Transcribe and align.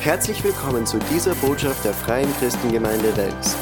Herzlich 0.00 0.44
willkommen 0.44 0.86
zu 0.86 0.98
dieser 1.12 1.34
Botschaft 1.34 1.84
der 1.84 1.92
Freien 1.92 2.32
Christengemeinde 2.38 3.16
Wels. 3.16 3.56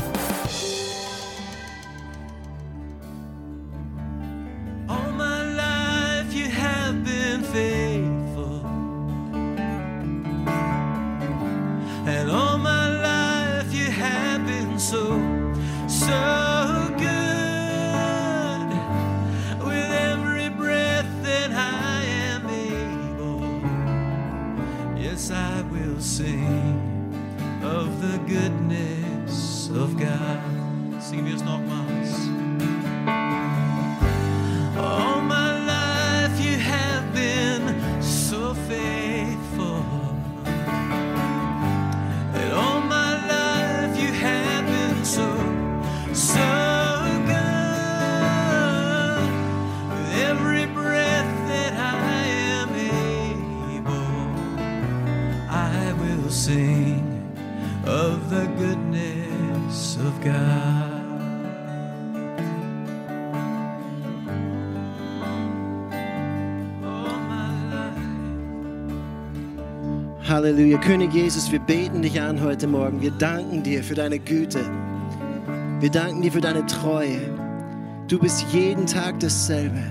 An 72.36 72.42
heute 72.42 72.66
Morgen. 72.66 73.00
Wir 73.00 73.12
danken 73.12 73.62
dir 73.62 73.82
für 73.82 73.94
deine 73.94 74.18
Güte. 74.18 74.60
Wir 75.80 75.90
danken 75.90 76.22
dir 76.22 76.32
für 76.32 76.40
deine 76.40 76.66
Treue. 76.66 77.18
Du 78.08 78.18
bist 78.18 78.44
jeden 78.52 78.86
Tag 78.86 79.20
dasselbe. 79.20 79.82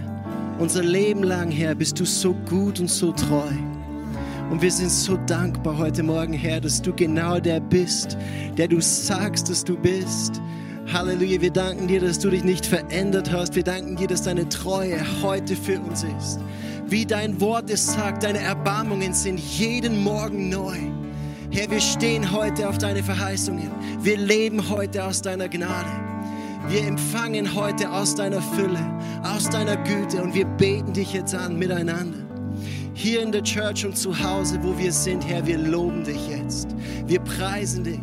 Unser 0.60 0.84
Leben 0.84 1.24
lang, 1.24 1.50
Herr, 1.50 1.76
bist 1.76 2.00
du 2.00 2.06
so 2.06 2.34
gut 2.48 2.80
und 2.80 2.90
so 2.90 3.12
treu. 3.12 3.50
Und 4.52 4.62
wir 4.62 4.72
sind 4.72 4.92
so 4.92 5.18
dankbar 5.26 5.78
heute 5.78 6.04
Morgen, 6.04 6.34
Herr, 6.34 6.62
dass 6.62 6.82
du 6.82 6.94
genau 6.94 7.40
der 7.40 7.60
bist, 7.60 8.18
der 8.58 8.68
du 8.68 8.80
sagst, 8.80 9.50
dass 9.50 9.64
du 9.64 9.76
bist. 9.76 10.42
Halleluja, 10.94 11.42
wir 11.42 11.52
danken 11.52 11.88
dir, 11.88 12.00
dass 12.00 12.20
du 12.20 12.30
dich 12.30 12.44
nicht 12.44 12.66
verändert 12.66 13.32
hast. 13.32 13.56
Wir 13.56 13.64
danken 13.64 13.96
dir, 13.96 14.08
dass 14.08 14.24
deine 14.24 14.48
Treue 14.50 15.00
heute 15.24 15.56
für 15.56 15.80
uns 15.80 16.04
ist. 16.04 16.40
Wie 16.88 17.06
dein 17.06 17.42
Wort 17.42 17.72
es 17.72 17.94
sagt, 17.94 18.24
deine 18.24 18.40
Erbarmungen 18.40 19.14
sind 19.14 19.40
jeden 19.40 20.04
Morgen 20.04 20.50
neu. 20.50 20.78
Herr, 21.52 21.70
wir 21.70 21.80
stehen 21.80 22.32
heute 22.32 22.68
auf 22.68 22.78
deine 22.78 23.04
Verheißungen. 23.04 23.70
Wir 24.02 24.18
leben 24.18 24.70
heute 24.70 25.06
aus 25.06 25.22
deiner 25.22 25.48
Gnade. 25.48 25.90
Wir 26.68 26.86
empfangen 26.88 27.54
heute 27.54 27.92
aus 27.92 28.16
deiner 28.16 28.42
Fülle, 28.42 28.80
aus 29.24 29.50
deiner 29.50 29.78
Güte 29.78 30.22
und 30.24 30.34
wir 30.34 30.46
beten 30.46 30.94
dich 30.94 31.14
jetzt 31.14 31.36
an 31.36 31.58
miteinander. 31.58 32.18
Hier 32.96 33.22
in 33.22 33.32
der 33.32 33.44
Church 33.44 33.86
und 33.86 33.98
zu 33.98 34.18
Hause, 34.18 34.58
wo 34.64 34.78
wir 34.78 34.92
sind, 34.92 35.28
Herr, 35.28 35.46
wir 35.46 35.58
loben 35.58 36.04
dich 36.04 36.28
jetzt. 36.28 36.70
Wir 37.06 37.20
preisen 37.20 37.84
dich. 37.84 38.00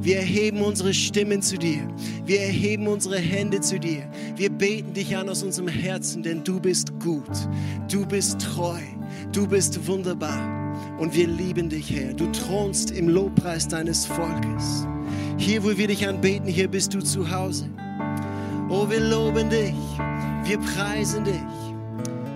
Wir 0.00 0.16
erheben 0.16 0.60
unsere 0.62 0.92
Stimmen 0.92 1.40
zu 1.40 1.56
dir. 1.56 1.88
Wir 2.26 2.40
erheben 2.40 2.88
unsere 2.88 3.18
Hände 3.18 3.60
zu 3.60 3.78
dir. 3.78 4.02
Wir 4.36 4.50
beten 4.50 4.92
dich 4.92 5.16
an 5.16 5.28
aus 5.28 5.42
unserem 5.42 5.68
Herzen, 5.68 6.22
denn 6.22 6.42
du 6.44 6.60
bist 6.60 6.92
gut. 7.00 7.30
Du 7.90 8.04
bist 8.04 8.40
treu. 8.40 8.80
Du 9.32 9.46
bist 9.46 9.86
wunderbar. 9.86 10.61
Und 10.98 11.14
wir 11.14 11.26
lieben 11.26 11.68
dich, 11.68 11.90
Herr. 11.90 12.12
Du 12.12 12.26
thronst 12.32 12.90
im 12.90 13.08
Lobpreis 13.08 13.66
deines 13.66 14.06
Volkes. 14.06 14.86
Hier, 15.36 15.64
wo 15.64 15.76
wir 15.76 15.88
dich 15.88 16.06
anbeten, 16.06 16.46
hier 16.46 16.68
bist 16.68 16.94
du 16.94 17.00
zu 17.00 17.30
Hause. 17.30 17.68
Oh, 18.68 18.88
wir 18.88 19.00
loben 19.00 19.50
dich. 19.50 19.74
Wir 20.44 20.58
preisen 20.58 21.24
dich. 21.24 21.34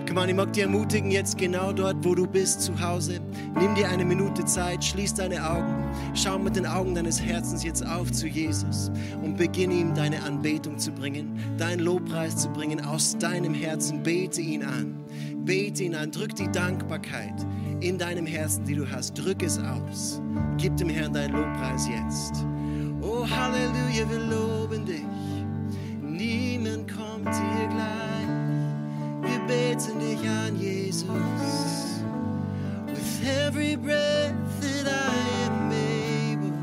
Komm 0.07 0.17
on, 0.17 0.29
ich 0.29 0.35
mag 0.35 0.53
dich 0.53 0.63
ermutigen, 0.63 1.11
jetzt 1.11 1.37
genau 1.37 1.73
dort, 1.73 1.97
wo 2.03 2.15
du 2.15 2.25
bist, 2.25 2.61
zu 2.61 2.79
Hause. 2.79 3.19
Nimm 3.59 3.75
dir 3.75 3.89
eine 3.89 4.05
Minute 4.05 4.45
Zeit, 4.45 4.83
schließ 4.83 5.15
deine 5.15 5.47
Augen, 5.47 5.83
schau 6.13 6.39
mit 6.39 6.55
den 6.55 6.65
Augen 6.65 6.95
deines 6.95 7.21
Herzens 7.21 7.63
jetzt 7.63 7.85
auf 7.85 8.11
zu 8.11 8.25
Jesus 8.25 8.89
und 9.21 9.37
beginne 9.37 9.73
ihm 9.73 9.93
deine 9.93 10.23
Anbetung 10.23 10.77
zu 10.77 10.91
bringen, 10.91 11.37
deinen 11.57 11.81
Lobpreis 11.81 12.37
zu 12.37 12.49
bringen 12.49 12.83
aus 12.83 13.17
deinem 13.17 13.53
Herzen. 13.53 14.01
Bete 14.01 14.41
ihn 14.41 14.63
an, 14.63 14.95
bete 15.43 15.83
ihn 15.83 15.93
an, 15.93 16.09
drück 16.11 16.35
die 16.35 16.49
Dankbarkeit 16.51 17.45
in 17.81 17.97
deinem 17.97 18.25
Herzen, 18.25 18.65
die 18.65 18.75
du 18.75 18.89
hast, 18.89 19.13
drück 19.13 19.43
es 19.43 19.59
aus. 19.59 20.21
Gib 20.57 20.75
dem 20.77 20.89
Herrn 20.89 21.13
deinen 21.13 21.33
Lobpreis 21.35 21.87
jetzt. 21.87 22.45
Oh, 23.01 23.27
Halleluja, 23.29 24.09
wir 24.09 24.19
loben 24.19 24.85
dich. 24.85 25.05
Niemand 26.01 26.87
kommt 26.91 27.27
dir 27.27 27.67
gleich. 27.69 28.27
Wir 29.21 29.39
beten 29.47 29.99
dich 29.99 30.27
an, 30.27 30.59
Jesus. 30.59 31.07
With 32.87 33.27
every 33.27 33.75
breath 33.75 34.33
that 34.61 34.87
I 34.87 35.13
am 35.45 35.71
able, 35.71 36.53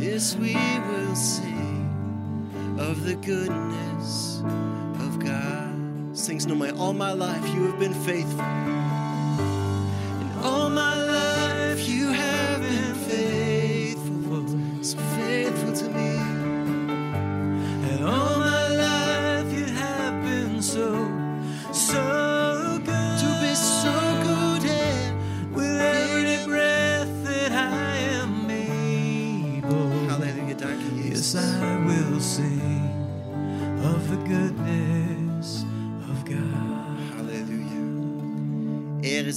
yes, 0.00 0.36
we 0.36 0.54
will 0.54 1.14
sing 1.14 1.86
of 2.78 3.04
the 3.04 3.14
goodness 3.14 4.42
of 5.00 5.18
God. 5.20 5.68
Sings 6.12 6.46
no 6.46 6.54
my 6.54 6.70
all 6.70 6.92
my 6.92 7.12
life 7.12 7.46
you 7.54 7.66
have 7.66 7.78
been 7.78 7.94
faithful 7.94 8.97
my 10.78 11.07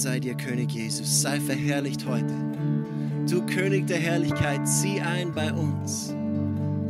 sei 0.02 0.20
dir, 0.20 0.34
König 0.34 0.72
Jesus. 0.72 1.22
Sei 1.22 1.40
verherrlicht 1.40 2.06
heute. 2.08 2.34
Du 3.30 3.46
König 3.46 3.86
der 3.86 3.98
Herrlichkeit, 3.98 4.68
zieh 4.68 5.00
ein 5.00 5.32
bei 5.32 5.54
uns. 5.54 6.14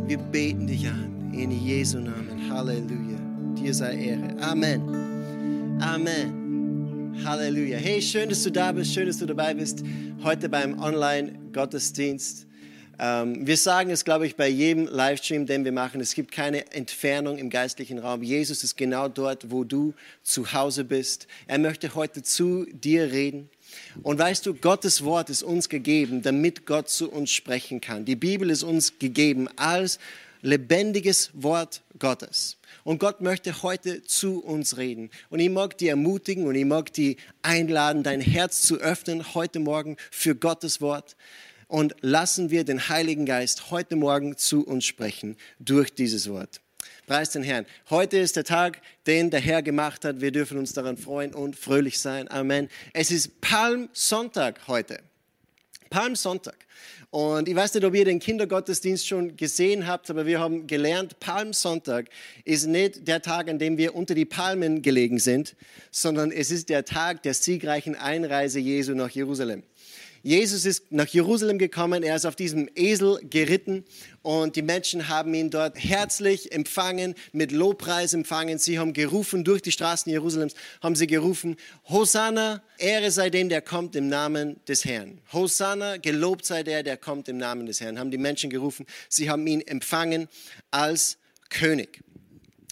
Wir 0.08 0.18
beten 0.18 0.68
dich 0.68 0.88
an. 0.88 1.34
In 1.34 1.52
Jesu 1.52 2.00
Namen. 2.00 2.50
Halleluja. 2.50 3.20
Dir 3.56 3.74
sei 3.74 3.96
Ehre. 3.98 4.38
Amen. 4.42 4.82
Amen. 5.82 7.14
Halleluja. 7.26 7.78
Hey, 7.78 8.02
schön, 8.02 8.30
dass 8.30 8.44
du 8.44 8.50
da 8.50 8.72
bist. 8.72 8.94
Schön, 8.94 9.08
dass 9.08 9.18
du 9.18 9.26
dabei 9.26 9.54
bist. 9.54 9.84
Heute 10.24 10.48
beim 10.48 10.80
Online-Gottesdienst. 10.80 12.48
Ähm, 13.04 13.48
wir 13.48 13.58
sagen 13.58 13.90
es, 13.90 14.06
glaube 14.06 14.28
ich, 14.28 14.36
bei 14.36 14.48
jedem 14.48 14.86
Livestream, 14.86 15.48
den 15.48 15.66
wir 15.66 15.72
machen. 15.72 16.00
Es 16.02 16.14
gibt 16.14 16.32
keine 16.32 16.72
Entfernung 16.72 17.40
im 17.40 17.50
geistlichen 17.50 17.98
Raum. 17.98 18.22
Jesus 18.22 18.64
ist 18.64 18.78
genau 18.78 19.08
dort, 19.08 19.50
wo 19.50 19.64
du 19.64 19.96
zu 20.22 20.54
Hause 20.54 20.84
bist. 20.84 21.26
Er 21.48 21.58
möchte 21.58 21.96
heute 21.96 22.22
zu 22.22 22.68
dir 22.72 23.12
reden. 23.12 23.50
Und 24.03 24.20
weißt 24.20 24.46
du, 24.46 24.53
Gottes 24.53 25.03
Wort 25.03 25.32
ist 25.32 25.42
uns 25.42 25.68
gegeben, 25.68 26.22
damit 26.22 26.68
Gott 26.68 26.90
zu 26.90 27.12
uns 27.12 27.32
sprechen 27.32 27.82
kann. 27.82 28.06
Die 28.06 28.16
Bibel 28.16 28.52
ist 28.52 28.62
uns 28.62 29.00
gegeben 29.00 29.50
als 29.56 29.97
lebendiges 30.44 31.32
Wort 31.34 31.82
Gottes. 31.97 32.58
Und 32.84 33.00
Gott 33.00 33.22
möchte 33.22 33.64
heute 33.64 34.04
zu 34.04 34.44
uns 34.44 34.78
reden. 34.78 35.09
Und 35.32 35.40
ich 35.40 35.50
mag 35.50 35.76
dich 35.78 35.90
ermutigen 35.90 36.46
und 36.46 36.54
ich 36.54 36.66
mag 36.66 36.94
dich 36.94 37.18
einladen, 37.42 38.04
dein 38.04 38.22
Herz 38.22 38.62
zu 38.62 38.78
öffnen 38.78 39.34
heute 39.34 39.59
Morgen 39.59 39.97
für 40.12 40.36
Gottes 40.36 40.82
Wort. 40.82 41.16
Und 41.72 41.96
lassen 42.02 42.50
wir 42.50 42.66
den 42.66 42.90
Heiligen 42.90 43.26
Geist 43.26 43.72
heute 43.72 43.96
Morgen 43.96 44.35
zu 44.35 44.68
uns 44.68 44.84
sprechen 44.84 45.38
durch 45.58 45.94
dieses 45.94 46.29
Wort. 46.29 46.59
Preis 47.08 47.29
den 47.29 47.44
Herrn. 47.44 47.66
Heute 47.90 48.18
ist 48.18 48.35
der 48.35 48.44
Tag, 48.44 48.82
den 49.08 49.29
der 49.29 49.40
Herr 49.40 49.62
gemacht 49.62 50.03
hat. 50.03 50.20
Wir 50.20 50.34
dürfen 50.34 50.58
uns 50.58 50.73
daran 50.73 50.97
freuen 50.97 51.34
und 51.34 51.56
fröhlich 51.56 52.00
sein. 52.00 52.29
Amen. 52.29 52.68
Es 52.91 53.09
ist 53.09 53.40
Palmsonntag 53.40 54.68
heute. 54.68 55.00
Palmsonntag. 55.90 56.58
Und 57.09 57.47
ich 57.47 57.56
weiß 57.56 57.73
nicht, 57.73 57.85
ob 57.85 57.96
ihr 57.96 58.03
den 58.03 58.20
Kindergottesdienst 58.20 59.08
schon 59.08 59.38
gesehen 59.38 59.88
habt, 59.88 60.09
aber 60.09 60.26
wir 60.26 60.41
haben 60.41 60.68
gelernt, 60.68 61.22
Palmsonntag 61.22 62.08
ist 62.44 62.68
nicht 62.68 63.08
der 63.08 63.22
Tag, 63.22 63.50
an 63.50 63.59
dem 63.59 63.78
wir 63.78 63.96
unter 63.96 64.14
die 64.14 64.26
Palmen 64.26 64.82
gelegen 64.82 65.20
sind, 65.20 65.56
sondern 65.90 66.34
es 66.34 66.52
ist 66.52 66.68
der 66.68 66.84
Tag 66.84 67.23
der 67.23 67.34
siegreichen 67.34 67.96
Einreise 67.96 68.59
Jesu 68.59 68.94
nach 68.94 69.09
Jerusalem. 69.09 69.64
Jesus 70.23 70.66
ist 70.66 70.91
nach 70.91 71.08
Jerusalem 71.08 71.58
gekommen, 71.58 72.03
er 72.03 72.16
ist 72.16 72.26
auf 72.26 72.35
diesem 72.35 72.70
Esel 72.76 73.20
geritten 73.23 73.84
und 74.22 74.56
die 74.56 74.62
Menschen 74.62 75.08
haben 75.08 75.34
ihn 75.34 75.50
dort 75.50 75.78
herzlich 75.78 76.52
empfangen, 76.52 77.16
mit 77.32 77.52
Lobpreis 77.52 78.14
empfangen. 78.14 78.59
Sie 78.59 78.78
haben 78.78 78.94
gerufen 78.94 79.44
durch 79.44 79.64
die 79.64 79.72
Straßen 79.72 80.12
Jerusalems, 80.12 80.53
haben 80.82 80.96
sie 80.96 81.08
gerufen, 81.08 81.56
Hosanna, 81.90 82.62
Ehre 82.78 83.09
sei 83.09 83.32
dem, 83.32 83.50
der 83.50 83.62
kommt 83.62 83.96
im 83.96 84.09
Namen 84.09 84.59
des 84.68 84.85
Herrn. 84.85 85.20
Hosanna, 85.34 85.97
gelobt 85.97 86.46
sei 86.46 86.62
der, 86.62 86.84
der 86.84 86.97
kommt 86.97 87.28
im 87.28 87.38
Namen 87.38 87.66
des 87.66 87.82
Herrn, 87.82 87.97
haben 87.97 88.12
die 88.12 88.20
Menschen 88.20 88.52
gerufen. 88.52 88.85
Sie 89.09 89.29
haben 89.29 89.47
ihn 89.47 89.62
empfangen 89.62 90.28
als 90.70 91.18
König. 91.50 92.02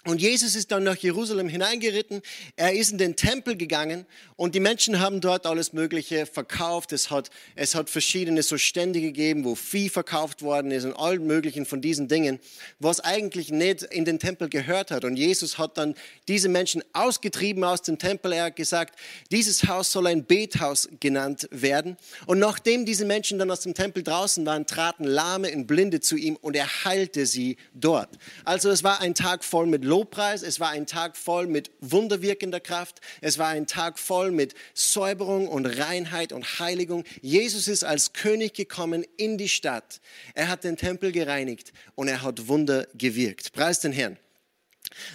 Und 0.05 0.21
Jesus 0.21 0.55
ist 0.55 0.71
dann 0.71 0.83
nach 0.83 0.95
Jerusalem 0.95 1.49
hineingeritten. 1.49 2.21
Er 2.55 2.73
ist 2.73 2.91
in 2.91 2.97
den 2.97 3.17
Tempel 3.17 3.57
gegangen 3.57 4.05
und 4.39 4.55
die 4.55 4.61
Menschen 4.61 5.01
haben 5.01 5.19
dort 5.19 5.45
alles 5.45 5.73
Mögliche 5.73 6.25
verkauft. 6.25 6.93
Es 6.93 7.11
hat, 7.11 7.29
es 7.57 7.75
hat 7.75 7.89
verschiedene 7.89 8.41
so 8.41 8.57
Stände 8.57 9.01
gegeben, 9.01 9.43
wo 9.43 9.53
Vieh 9.53 9.89
verkauft 9.89 10.43
worden 10.43 10.71
ist 10.71 10.85
und 10.85 10.93
all 10.93 11.19
möglichen 11.19 11.65
von 11.65 11.81
diesen 11.81 12.07
Dingen, 12.07 12.39
was 12.79 13.01
eigentlich 13.01 13.51
nicht 13.51 13.83
in 13.83 14.05
den 14.05 14.17
Tempel 14.17 14.47
gehört 14.47 14.91
hat. 14.91 15.03
Und 15.03 15.17
Jesus 15.17 15.57
hat 15.57 15.77
dann 15.77 15.93
diese 16.29 16.47
Menschen 16.47 16.81
ausgetrieben 16.93 17.65
aus 17.65 17.81
dem 17.81 17.99
Tempel. 17.99 18.31
Er 18.31 18.45
hat 18.45 18.55
gesagt, 18.55 18.97
dieses 19.29 19.67
Haus 19.67 19.91
soll 19.91 20.07
ein 20.07 20.23
Bethaus 20.23 20.87
genannt 21.01 21.49
werden. 21.51 21.97
Und 22.25 22.39
nachdem 22.39 22.85
diese 22.85 23.03
Menschen 23.03 23.39
dann 23.39 23.51
aus 23.51 23.59
dem 23.59 23.73
Tempel 23.73 24.03
draußen 24.03 24.45
waren, 24.45 24.65
traten 24.65 25.03
Lahme 25.03 25.53
und 25.53 25.67
Blinde 25.67 25.99
zu 25.99 26.15
ihm 26.15 26.37
und 26.37 26.55
er 26.55 26.85
heilte 26.85 27.25
sie 27.25 27.57
dort. 27.73 28.07
Also 28.45 28.69
es 28.69 28.85
war 28.85 29.01
ein 29.01 29.15
Tag 29.15 29.43
voll 29.43 29.65
mit 29.65 29.83
Lobpreis, 29.83 30.43
es 30.43 30.61
war 30.61 30.69
ein 30.69 30.87
Tag 30.87 31.17
voll 31.17 31.45
mit 31.45 31.71
wunderwirkender 31.81 32.61
Kraft, 32.61 33.01
es 33.19 33.37
war 33.37 33.49
ein 33.49 33.67
Tag 33.67 33.99
voll 33.99 34.28
mit 34.31 34.53
Säuberung 34.73 35.47
und 35.47 35.65
Reinheit 35.65 36.31
und 36.33 36.59
Heiligung. 36.59 37.03
Jesus 37.21 37.67
ist 37.67 37.83
als 37.83 38.13
König 38.13 38.53
gekommen 38.53 39.05
in 39.17 39.37
die 39.37 39.49
Stadt. 39.49 40.01
Er 40.33 40.47
hat 40.47 40.63
den 40.63 40.77
Tempel 40.77 41.11
gereinigt 41.11 41.73
und 41.95 42.07
er 42.07 42.21
hat 42.21 42.47
Wunder 42.47 42.87
gewirkt. 42.95 43.53
Preis 43.53 43.79
den 43.79 43.91
Herrn. 43.91 44.17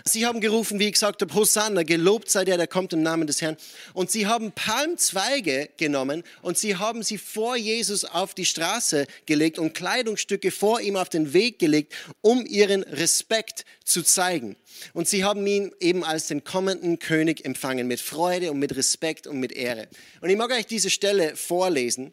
Sie 0.04 0.26
haben 0.26 0.40
gerufen, 0.40 0.78
wie 0.78 0.86
ich 0.86 0.92
gesagt 0.92 1.22
habe, 1.22 1.34
Hosanna, 1.34 1.82
gelobt 1.82 2.30
sei 2.30 2.44
der, 2.44 2.56
der 2.56 2.66
kommt 2.66 2.92
im 2.92 3.02
Namen 3.02 3.26
des 3.26 3.40
Herrn. 3.42 3.56
Und 3.92 4.10
sie 4.10 4.26
haben 4.26 4.52
Palmzweige 4.52 5.70
genommen 5.76 6.22
und 6.42 6.58
sie 6.58 6.76
haben 6.76 7.02
sie 7.02 7.18
vor 7.18 7.56
Jesus 7.56 8.04
auf 8.04 8.34
die 8.34 8.46
Straße 8.46 9.06
gelegt 9.26 9.58
und 9.58 9.74
Kleidungsstücke 9.74 10.50
vor 10.50 10.80
ihm 10.80 10.96
auf 10.96 11.08
den 11.08 11.32
Weg 11.32 11.58
gelegt, 11.58 11.94
um 12.20 12.44
ihren 12.46 12.82
Respekt 12.82 13.64
zu 13.84 14.02
zeigen. 14.02 14.56
Und 14.92 15.08
sie 15.08 15.24
haben 15.24 15.46
ihn 15.46 15.72
eben 15.80 16.04
als 16.04 16.28
den 16.28 16.44
kommenden 16.44 16.98
König 16.98 17.44
empfangen, 17.44 17.86
mit 17.86 18.00
Freude 18.00 18.50
und 18.50 18.58
mit 18.58 18.76
Respekt 18.76 19.26
und 19.26 19.40
mit 19.40 19.52
Ehre. 19.52 19.88
Und 20.20 20.30
ich 20.30 20.36
mag 20.36 20.50
euch 20.50 20.66
diese 20.66 20.90
Stelle 20.90 21.36
vorlesen. 21.36 22.12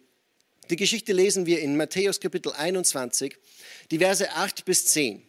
Die 0.70 0.76
Geschichte 0.76 1.12
lesen 1.12 1.46
wir 1.46 1.60
in 1.60 1.76
Matthäus 1.76 2.20
Kapitel 2.20 2.54
21, 2.54 3.36
die 3.90 3.98
Verse 3.98 4.32
8 4.32 4.64
bis 4.64 4.86
10. 4.86 5.22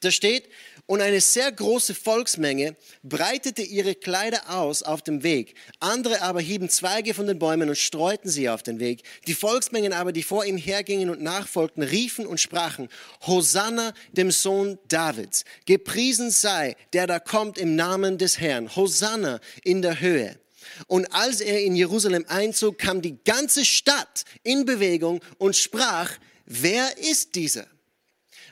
Da 0.00 0.10
steht, 0.10 0.48
und 0.86 1.00
eine 1.00 1.20
sehr 1.20 1.50
große 1.50 1.94
Volksmenge 1.94 2.76
breitete 3.02 3.62
ihre 3.62 3.94
Kleider 3.94 4.50
aus 4.50 4.82
auf 4.82 5.02
dem 5.02 5.22
Weg. 5.22 5.54
Andere 5.80 6.22
aber 6.22 6.40
hieben 6.40 6.68
Zweige 6.68 7.14
von 7.14 7.26
den 7.26 7.38
Bäumen 7.38 7.68
und 7.68 7.78
streuten 7.78 8.28
sie 8.28 8.48
auf 8.48 8.62
den 8.62 8.80
Weg. 8.80 9.02
Die 9.26 9.34
Volksmengen 9.34 9.92
aber, 9.92 10.12
die 10.12 10.22
vor 10.22 10.44
ihm 10.44 10.56
hergingen 10.56 11.08
und 11.08 11.22
nachfolgten, 11.22 11.82
riefen 11.82 12.26
und 12.26 12.40
sprachen, 12.40 12.88
Hosanna 13.26 13.94
dem 14.12 14.30
Sohn 14.30 14.78
Davids. 14.88 15.44
Gepriesen 15.66 16.30
sei, 16.30 16.76
der 16.92 17.06
da 17.06 17.20
kommt 17.20 17.58
im 17.58 17.76
Namen 17.76 18.18
des 18.18 18.40
Herrn. 18.40 18.74
Hosanna 18.74 19.40
in 19.62 19.82
der 19.82 20.00
Höhe. 20.00 20.38
Und 20.86 21.12
als 21.14 21.40
er 21.40 21.62
in 21.62 21.76
Jerusalem 21.76 22.24
einzog, 22.28 22.78
kam 22.78 23.02
die 23.02 23.18
ganze 23.24 23.64
Stadt 23.64 24.24
in 24.42 24.64
Bewegung 24.64 25.20
und 25.38 25.56
sprach, 25.56 26.10
wer 26.46 26.98
ist 26.98 27.34
dieser? 27.34 27.66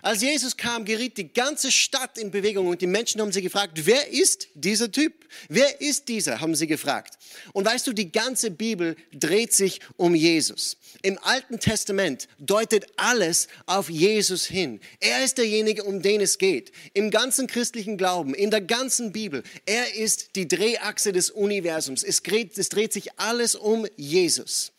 Als 0.02 0.22
Jesus 0.22 0.56
kam, 0.56 0.84
geriet 0.84 1.16
die 1.18 1.32
ganze 1.32 1.70
Stadt 1.70 2.18
in 2.18 2.30
Bewegung 2.30 2.68
und 2.68 2.80
die 2.80 2.86
Menschen 2.86 3.20
haben 3.20 3.32
sie 3.32 3.42
gefragt, 3.42 3.86
wer 3.86 4.08
ist 4.08 4.48
dieser 4.54 4.90
Typ? 4.90 5.12
Wer 5.48 5.80
ist 5.80 6.08
dieser? 6.08 6.40
haben 6.40 6.54
sie 6.54 6.66
gefragt. 6.66 7.18
Und 7.52 7.66
weißt 7.66 7.86
du, 7.86 7.92
die 7.92 8.10
ganze 8.10 8.50
Bibel 8.50 8.96
dreht 9.12 9.52
sich 9.52 9.80
um 9.96 10.14
Jesus. 10.14 10.76
Im 11.02 11.18
Alten 11.22 11.60
Testament 11.60 12.28
deutet 12.38 12.86
alles 12.96 13.48
auf 13.66 13.88
Jesus 13.88 14.44
hin. 14.44 14.80
Er 15.00 15.24
ist 15.24 15.38
derjenige, 15.38 15.84
um 15.84 16.02
den 16.02 16.20
es 16.20 16.38
geht. 16.38 16.72
Im 16.94 17.10
ganzen 17.10 17.46
christlichen 17.46 17.96
Glauben, 17.96 18.34
in 18.34 18.50
der 18.50 18.60
ganzen 18.60 19.12
Bibel. 19.12 19.42
Er 19.66 19.94
ist 19.94 20.36
die 20.36 20.48
Drehachse 20.48 21.12
des 21.12 21.30
Universums. 21.30 22.02
Es 22.02 22.22
dreht, 22.22 22.58
es 22.58 22.68
dreht 22.68 22.92
sich 22.92 23.18
alles 23.18 23.54
um 23.54 23.86
Jesus. 23.96 24.72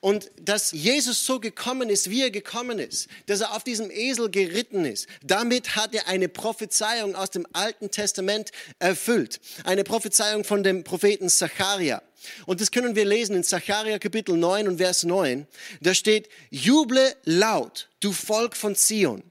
Und 0.00 0.30
dass 0.40 0.72
Jesus 0.72 1.26
so 1.26 1.40
gekommen 1.40 1.90
ist, 1.90 2.10
wie 2.10 2.22
er 2.22 2.30
gekommen 2.30 2.78
ist, 2.78 3.08
dass 3.26 3.40
er 3.40 3.54
auf 3.54 3.64
diesem 3.64 3.90
Esel 3.90 4.30
geritten 4.30 4.84
ist, 4.84 5.06
damit 5.22 5.76
hat 5.76 5.94
er 5.94 6.06
eine 6.08 6.28
Prophezeiung 6.28 7.14
aus 7.14 7.30
dem 7.30 7.46
Alten 7.52 7.90
Testament 7.90 8.52
erfüllt. 8.78 9.40
Eine 9.64 9.84
Prophezeiung 9.84 10.44
von 10.44 10.62
dem 10.62 10.84
Propheten 10.84 11.28
Zacharia. 11.28 12.02
Und 12.46 12.60
das 12.60 12.70
können 12.70 12.96
wir 12.96 13.04
lesen 13.04 13.36
in 13.36 13.44
Zacharia 13.44 13.98
Kapitel 13.98 14.36
9 14.36 14.68
und 14.68 14.78
Vers 14.78 15.04
9. 15.04 15.46
Da 15.80 15.94
steht, 15.94 16.28
juble 16.50 17.16
laut, 17.24 17.88
du 18.00 18.12
Volk 18.12 18.56
von 18.56 18.76
Zion. 18.76 19.22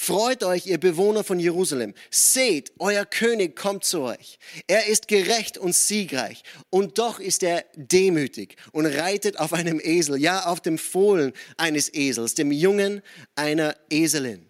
Freut 0.00 0.44
euch, 0.44 0.66
ihr 0.66 0.78
Bewohner 0.78 1.24
von 1.24 1.40
Jerusalem. 1.40 1.92
Seht, 2.08 2.70
euer 2.78 3.04
König 3.04 3.56
kommt 3.56 3.82
zu 3.82 4.02
euch. 4.02 4.38
Er 4.68 4.86
ist 4.86 5.08
gerecht 5.08 5.58
und 5.58 5.74
siegreich. 5.74 6.44
Und 6.70 6.98
doch 6.98 7.18
ist 7.18 7.42
er 7.42 7.64
demütig 7.74 8.54
und 8.70 8.86
reitet 8.86 9.40
auf 9.40 9.52
einem 9.52 9.80
Esel, 9.82 10.16
ja, 10.16 10.46
auf 10.46 10.60
dem 10.60 10.78
Fohlen 10.78 11.32
eines 11.56 11.92
Esels, 11.92 12.34
dem 12.34 12.52
Jungen 12.52 13.02
einer 13.34 13.74
Eselin. 13.90 14.46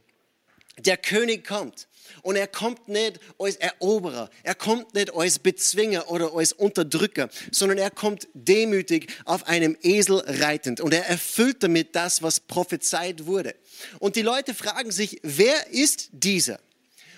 Der 0.81 0.99
König 0.99 1.47
kommt. 1.47 1.89
Und 2.29 2.37
er 2.37 2.47
kommt 2.47 2.89
nicht 2.89 3.21
als 3.39 3.57
Eroberer, 3.57 4.29
er 4.43 4.55
kommt 4.55 4.93
nicht 4.93 5.15
als 5.15 5.39
Bezwinger 5.39 6.11
oder 6.11 6.35
als 6.35 6.53
Unterdrücker, 6.53 7.31
sondern 7.51 7.79
er 7.79 7.91
kommt 7.91 8.29
demütig 8.35 9.11
auf 9.25 9.47
einem 9.47 9.79
Esel 9.81 10.23
reitend. 10.27 10.83
Und 10.83 10.93
er 10.93 11.07
erfüllt 11.07 11.63
damit 11.63 11.97
das, 11.97 12.23
was 12.23 12.41
prophezeit 12.41 13.25
wurde. 13.25 13.55
Und 13.99 14.15
die 14.17 14.21
Leute 14.21 14.53
fragen 14.53 14.91
sich, 14.91 15.21
wer 15.23 15.69
ist 15.71 16.11
dieser? 16.13 16.61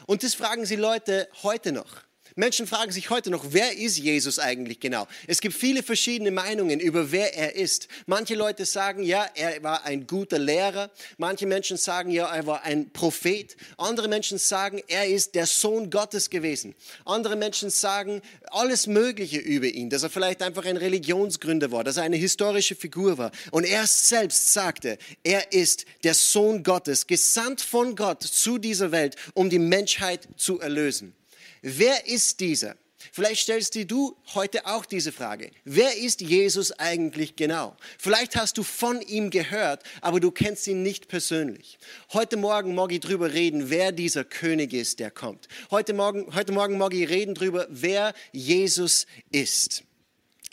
Und 0.06 0.22
das 0.22 0.34
fragen 0.34 0.64
sie 0.64 0.76
Leute 0.76 1.28
heute 1.42 1.72
noch. 1.72 2.04
Menschen 2.40 2.66
fragen 2.66 2.90
sich 2.90 3.10
heute 3.10 3.28
noch, 3.28 3.44
wer 3.50 3.76
ist 3.76 3.98
Jesus 3.98 4.38
eigentlich 4.38 4.80
genau? 4.80 5.06
Es 5.26 5.42
gibt 5.42 5.54
viele 5.54 5.82
verschiedene 5.82 6.30
Meinungen 6.30 6.80
über 6.80 7.12
wer 7.12 7.36
er 7.36 7.54
ist. 7.54 7.86
Manche 8.06 8.34
Leute 8.34 8.64
sagen, 8.64 9.02
ja, 9.02 9.26
er 9.34 9.62
war 9.62 9.84
ein 9.84 10.06
guter 10.06 10.38
Lehrer. 10.38 10.90
Manche 11.18 11.44
Menschen 11.44 11.76
sagen, 11.76 12.10
ja, 12.10 12.34
er 12.34 12.46
war 12.46 12.62
ein 12.62 12.88
Prophet. 12.94 13.58
Andere 13.76 14.08
Menschen 14.08 14.38
sagen, 14.38 14.80
er 14.88 15.06
ist 15.06 15.34
der 15.34 15.44
Sohn 15.44 15.90
Gottes 15.90 16.30
gewesen. 16.30 16.74
Andere 17.04 17.36
Menschen 17.36 17.68
sagen 17.68 18.22
alles 18.46 18.86
Mögliche 18.86 19.36
über 19.36 19.66
ihn, 19.66 19.90
dass 19.90 20.02
er 20.02 20.08
vielleicht 20.08 20.40
einfach 20.40 20.64
ein 20.64 20.78
Religionsgründer 20.78 21.70
war, 21.70 21.84
dass 21.84 21.98
er 21.98 22.04
eine 22.04 22.16
historische 22.16 22.74
Figur 22.74 23.18
war. 23.18 23.32
Und 23.50 23.64
er 23.64 23.86
selbst 23.86 24.54
sagte, 24.54 24.96
er 25.24 25.52
ist 25.52 25.84
der 26.04 26.14
Sohn 26.14 26.62
Gottes, 26.62 27.06
gesandt 27.06 27.60
von 27.60 27.94
Gott 27.94 28.22
zu 28.22 28.56
dieser 28.56 28.92
Welt, 28.92 29.16
um 29.34 29.50
die 29.50 29.58
Menschheit 29.58 30.26
zu 30.38 30.58
erlösen. 30.58 31.19
Wer 31.62 32.06
ist 32.06 32.40
dieser? 32.40 32.76
Vielleicht 33.12 33.42
stellst 33.42 33.74
du 33.90 34.16
heute 34.34 34.66
auch 34.66 34.84
diese 34.84 35.10
Frage. 35.10 35.50
Wer 35.64 35.96
ist 35.96 36.20
Jesus 36.20 36.70
eigentlich 36.72 37.34
genau? 37.34 37.76
Vielleicht 37.98 38.36
hast 38.36 38.58
du 38.58 38.62
von 38.62 39.00
ihm 39.00 39.30
gehört, 39.30 39.82
aber 40.02 40.20
du 40.20 40.30
kennst 40.30 40.66
ihn 40.66 40.82
nicht 40.82 41.08
persönlich. 41.08 41.78
Heute 42.12 42.36
Morgen 42.36 42.74
mag 42.74 42.92
ich 42.92 43.00
drüber 43.00 43.32
reden, 43.32 43.70
wer 43.70 43.92
dieser 43.92 44.24
König 44.24 44.74
ist, 44.74 45.00
der 45.00 45.10
kommt. 45.10 45.48
Heute 45.70 45.94
Morgen, 45.94 46.34
heute 46.34 46.52
Morgen 46.52 46.76
mag 46.76 46.92
ich 46.92 47.08
reden 47.08 47.34
drüber, 47.34 47.66
wer 47.70 48.12
Jesus 48.32 49.06
ist. 49.32 49.84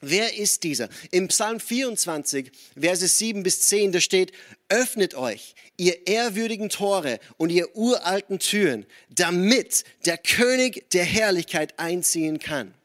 Wer 0.02 0.38
ist 0.38 0.64
dieser? 0.64 0.90
Im 1.10 1.28
Psalm 1.28 1.60
24, 1.60 2.52
Verse 2.80 3.08
7 3.08 3.42
bis 3.42 3.62
10, 3.62 3.92
da 3.92 4.00
steht, 4.00 4.32
öffnet 4.70 5.16
euch, 5.16 5.56
ihr 5.76 6.06
ehrwürdigen 6.06 6.70
Tore 6.70 7.20
und 7.38 7.50
ihr 7.50 7.76
uralten 7.76 8.38
Türen, 8.38 8.86
damit 9.10 9.86
der 10.06 10.20
König 10.20 10.90
der 10.92 11.04
Herrlichkeit 11.04 11.80
einziehen 11.80 12.38
kann. 12.38 12.76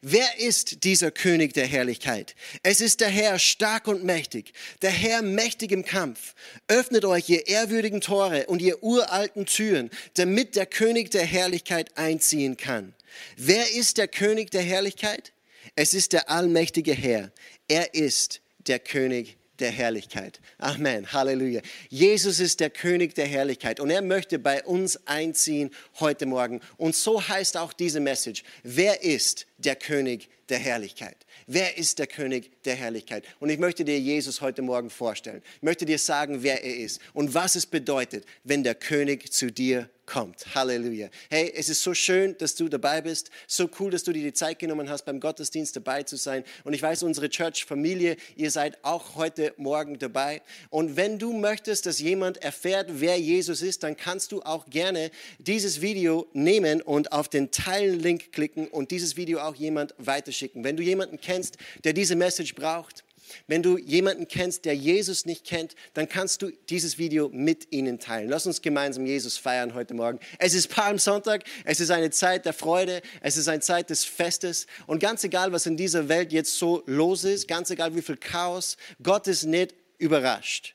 Wer 0.00 0.38
ist 0.38 0.84
dieser 0.84 1.10
König 1.10 1.54
der 1.54 1.66
Herrlichkeit? 1.66 2.36
Es 2.62 2.80
ist 2.80 3.00
der 3.00 3.08
Herr 3.08 3.38
stark 3.38 3.88
und 3.88 4.04
mächtig, 4.04 4.52
der 4.82 4.90
Herr 4.90 5.22
mächtig 5.22 5.72
im 5.72 5.84
Kampf. 5.84 6.34
Öffnet 6.68 7.04
euch, 7.04 7.28
ihr 7.28 7.48
ehrwürdigen 7.48 8.00
Tore 8.00 8.46
und 8.46 8.62
ihr 8.62 8.82
uralten 8.82 9.46
Türen, 9.46 9.90
damit 10.14 10.54
der 10.54 10.66
König 10.66 11.10
der 11.10 11.24
Herrlichkeit 11.24 11.96
einziehen 11.96 12.56
kann. 12.56 12.94
Wer 13.36 13.72
ist 13.74 13.98
der 13.98 14.06
König 14.06 14.52
der 14.52 14.62
Herrlichkeit? 14.62 15.32
Es 15.80 15.94
ist 15.94 16.12
der 16.12 16.28
allmächtige 16.28 16.92
Herr. 16.92 17.30
Er 17.68 17.94
ist 17.94 18.40
der 18.66 18.80
König 18.80 19.36
der 19.60 19.70
Herrlichkeit. 19.70 20.40
Amen. 20.58 21.12
Halleluja. 21.12 21.60
Jesus 21.88 22.40
ist 22.40 22.58
der 22.58 22.70
König 22.70 23.14
der 23.14 23.26
Herrlichkeit 23.26 23.78
und 23.78 23.88
er 23.88 24.02
möchte 24.02 24.40
bei 24.40 24.64
uns 24.64 24.98
einziehen 25.06 25.70
heute 26.00 26.26
Morgen. 26.26 26.62
Und 26.78 26.96
so 26.96 27.28
heißt 27.28 27.56
auch 27.56 27.72
diese 27.72 28.00
Message. 28.00 28.42
Wer 28.64 29.04
ist 29.04 29.46
der 29.58 29.76
König 29.76 30.28
der 30.48 30.58
Herrlichkeit? 30.58 31.16
Wer 31.46 31.78
ist 31.78 32.00
der 32.00 32.08
König 32.08 32.50
der 32.64 32.74
Herrlichkeit? 32.74 33.22
Und 33.38 33.48
ich 33.50 33.60
möchte 33.60 33.84
dir 33.84 34.00
Jesus 34.00 34.40
heute 34.40 34.62
Morgen 34.62 34.90
vorstellen. 34.90 35.44
Ich 35.58 35.62
möchte 35.62 35.86
dir 35.86 36.00
sagen, 36.00 36.42
wer 36.42 36.64
er 36.64 36.76
ist 36.76 37.00
und 37.12 37.34
was 37.34 37.54
es 37.54 37.66
bedeutet, 37.66 38.24
wenn 38.42 38.64
der 38.64 38.74
König 38.74 39.32
zu 39.32 39.52
dir 39.52 39.88
kommt. 40.08 40.54
Halleluja. 40.54 41.10
Hey, 41.28 41.52
es 41.54 41.68
ist 41.68 41.82
so 41.82 41.92
schön, 41.92 42.34
dass 42.38 42.54
du 42.54 42.70
dabei 42.70 43.02
bist. 43.02 43.30
So 43.46 43.68
cool, 43.78 43.90
dass 43.90 44.04
du 44.04 44.12
dir 44.12 44.22
die 44.22 44.32
Zeit 44.32 44.58
genommen 44.58 44.88
hast, 44.88 45.04
beim 45.04 45.20
Gottesdienst 45.20 45.76
dabei 45.76 46.02
zu 46.02 46.16
sein. 46.16 46.44
Und 46.64 46.72
ich 46.72 46.82
weiß, 46.82 47.02
unsere 47.02 47.28
Church-Familie, 47.28 48.16
ihr 48.34 48.50
seid 48.50 48.82
auch 48.82 49.16
heute 49.16 49.52
Morgen 49.58 49.98
dabei. 49.98 50.40
Und 50.70 50.96
wenn 50.96 51.18
du 51.18 51.34
möchtest, 51.34 51.84
dass 51.84 52.00
jemand 52.00 52.38
erfährt, 52.38 52.88
wer 52.88 53.20
Jesus 53.20 53.60
ist, 53.60 53.82
dann 53.82 53.98
kannst 53.98 54.32
du 54.32 54.40
auch 54.40 54.70
gerne 54.70 55.10
dieses 55.38 55.82
Video 55.82 56.26
nehmen 56.32 56.80
und 56.80 57.12
auf 57.12 57.28
den 57.28 57.50
Teilen-Link 57.50 58.32
klicken 58.32 58.66
und 58.66 58.90
dieses 58.90 59.16
Video 59.18 59.40
auch 59.40 59.56
jemand 59.56 59.94
weiterschicken. 59.98 60.64
Wenn 60.64 60.78
du 60.78 60.82
jemanden 60.82 61.20
kennst, 61.20 61.58
der 61.84 61.92
diese 61.92 62.16
Message 62.16 62.54
braucht, 62.54 63.04
wenn 63.46 63.62
du 63.62 63.78
jemanden 63.78 64.28
kennst, 64.28 64.64
der 64.64 64.74
Jesus 64.74 65.26
nicht 65.26 65.44
kennt, 65.44 65.74
dann 65.94 66.08
kannst 66.08 66.42
du 66.42 66.50
dieses 66.68 66.98
Video 66.98 67.28
mit 67.32 67.72
ihnen 67.72 67.98
teilen. 67.98 68.28
Lass 68.28 68.46
uns 68.46 68.62
gemeinsam 68.62 69.06
Jesus 69.06 69.38
feiern 69.38 69.74
heute 69.74 69.94
Morgen. 69.94 70.20
Es 70.38 70.54
ist 70.54 70.68
Palmsonntag, 70.68 71.44
es 71.64 71.80
ist 71.80 71.90
eine 71.90 72.10
Zeit 72.10 72.44
der 72.44 72.52
Freude, 72.52 73.02
es 73.20 73.36
ist 73.36 73.48
eine 73.48 73.60
Zeit 73.60 73.90
des 73.90 74.04
Festes 74.04 74.66
und 74.86 75.00
ganz 75.00 75.24
egal, 75.24 75.52
was 75.52 75.66
in 75.66 75.76
dieser 75.76 76.08
Welt 76.08 76.32
jetzt 76.32 76.58
so 76.58 76.82
los 76.86 77.24
ist, 77.24 77.48
ganz 77.48 77.70
egal 77.70 77.94
wie 77.94 78.02
viel 78.02 78.16
Chaos, 78.16 78.76
Gott 79.02 79.26
ist 79.26 79.44
nicht 79.44 79.74
überrascht. 79.98 80.74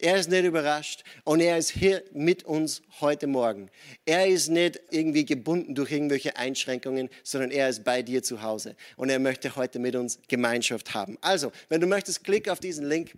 Er 0.00 0.16
ist 0.16 0.30
nicht 0.30 0.44
überrascht 0.44 1.04
und 1.24 1.40
er 1.40 1.58
ist 1.58 1.70
hier 1.70 2.02
mit 2.12 2.44
uns 2.44 2.80
heute 3.00 3.26
Morgen. 3.26 3.70
Er 4.06 4.26
ist 4.26 4.48
nicht 4.48 4.80
irgendwie 4.90 5.26
gebunden 5.26 5.74
durch 5.74 5.92
irgendwelche 5.92 6.36
Einschränkungen, 6.36 7.10
sondern 7.22 7.50
er 7.50 7.68
ist 7.68 7.84
bei 7.84 8.00
dir 8.00 8.22
zu 8.22 8.40
Hause 8.40 8.76
und 8.96 9.10
er 9.10 9.18
möchte 9.18 9.56
heute 9.56 9.78
mit 9.78 9.94
uns 9.96 10.18
Gemeinschaft 10.26 10.94
haben. 10.94 11.18
Also, 11.20 11.52
wenn 11.68 11.82
du 11.82 11.86
möchtest, 11.86 12.24
klick 12.24 12.48
auf 12.48 12.60
diesen 12.60 12.88
Link 12.88 13.12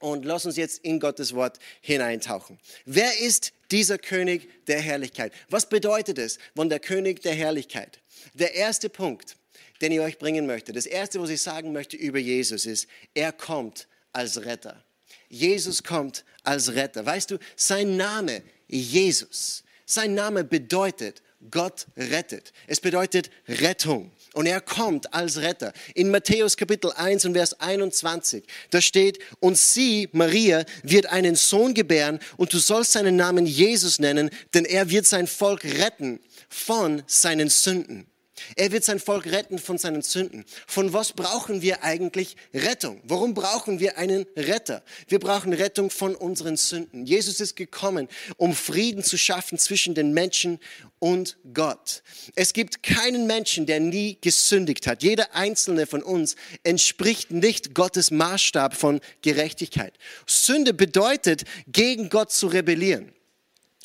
und 0.00 0.24
lass 0.24 0.46
uns 0.46 0.56
jetzt 0.56 0.84
in 0.84 0.98
Gottes 0.98 1.32
Wort 1.34 1.60
hineintauchen. 1.80 2.58
Wer 2.86 3.20
ist 3.20 3.52
dieser 3.70 3.98
König 3.98 4.66
der 4.66 4.80
Herrlichkeit? 4.80 5.32
Was 5.48 5.68
bedeutet 5.68 6.18
es 6.18 6.38
von 6.56 6.68
der 6.68 6.80
König 6.80 7.22
der 7.22 7.34
Herrlichkeit? 7.34 8.00
Der 8.34 8.56
erste 8.56 8.88
Punkt, 8.88 9.36
den 9.80 9.92
ich 9.92 10.00
euch 10.00 10.18
bringen 10.18 10.46
möchte, 10.46 10.72
das 10.72 10.86
erste, 10.86 11.20
was 11.20 11.30
ich 11.30 11.40
sagen 11.40 11.72
möchte 11.72 11.96
über 11.96 12.18
Jesus 12.18 12.66
ist, 12.66 12.88
er 13.14 13.30
kommt 13.30 13.86
als 14.12 14.44
Retter. 14.44 14.84
Jesus 15.30 15.82
kommt 15.82 16.24
als 16.42 16.74
Retter. 16.74 17.06
Weißt 17.06 17.30
du, 17.30 17.38
sein 17.56 17.96
Name 17.96 18.42
Jesus, 18.68 19.64
sein 19.86 20.14
Name 20.14 20.44
bedeutet 20.44 21.22
Gott 21.50 21.86
rettet. 21.96 22.52
Es 22.66 22.80
bedeutet 22.80 23.30
Rettung. 23.48 24.12
Und 24.34 24.46
er 24.46 24.60
kommt 24.60 25.12
als 25.14 25.38
Retter. 25.38 25.72
In 25.94 26.10
Matthäus 26.10 26.56
Kapitel 26.56 26.92
1 26.92 27.24
und 27.24 27.32
Vers 27.34 27.58
21, 27.58 28.44
da 28.70 28.80
steht, 28.80 29.18
und 29.40 29.56
sie, 29.56 30.08
Maria, 30.12 30.64
wird 30.82 31.06
einen 31.06 31.34
Sohn 31.34 31.74
gebären 31.74 32.20
und 32.36 32.52
du 32.52 32.58
sollst 32.58 32.92
seinen 32.92 33.16
Namen 33.16 33.46
Jesus 33.46 33.98
nennen, 33.98 34.30
denn 34.54 34.64
er 34.64 34.90
wird 34.90 35.06
sein 35.06 35.26
Volk 35.26 35.64
retten 35.64 36.20
von 36.48 37.02
seinen 37.06 37.48
Sünden. 37.48 38.09
Er 38.56 38.72
wird 38.72 38.84
sein 38.84 39.00
Volk 39.00 39.26
retten 39.26 39.58
von 39.58 39.78
seinen 39.78 40.02
Sünden. 40.02 40.44
Von 40.66 40.92
was 40.92 41.12
brauchen 41.12 41.62
wir 41.62 41.82
eigentlich 41.82 42.36
Rettung? 42.54 43.00
Warum 43.04 43.34
brauchen 43.34 43.80
wir 43.80 43.98
einen 43.98 44.26
Retter? 44.36 44.82
Wir 45.08 45.18
brauchen 45.18 45.52
Rettung 45.52 45.90
von 45.90 46.14
unseren 46.14 46.56
Sünden. 46.56 47.06
Jesus 47.06 47.40
ist 47.40 47.56
gekommen, 47.56 48.08
um 48.36 48.54
Frieden 48.54 49.02
zu 49.02 49.18
schaffen 49.18 49.58
zwischen 49.58 49.94
den 49.94 50.12
Menschen 50.12 50.58
und 50.98 51.38
Gott. 51.54 52.02
Es 52.36 52.52
gibt 52.52 52.82
keinen 52.82 53.26
Menschen, 53.26 53.66
der 53.66 53.80
nie 53.80 54.18
gesündigt 54.20 54.86
hat. 54.86 55.02
Jeder 55.02 55.34
einzelne 55.34 55.86
von 55.86 56.02
uns 56.02 56.36
entspricht 56.62 57.30
nicht 57.30 57.74
Gottes 57.74 58.10
Maßstab 58.10 58.74
von 58.74 59.00
Gerechtigkeit. 59.22 59.94
Sünde 60.26 60.74
bedeutet, 60.74 61.44
gegen 61.66 62.10
Gott 62.10 62.30
zu 62.30 62.46
rebellieren. 62.46 63.12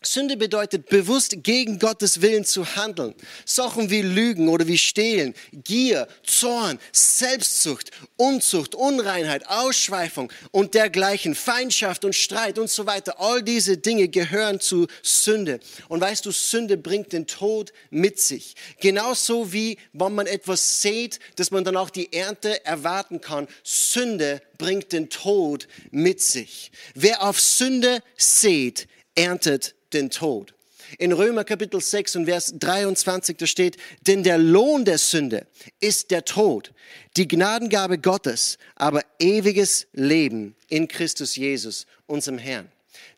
Sünde 0.08 0.38
bedeutet 0.38 0.88
bewusst 0.88 1.44
gegen 1.44 1.80
Gottes 1.80 2.22
Willen 2.22 2.46
zu 2.46 2.76
handeln. 2.76 3.16
Sachen 3.46 3.90
wie 3.90 4.02
Lügen 4.02 4.50
oder 4.50 4.68
wie 4.68 4.78
Stehlen, 4.78 5.34
Gier, 5.52 6.08
Zorn, 6.24 6.80
Selbstsucht, 6.92 7.92
Unzucht, 8.18 8.76
Unreinheit, 8.76 9.48
Ausschweifung 9.48 10.32
und 10.52 10.74
dergleichen, 10.74 11.36
Feindschaft 11.36 12.06
und 12.06 12.14
Streit 12.14 12.60
und 12.60 12.70
so 12.70 12.86
weiter. 12.86 13.20
All 13.20 13.42
diese 13.42 13.78
Dinge 13.78 14.08
gehören 14.08 14.60
zu 14.60 14.88
Sünde. 15.02 15.60
Und 15.90 16.02
weißt 16.02 16.26
du, 16.26 16.32
Sünde 16.32 16.78
bringt 16.78 17.14
den 17.14 17.28
Tod 17.28 17.74
mit 17.90 18.20
sich. 18.20 18.56
Genauso 18.80 19.54
wie 19.54 19.78
wenn 19.94 20.14
man 20.14 20.28
etwas 20.28 20.82
sät, 20.82 21.20
dass 21.36 21.52
man 21.52 21.64
dann 21.64 21.78
auch 21.78 21.90
die 21.90 22.14
Ernte 22.14 22.66
erwarten 22.66 23.22
kann. 23.22 23.48
Sünde 23.64 24.42
bringt 24.58 24.92
den 24.92 25.10
Tod 25.10 25.68
mit 25.92 26.22
sich. 26.22 26.72
Wer 26.94 27.24
auf 27.24 27.40
Sünde 27.40 28.02
sät, 28.18 28.88
erntet 29.16 29.76
den 29.96 30.10
Tod. 30.10 30.54
In 31.00 31.12
Römer 31.12 31.44
Kapitel 31.44 31.82
6 31.82 32.16
und 32.18 32.26
Vers 32.26 32.54
23, 32.60 33.38
da 33.38 33.48
steht, 33.48 33.78
denn 34.02 34.24
der 34.24 34.38
Lohn 34.38 34.86
der 34.86 35.00
Sünde 35.00 35.48
ist 35.80 36.12
der 36.12 36.26
Tod, 36.26 36.74
die 37.18 37.28
Gnadengabe 37.28 37.98
Gottes, 37.98 38.60
aber 38.76 39.02
ewiges 39.20 39.88
Leben 39.94 40.56
in 40.70 40.88
Christus 40.88 41.36
Jesus, 41.36 41.88
unserem 42.06 42.38
Herrn. 42.38 42.72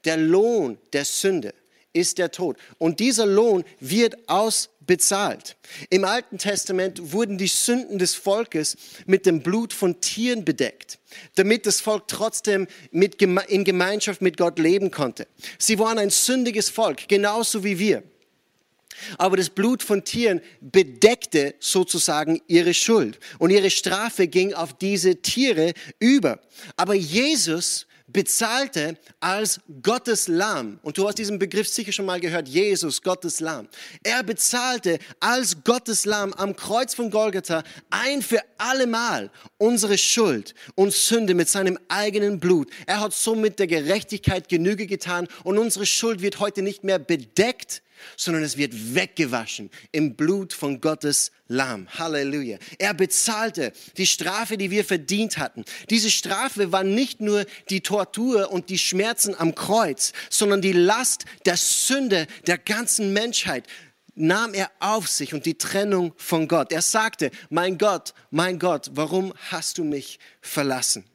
Der 0.05 0.15
Lohn 0.17 0.77
der 0.93 1.03
Sünde 1.03 1.53
ist 1.97 2.17
der 2.17 2.31
Tod. 2.31 2.57
Und 2.77 2.99
dieser 2.99 3.25
Lohn 3.25 3.63
wird 3.79 4.29
ausbezahlt. 4.29 5.57
Im 5.89 6.05
Alten 6.05 6.37
Testament 6.37 7.11
wurden 7.11 7.37
die 7.37 7.47
Sünden 7.47 7.99
des 7.99 8.15
Volkes 8.15 8.77
mit 9.05 9.25
dem 9.25 9.41
Blut 9.41 9.73
von 9.73 9.99
Tieren 10.01 10.45
bedeckt, 10.45 10.99
damit 11.35 11.65
das 11.65 11.81
Volk 11.81 12.07
trotzdem 12.07 12.67
mit, 12.91 13.21
in 13.21 13.63
Gemeinschaft 13.63 14.21
mit 14.21 14.37
Gott 14.37 14.59
leben 14.59 14.91
konnte. 14.91 15.27
Sie 15.57 15.79
waren 15.79 15.97
ein 15.97 16.09
sündiges 16.09 16.69
Volk, 16.69 17.07
genauso 17.07 17.63
wie 17.63 17.79
wir. 17.79 18.03
Aber 19.17 19.37
das 19.37 19.49
Blut 19.49 19.83
von 19.83 20.03
Tieren 20.03 20.41
bedeckte 20.59 21.55
sozusagen 21.59 22.41
ihre 22.47 22.73
Schuld 22.73 23.19
und 23.39 23.51
ihre 23.51 23.69
Strafe 23.69 24.27
ging 24.27 24.53
auf 24.53 24.73
diese 24.73 25.21
Tiere 25.21 25.73
über. 25.99 26.39
Aber 26.75 26.93
Jesus 26.93 27.86
bezahlte 28.07 28.97
als 29.19 29.59
Gottes 29.83 30.27
Lamm. 30.27 30.79
Und 30.81 30.97
du 30.97 31.07
hast 31.07 31.17
diesen 31.17 31.39
Begriff 31.39 31.67
sicher 31.67 31.91
schon 31.91 32.05
mal 32.05 32.19
gehört, 32.19 32.47
Jesus, 32.47 33.01
Gottes 33.01 33.41
Lamm. 33.41 33.67
Er 34.03 34.23
bezahlte 34.23 34.97
als 35.19 35.63
Gottes 35.63 36.05
Lamm 36.05 36.33
am 36.33 36.55
Kreuz 36.55 36.93
von 36.93 37.11
Golgatha 37.11 37.63
ein 37.89 38.21
für 38.21 38.41
allemal 38.57 39.29
unsere 39.57 39.97
Schuld 39.97 40.55
und 40.75 40.93
Sünde 40.93 41.33
mit 41.33 41.49
seinem 41.49 41.77
eigenen 41.89 42.39
Blut. 42.39 42.69
Er 42.85 43.01
hat 43.01 43.13
somit 43.13 43.59
der 43.59 43.67
Gerechtigkeit 43.67 44.47
Genüge 44.47 44.87
getan 44.87 45.27
und 45.43 45.57
unsere 45.57 45.85
Schuld 45.85 46.21
wird 46.21 46.39
heute 46.39 46.61
nicht 46.61 46.83
mehr 46.83 46.99
bedeckt, 46.99 47.83
sondern 48.15 48.43
es 48.43 48.57
wird 48.57 48.95
weggewaschen 48.95 49.69
im 49.91 50.15
Blut 50.15 50.53
von 50.53 50.81
Gottes 50.81 51.31
Lamm. 51.47 51.87
Halleluja. 51.97 52.57
Er 52.77 52.93
bezahlte 52.93 53.71
die 53.97 54.07
Strafe, 54.07 54.57
die 54.57 54.71
wir 54.71 54.83
verdient 54.83 55.37
hatten. 55.37 55.63
Diese 55.89 56.11
Strafe 56.11 56.71
war 56.71 56.83
nicht 56.83 57.21
nur 57.21 57.45
die 57.69 57.81
Tortur 57.81 58.51
und 58.51 58.69
die 58.69 58.77
Schmerzen 58.77 59.33
am 59.35 59.55
Kreuz, 59.55 60.13
sondern 60.29 60.61
die 60.61 60.73
Last 60.73 61.25
der 61.45 61.57
Sünde 61.57 62.27
der 62.47 62.57
ganzen 62.57 63.13
Menschheit 63.13 63.65
nahm 64.17 64.53
er 64.53 64.71
auf 64.79 65.07
sich 65.07 65.33
und 65.33 65.45
die 65.45 65.57
Trennung 65.57 66.13
von 66.17 66.47
Gott. 66.47 66.71
Er 66.71 66.81
sagte, 66.81 67.31
mein 67.49 67.77
Gott, 67.77 68.13
mein 68.31 68.59
Gott, 68.59 68.89
warum 68.93 69.33
hast 69.49 69.77
du 69.77 69.83
mich 69.83 70.19
verlassen? 70.41 71.05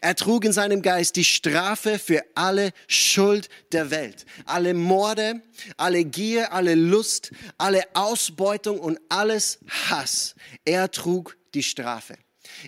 Er 0.00 0.14
trug 0.14 0.44
in 0.44 0.52
seinem 0.52 0.82
Geist 0.82 1.16
die 1.16 1.24
Strafe 1.24 1.98
für 1.98 2.24
alle 2.34 2.72
Schuld 2.86 3.48
der 3.72 3.90
Welt. 3.90 4.26
Alle 4.44 4.74
Morde, 4.74 5.42
alle 5.76 6.04
Gier, 6.04 6.52
alle 6.52 6.74
Lust, 6.74 7.30
alle 7.58 7.82
Ausbeutung 7.94 8.78
und 8.78 8.98
alles 9.08 9.58
Hass. 9.68 10.34
Er 10.64 10.90
trug 10.90 11.36
die 11.54 11.62
Strafe. 11.62 12.16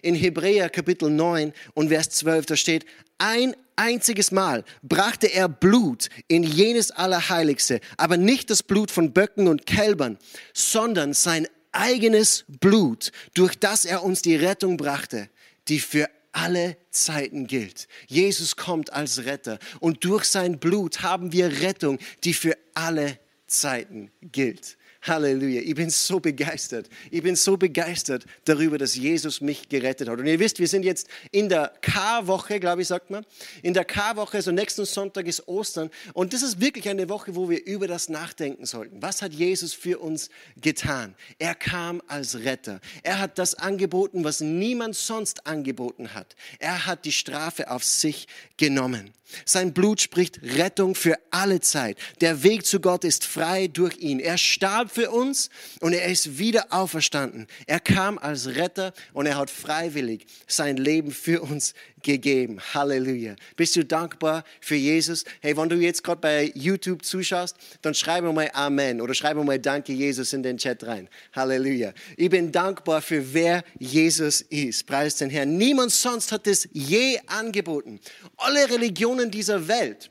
In 0.02 0.14
Hebräer 0.14 0.70
Kapitel 0.70 1.10
9 1.10 1.52
und 1.74 1.88
Vers 1.88 2.10
12, 2.10 2.46
da 2.46 2.56
steht, 2.56 2.86
ein 3.18 3.54
einziges 3.76 4.30
Mal 4.30 4.64
brachte 4.82 5.26
er 5.26 5.48
Blut 5.48 6.08
in 6.28 6.42
jenes 6.42 6.90
Allerheiligste, 6.90 7.80
aber 7.96 8.16
nicht 8.16 8.50
das 8.50 8.62
Blut 8.62 8.90
von 8.90 9.12
Böcken 9.12 9.48
und 9.48 9.66
Kälbern, 9.66 10.18
sondern 10.54 11.12
sein 11.12 11.46
eigenes 11.72 12.44
Blut, 12.48 13.12
durch 13.34 13.58
das 13.58 13.84
er 13.84 14.02
uns 14.02 14.22
die 14.22 14.36
Rettung 14.36 14.76
brachte, 14.76 15.28
die 15.68 15.78
für 15.78 16.08
alle 16.36 16.76
Zeiten 16.90 17.46
gilt. 17.46 17.88
Jesus 18.08 18.56
kommt 18.56 18.92
als 18.92 19.24
Retter 19.24 19.58
und 19.80 20.04
durch 20.04 20.24
sein 20.24 20.58
Blut 20.58 21.02
haben 21.02 21.32
wir 21.32 21.62
Rettung, 21.62 21.98
die 22.24 22.34
für 22.34 22.56
alle 22.74 23.18
Zeiten 23.46 24.10
gilt. 24.20 24.75
Halleluja. 25.06 25.60
Ich 25.62 25.74
bin 25.74 25.90
so 25.90 26.20
begeistert. 26.20 26.88
Ich 27.10 27.22
bin 27.22 27.36
so 27.36 27.56
begeistert 27.56 28.24
darüber, 28.44 28.78
dass 28.78 28.94
Jesus 28.94 29.40
mich 29.40 29.68
gerettet 29.68 30.08
hat. 30.08 30.18
Und 30.18 30.26
ihr 30.26 30.38
wisst, 30.38 30.58
wir 30.58 30.68
sind 30.68 30.84
jetzt 30.84 31.08
in 31.30 31.48
der 31.48 31.72
Karwoche, 31.80 32.60
glaube 32.60 32.82
ich, 32.82 32.88
sagt 32.88 33.10
man. 33.10 33.24
In 33.62 33.74
der 33.74 33.84
Karwoche, 33.84 34.42
so 34.42 34.50
nächsten 34.50 34.84
Sonntag 34.84 35.26
ist 35.26 35.46
Ostern. 35.48 35.90
Und 36.12 36.32
das 36.32 36.42
ist 36.42 36.60
wirklich 36.60 36.88
eine 36.88 37.08
Woche, 37.08 37.34
wo 37.34 37.48
wir 37.48 37.64
über 37.64 37.86
das 37.86 38.08
nachdenken 38.08 38.66
sollten. 38.66 39.00
Was 39.02 39.22
hat 39.22 39.32
Jesus 39.32 39.74
für 39.74 39.98
uns 39.98 40.30
getan? 40.60 41.14
Er 41.38 41.54
kam 41.54 42.02
als 42.06 42.40
Retter. 42.40 42.80
Er 43.02 43.18
hat 43.18 43.38
das 43.38 43.54
angeboten, 43.54 44.24
was 44.24 44.40
niemand 44.40 44.96
sonst 44.96 45.46
angeboten 45.46 46.14
hat. 46.14 46.36
Er 46.58 46.86
hat 46.86 47.04
die 47.04 47.12
Strafe 47.12 47.70
auf 47.70 47.84
sich 47.84 48.26
genommen. 48.56 49.12
Sein 49.44 49.72
Blut 49.72 50.00
spricht 50.00 50.40
Rettung 50.42 50.94
für 50.94 51.18
alle 51.30 51.60
Zeit. 51.60 51.98
Der 52.20 52.42
Weg 52.42 52.64
zu 52.64 52.80
Gott 52.80 53.04
ist 53.04 53.24
frei 53.24 53.66
durch 53.66 53.98
ihn. 53.98 54.20
Er 54.20 54.38
starb 54.38 54.90
für 54.90 55.10
uns 55.10 55.50
und 55.80 55.92
er 55.92 56.06
ist 56.06 56.38
wieder 56.38 56.66
auferstanden. 56.70 57.46
Er 57.66 57.80
kam 57.80 58.18
als 58.18 58.46
Retter 58.48 58.92
und 59.12 59.26
er 59.26 59.36
hat 59.36 59.50
freiwillig 59.50 60.26
sein 60.46 60.76
Leben 60.76 61.10
für 61.10 61.42
uns 61.42 61.74
gegeben. 62.06 62.58
Halleluja. 62.72 63.34
Bist 63.56 63.76
du 63.76 63.84
dankbar 63.84 64.44
für 64.60 64.76
Jesus? 64.76 65.24
Hey, 65.40 65.56
wenn 65.56 65.68
du 65.68 65.76
jetzt 65.76 66.02
gerade 66.02 66.20
bei 66.20 66.52
YouTube 66.54 67.04
zuschaust, 67.04 67.56
dann 67.82 67.94
schreibe 67.94 68.32
mal 68.32 68.48
Amen 68.54 69.00
oder 69.00 69.12
schreibe 69.12 69.42
mal 69.44 69.58
Danke 69.58 69.92
Jesus 69.92 70.32
in 70.32 70.42
den 70.42 70.56
Chat 70.56 70.84
rein. 70.84 71.08
Halleluja. 71.34 71.92
Ich 72.16 72.30
bin 72.30 72.52
dankbar 72.52 73.02
für 73.02 73.34
wer 73.34 73.64
Jesus 73.78 74.40
ist. 74.40 74.86
Preis 74.86 75.16
den 75.16 75.30
Herrn. 75.30 75.56
Niemand 75.56 75.90
sonst 75.90 76.30
hat 76.30 76.46
es 76.46 76.68
je 76.72 77.18
angeboten. 77.26 78.00
Alle 78.36 78.70
Religionen 78.70 79.30
dieser 79.30 79.66
Welt 79.66 80.10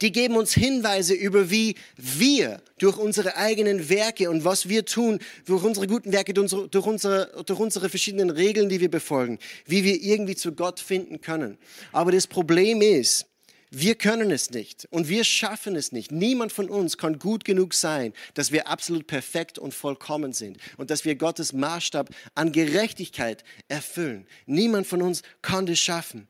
die 0.00 0.12
geben 0.12 0.36
uns 0.36 0.52
Hinweise 0.54 1.14
über, 1.14 1.50
wie 1.50 1.74
wir 1.96 2.60
durch 2.78 2.96
unsere 2.96 3.36
eigenen 3.36 3.88
Werke 3.88 4.30
und 4.30 4.44
was 4.44 4.68
wir 4.68 4.84
tun, 4.84 5.18
durch 5.46 5.64
unsere 5.64 5.86
guten 5.86 6.12
Werke, 6.12 6.34
durch 6.34 6.52
unsere, 6.86 7.44
durch 7.44 7.58
unsere 7.58 7.88
verschiedenen 7.88 8.30
Regeln, 8.30 8.68
die 8.68 8.80
wir 8.80 8.90
befolgen, 8.90 9.38
wie 9.66 9.84
wir 9.84 10.00
irgendwie 10.00 10.36
zu 10.36 10.52
Gott 10.52 10.80
finden 10.80 11.20
können. 11.20 11.58
Aber 11.92 12.12
das 12.12 12.26
Problem 12.26 12.82
ist, 12.82 13.26
wir 13.70 13.96
können 13.96 14.30
es 14.30 14.50
nicht 14.50 14.88
und 14.90 15.08
wir 15.08 15.24
schaffen 15.24 15.76
es 15.76 15.92
nicht. 15.92 16.10
Niemand 16.10 16.52
von 16.52 16.70
uns 16.70 16.96
kann 16.96 17.18
gut 17.18 17.44
genug 17.44 17.74
sein, 17.74 18.14
dass 18.34 18.50
wir 18.50 18.66
absolut 18.66 19.06
perfekt 19.06 19.58
und 19.58 19.74
vollkommen 19.74 20.32
sind 20.32 20.56
und 20.78 20.90
dass 20.90 21.04
wir 21.04 21.16
Gottes 21.16 21.52
Maßstab 21.52 22.08
an 22.34 22.52
Gerechtigkeit 22.52 23.44
erfüllen. 23.68 24.26
Niemand 24.46 24.86
von 24.86 25.02
uns 25.02 25.22
kann 25.42 25.66
das 25.66 25.78
schaffen. 25.78 26.28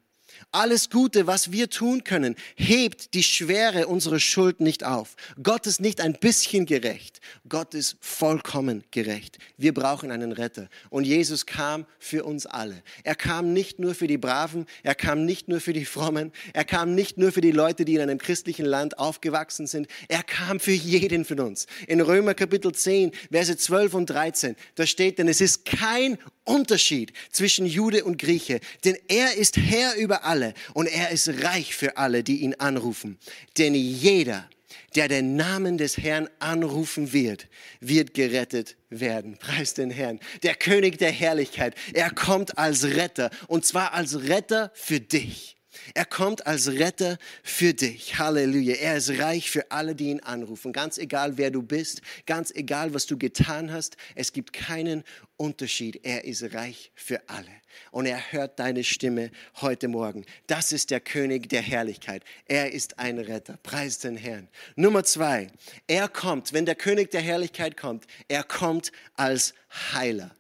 Alles 0.52 0.90
Gute, 0.90 1.26
was 1.26 1.52
wir 1.52 1.70
tun 1.70 2.04
können, 2.04 2.36
hebt 2.56 3.14
die 3.14 3.22
Schwere 3.22 3.86
unserer 3.86 4.20
Schuld 4.20 4.60
nicht 4.60 4.84
auf. 4.84 5.16
Gott 5.42 5.66
ist 5.66 5.80
nicht 5.80 6.00
ein 6.00 6.14
bisschen 6.14 6.66
gerecht. 6.66 7.20
Gott 7.48 7.74
ist 7.74 7.96
vollkommen 8.00 8.84
gerecht. 8.90 9.38
Wir 9.56 9.74
brauchen 9.74 10.10
einen 10.10 10.32
Retter. 10.32 10.68
Und 10.90 11.04
Jesus 11.04 11.46
kam 11.46 11.86
für 11.98 12.24
uns 12.24 12.46
alle. 12.46 12.82
Er 13.04 13.14
kam 13.14 13.52
nicht 13.52 13.78
nur 13.78 13.94
für 13.94 14.06
die 14.06 14.18
Braven, 14.18 14.66
er 14.82 14.94
kam 14.94 15.24
nicht 15.24 15.48
nur 15.48 15.60
für 15.60 15.72
die 15.72 15.84
Frommen, 15.84 16.32
er 16.52 16.64
kam 16.64 16.94
nicht 16.94 17.18
nur 17.18 17.32
für 17.32 17.40
die 17.40 17.52
Leute, 17.52 17.84
die 17.84 17.94
in 17.94 18.00
einem 18.00 18.18
christlichen 18.18 18.66
Land 18.66 18.98
aufgewachsen 18.98 19.66
sind. 19.66 19.88
Er 20.08 20.22
kam 20.22 20.60
für 20.60 20.72
jeden 20.72 21.24
von 21.24 21.40
uns. 21.40 21.66
In 21.86 22.00
Römer 22.00 22.34
Kapitel 22.34 22.72
10, 22.72 23.12
Verse 23.30 23.56
12 23.56 23.94
und 23.94 24.10
13, 24.10 24.56
da 24.74 24.86
steht, 24.86 25.18
denn 25.18 25.28
es 25.28 25.40
ist 25.40 25.64
kein 25.64 26.18
Unterschied 26.48 27.12
zwischen 27.30 27.66
Jude 27.66 28.04
und 28.04 28.18
Grieche, 28.18 28.60
denn 28.84 28.96
er 29.08 29.34
ist 29.34 29.56
Herr 29.56 29.96
über 29.96 30.24
alle 30.24 30.54
und 30.74 30.86
er 30.86 31.10
ist 31.10 31.28
reich 31.42 31.74
für 31.74 31.96
alle, 31.96 32.22
die 32.22 32.38
ihn 32.38 32.54
anrufen. 32.54 33.18
Denn 33.58 33.74
jeder, 33.74 34.48
der 34.94 35.08
den 35.08 35.36
Namen 35.36 35.76
des 35.78 35.98
Herrn 35.98 36.28
anrufen 36.38 37.12
wird, 37.12 37.48
wird 37.80 38.14
gerettet 38.14 38.76
werden. 38.88 39.36
Preis 39.36 39.74
den 39.74 39.90
Herrn. 39.90 40.20
Der 40.42 40.54
König 40.54 40.98
der 40.98 41.12
Herrlichkeit. 41.12 41.74
Er 41.92 42.10
kommt 42.10 42.56
als 42.56 42.84
Retter 42.84 43.30
und 43.46 43.66
zwar 43.66 43.92
als 43.92 44.22
Retter 44.28 44.72
für 44.74 45.00
dich. 45.00 45.57
Er 45.94 46.04
kommt 46.04 46.46
als 46.46 46.68
Retter 46.68 47.18
für 47.42 47.74
dich. 47.74 48.18
Halleluja. 48.18 48.74
Er 48.76 48.96
ist 48.96 49.10
reich 49.18 49.50
für 49.50 49.70
alle, 49.70 49.94
die 49.94 50.10
ihn 50.10 50.20
anrufen. 50.20 50.72
Ganz 50.72 50.98
egal, 50.98 51.38
wer 51.38 51.50
du 51.50 51.62
bist, 51.62 52.02
ganz 52.26 52.50
egal, 52.50 52.94
was 52.94 53.06
du 53.06 53.18
getan 53.18 53.72
hast. 53.72 53.96
Es 54.14 54.32
gibt 54.32 54.52
keinen 54.52 55.04
Unterschied. 55.36 56.00
Er 56.04 56.24
ist 56.24 56.54
reich 56.54 56.92
für 56.94 57.28
alle. 57.28 57.50
Und 57.90 58.06
er 58.06 58.32
hört 58.32 58.58
deine 58.58 58.84
Stimme 58.84 59.30
heute 59.60 59.88
Morgen. 59.88 60.24
Das 60.46 60.72
ist 60.72 60.90
der 60.90 61.00
König 61.00 61.48
der 61.48 61.62
Herrlichkeit. 61.62 62.24
Er 62.46 62.72
ist 62.72 62.98
ein 62.98 63.18
Retter. 63.18 63.58
Preis 63.62 63.98
den 63.98 64.16
Herrn. 64.16 64.48
Nummer 64.76 65.04
zwei. 65.04 65.48
Er 65.86 66.08
kommt, 66.08 66.52
wenn 66.52 66.66
der 66.66 66.74
König 66.74 67.10
der 67.10 67.20
Herrlichkeit 67.20 67.76
kommt, 67.76 68.06
er 68.28 68.42
kommt 68.42 68.92
als 69.14 69.54
Heiler. 69.92 70.34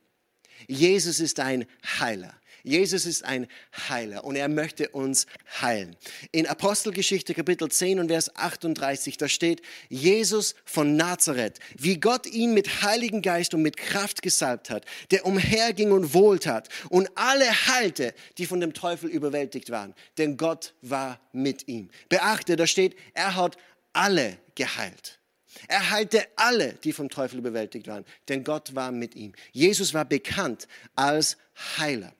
Jesus 0.66 1.20
ist 1.20 1.40
ein 1.40 1.66
Heiler. 1.98 2.37
Jesus 2.62 3.06
ist 3.06 3.24
ein 3.24 3.46
Heiler 3.88 4.24
und 4.24 4.36
er 4.36 4.48
möchte 4.48 4.88
uns 4.90 5.26
heilen. 5.60 5.96
In 6.32 6.46
Apostelgeschichte 6.46 7.34
Kapitel 7.34 7.70
10 7.70 8.00
und 8.00 8.08
Vers 8.08 8.34
38, 8.36 9.16
da 9.16 9.28
steht, 9.28 9.62
Jesus 9.88 10.54
von 10.64 10.96
Nazareth, 10.96 11.58
wie 11.76 11.98
Gott 11.98 12.26
ihn 12.26 12.54
mit 12.54 12.82
Heiligen 12.82 13.22
Geist 13.22 13.54
und 13.54 13.62
mit 13.62 13.76
Kraft 13.76 14.22
gesalbt 14.22 14.70
hat, 14.70 14.84
der 15.10 15.26
umherging 15.26 15.92
und 15.92 16.14
wohltat 16.14 16.68
und 16.90 17.10
alle 17.14 17.50
heilte, 17.66 18.14
die 18.38 18.46
von 18.46 18.60
dem 18.60 18.74
Teufel 18.74 19.08
überwältigt 19.08 19.70
waren, 19.70 19.94
denn 20.18 20.36
Gott 20.36 20.74
war 20.82 21.20
mit 21.32 21.68
ihm. 21.68 21.90
Beachte, 22.08 22.56
da 22.56 22.66
steht, 22.66 22.96
er 23.14 23.36
hat 23.36 23.56
alle 23.92 24.38
geheilt. 24.54 25.18
Er 25.66 25.90
heilte 25.90 26.26
alle, 26.36 26.74
die 26.74 26.92
vom 26.92 27.08
Teufel 27.08 27.38
überwältigt 27.38 27.88
waren, 27.88 28.04
denn 28.28 28.44
Gott 28.44 28.74
war 28.74 28.92
mit 28.92 29.16
ihm. 29.16 29.32
Jesus 29.52 29.94
war 29.94 30.04
bekannt 30.04 30.68
als 30.94 31.36
Heiler. 31.78 32.12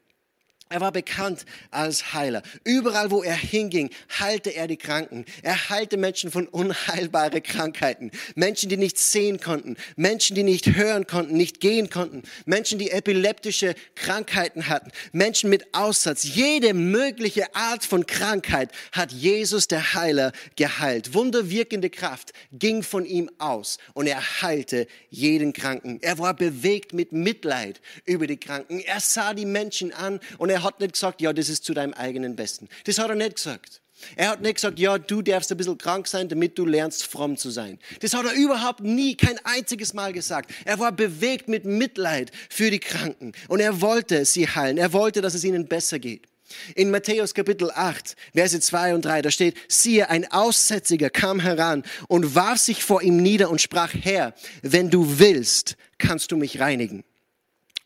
Er 0.70 0.83
war 0.83 0.92
bekannt 0.92 1.46
als 1.70 2.12
Heiler. 2.12 2.42
Überall, 2.62 3.11
wo 3.11 3.22
er 3.22 3.35
hinging, 3.35 3.88
heilte 4.18 4.50
er 4.50 4.66
die 4.66 4.76
Kranken. 4.76 5.24
Er 5.42 5.70
heilte 5.70 5.96
Menschen 5.96 6.31
von 6.31 6.46
unheilbaren 6.46 7.42
Krankheiten. 7.42 8.11
Menschen, 8.35 8.68
die 8.68 8.76
nicht 8.76 8.98
sehen 8.98 9.40
konnten. 9.40 9.76
Menschen, 9.96 10.37
die 10.37 10.42
nicht 10.42 10.66
hören 10.76 11.07
konnten, 11.07 11.38
nicht 11.38 11.61
gehen 11.61 11.88
konnten. 11.88 12.22
Menschen, 12.44 12.78
die 12.78 12.90
epileptische 12.90 13.74
Krankheiten 13.94 14.68
hatten. 14.68 14.90
Menschen 15.12 15.48
mit 15.48 15.74
Aussatz. 15.74 16.24
Jede 16.24 16.74
mögliche 16.74 17.54
Art 17.54 17.87
von 17.87 18.04
Krankheit 18.04 18.70
hat 18.92 19.11
Jesus, 19.11 19.68
der 19.68 19.94
Heiler, 19.94 20.33
geheilt. 20.57 21.14
Wunderwirkende 21.14 21.88
Kraft 21.88 22.33
ging 22.52 22.83
von 22.83 23.07
ihm 23.07 23.31
aus 23.38 23.78
und 23.94 24.07
er 24.07 24.42
heilte 24.42 24.87
jeden 25.09 25.54
Kranken. 25.54 25.98
Er 26.02 26.18
war 26.18 26.35
bewegt 26.35 26.92
mit 26.92 27.12
Mitleid 27.12 27.81
über 28.04 28.26
die 28.26 28.37
Kranken. 28.37 28.81
Er 28.81 29.00
sah 29.00 29.33
die 29.33 29.46
Menschen 29.46 29.94
an 29.94 30.20
und 30.37 30.50
er 30.50 30.58
er 30.59 30.64
hat 30.64 30.81
nicht 30.81 30.94
gesagt, 30.94 31.21
ja, 31.21 31.33
das 31.33 31.49
ist 31.49 31.64
zu 31.64 31.73
deinem 31.73 31.94
eigenen 31.94 32.35
Besten. 32.35 32.68
Das 32.85 32.99
hat 32.99 33.09
er 33.09 33.14
nicht 33.14 33.37
gesagt. 33.37 33.81
Er 34.16 34.31
hat 34.31 34.40
nicht 34.42 34.57
gesagt, 34.57 34.79
ja, 34.81 34.99
du 34.99 35.23
darfst 35.23 35.53
ein 35.53 35.57
bisschen 35.57 35.79
krank 35.79 36.09
sein, 36.09 36.29
damit 36.29 36.59
du 36.59 36.66
lernst, 36.66 37.05
fromm 37.05 37.37
zu 37.37 37.51
sein. 37.51 37.79
Das 38.01 38.12
hat 38.14 38.27
er 38.27 38.33
überhaupt 38.33 38.81
nie, 38.81 39.16
kein 39.16 39.38
einziges 39.44 39.94
Mal 39.94 40.12
gesagt. 40.12 40.51
Er 40.64 40.81
war 40.81 40.90
bewegt 40.90 41.49
mit 41.49 41.64
Mitleid 41.64 42.33
für 42.49 42.73
die 42.73 42.81
Kranken 42.81 43.33
und 43.47 43.61
er 43.61 43.81
wollte 43.81 44.25
sie 44.25 44.49
heilen. 44.49 44.79
Er 44.79 44.92
wollte, 44.92 45.21
dass 45.21 45.35
es 45.35 45.44
ihnen 45.44 45.68
besser 45.68 46.01
geht. 46.01 46.27
In 46.75 46.90
Matthäus 46.90 47.35
Kapitel 47.35 47.71
8, 47.71 48.16
Verse 48.35 48.59
2 48.59 48.94
und 48.94 49.05
3, 49.05 49.23
da 49.23 49.31
steht, 49.31 49.57
siehe, 49.68 50.11
ein 50.11 50.31
Aussätziger 50.33 51.11
kam 51.11 51.38
heran 51.38 51.85
und 52.09 52.35
warf 52.35 52.59
sich 52.59 52.83
vor 52.83 53.03
ihm 53.03 53.18
nieder 53.18 53.49
und 53.51 53.61
sprach, 53.61 53.92
Herr, 53.94 54.35
wenn 54.62 54.90
du 54.90 55.21
willst, 55.21 55.77
kannst 55.99 56.33
du 56.33 56.37
mich 56.37 56.59
reinigen. 56.59 57.05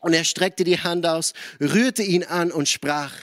Und 0.03 0.13
er 0.13 0.25
streckte 0.25 0.65
die 0.65 0.79
Hand 0.79 1.05
aus, 1.05 1.33
rührte 1.61 2.03
ihn 2.03 2.25
an 2.25 2.51
und 2.51 2.67
sprach, 2.67 3.13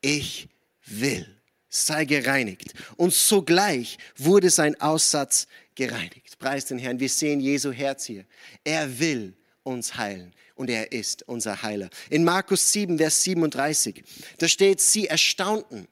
ich 0.00 0.48
will, 0.86 1.26
sei 1.68 2.06
gereinigt. 2.06 2.72
Und 2.96 3.12
sogleich 3.12 3.98
wurde 4.16 4.48
sein 4.48 4.80
Aussatz 4.80 5.46
gereinigt. 5.74 6.38
Preis 6.38 6.64
den 6.64 6.78
Herrn, 6.78 6.98
wir 7.00 7.10
sehen 7.10 7.38
Jesu 7.38 7.70
Herz 7.70 8.06
hier. 8.06 8.24
Er 8.64 8.98
will 8.98 9.34
uns 9.62 9.94
heilen 9.98 10.32
und 10.54 10.70
er 10.70 10.90
ist 10.90 11.22
unser 11.28 11.62
Heiler. 11.62 11.90
In 12.08 12.24
Markus 12.24 12.72
7, 12.72 12.96
Vers 12.96 13.22
37, 13.24 14.02
da 14.38 14.48
steht, 14.48 14.80
sie 14.80 15.08
erstaunten. 15.08 15.86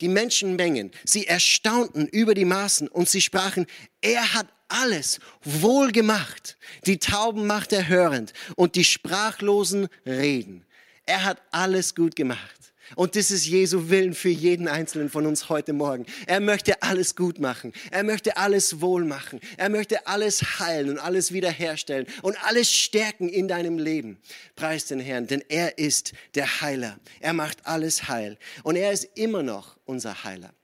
Die 0.00 0.08
Menschenmengen, 0.08 0.90
sie 1.04 1.28
erstaunten 1.28 2.08
über 2.08 2.34
die 2.34 2.44
Maßen 2.44 2.88
und 2.88 3.08
sie 3.08 3.20
sprachen, 3.20 3.64
er 4.00 4.34
hat 4.34 4.48
alles 4.68 5.20
wohl 5.42 5.92
gemacht. 5.92 6.56
Die 6.86 6.98
Tauben 6.98 7.46
macht 7.46 7.72
er 7.72 7.88
hörend 7.88 8.32
und 8.56 8.74
die 8.74 8.84
Sprachlosen 8.84 9.88
reden. 10.06 10.64
Er 11.06 11.24
hat 11.24 11.40
alles 11.50 11.94
gut 11.94 12.16
gemacht. 12.16 12.58
Und 12.96 13.16
das 13.16 13.30
ist 13.30 13.46
Jesu 13.46 13.90
Willen 13.90 14.14
für 14.14 14.28
jeden 14.28 14.68
Einzelnen 14.68 15.10
von 15.10 15.26
uns 15.26 15.48
heute 15.48 15.72
Morgen. 15.72 16.06
Er 16.26 16.40
möchte 16.40 16.82
alles 16.82 17.16
gut 17.16 17.38
machen. 17.38 17.72
Er 17.90 18.02
möchte 18.02 18.36
alles 18.36 18.80
wohl 18.80 19.04
machen. 19.04 19.40
Er 19.56 19.68
möchte 19.68 20.06
alles 20.06 20.58
heilen 20.58 20.90
und 20.90 20.98
alles 20.98 21.32
wiederherstellen 21.32 22.06
und 22.22 22.42
alles 22.44 22.72
stärken 22.72 23.28
in 23.28 23.48
deinem 23.48 23.78
Leben. 23.78 24.18
Preis 24.56 24.86
den 24.86 25.00
Herrn, 25.00 25.26
denn 25.26 25.44
er 25.48 25.78
ist 25.78 26.12
der 26.34 26.60
Heiler. 26.60 26.98
Er 27.20 27.32
macht 27.32 27.66
alles 27.66 28.08
heil. 28.08 28.38
Und 28.62 28.76
er 28.76 28.92
ist 28.92 29.04
immer 29.16 29.42
noch 29.42 29.76
unser 29.84 30.24
Heiler. 30.24 30.54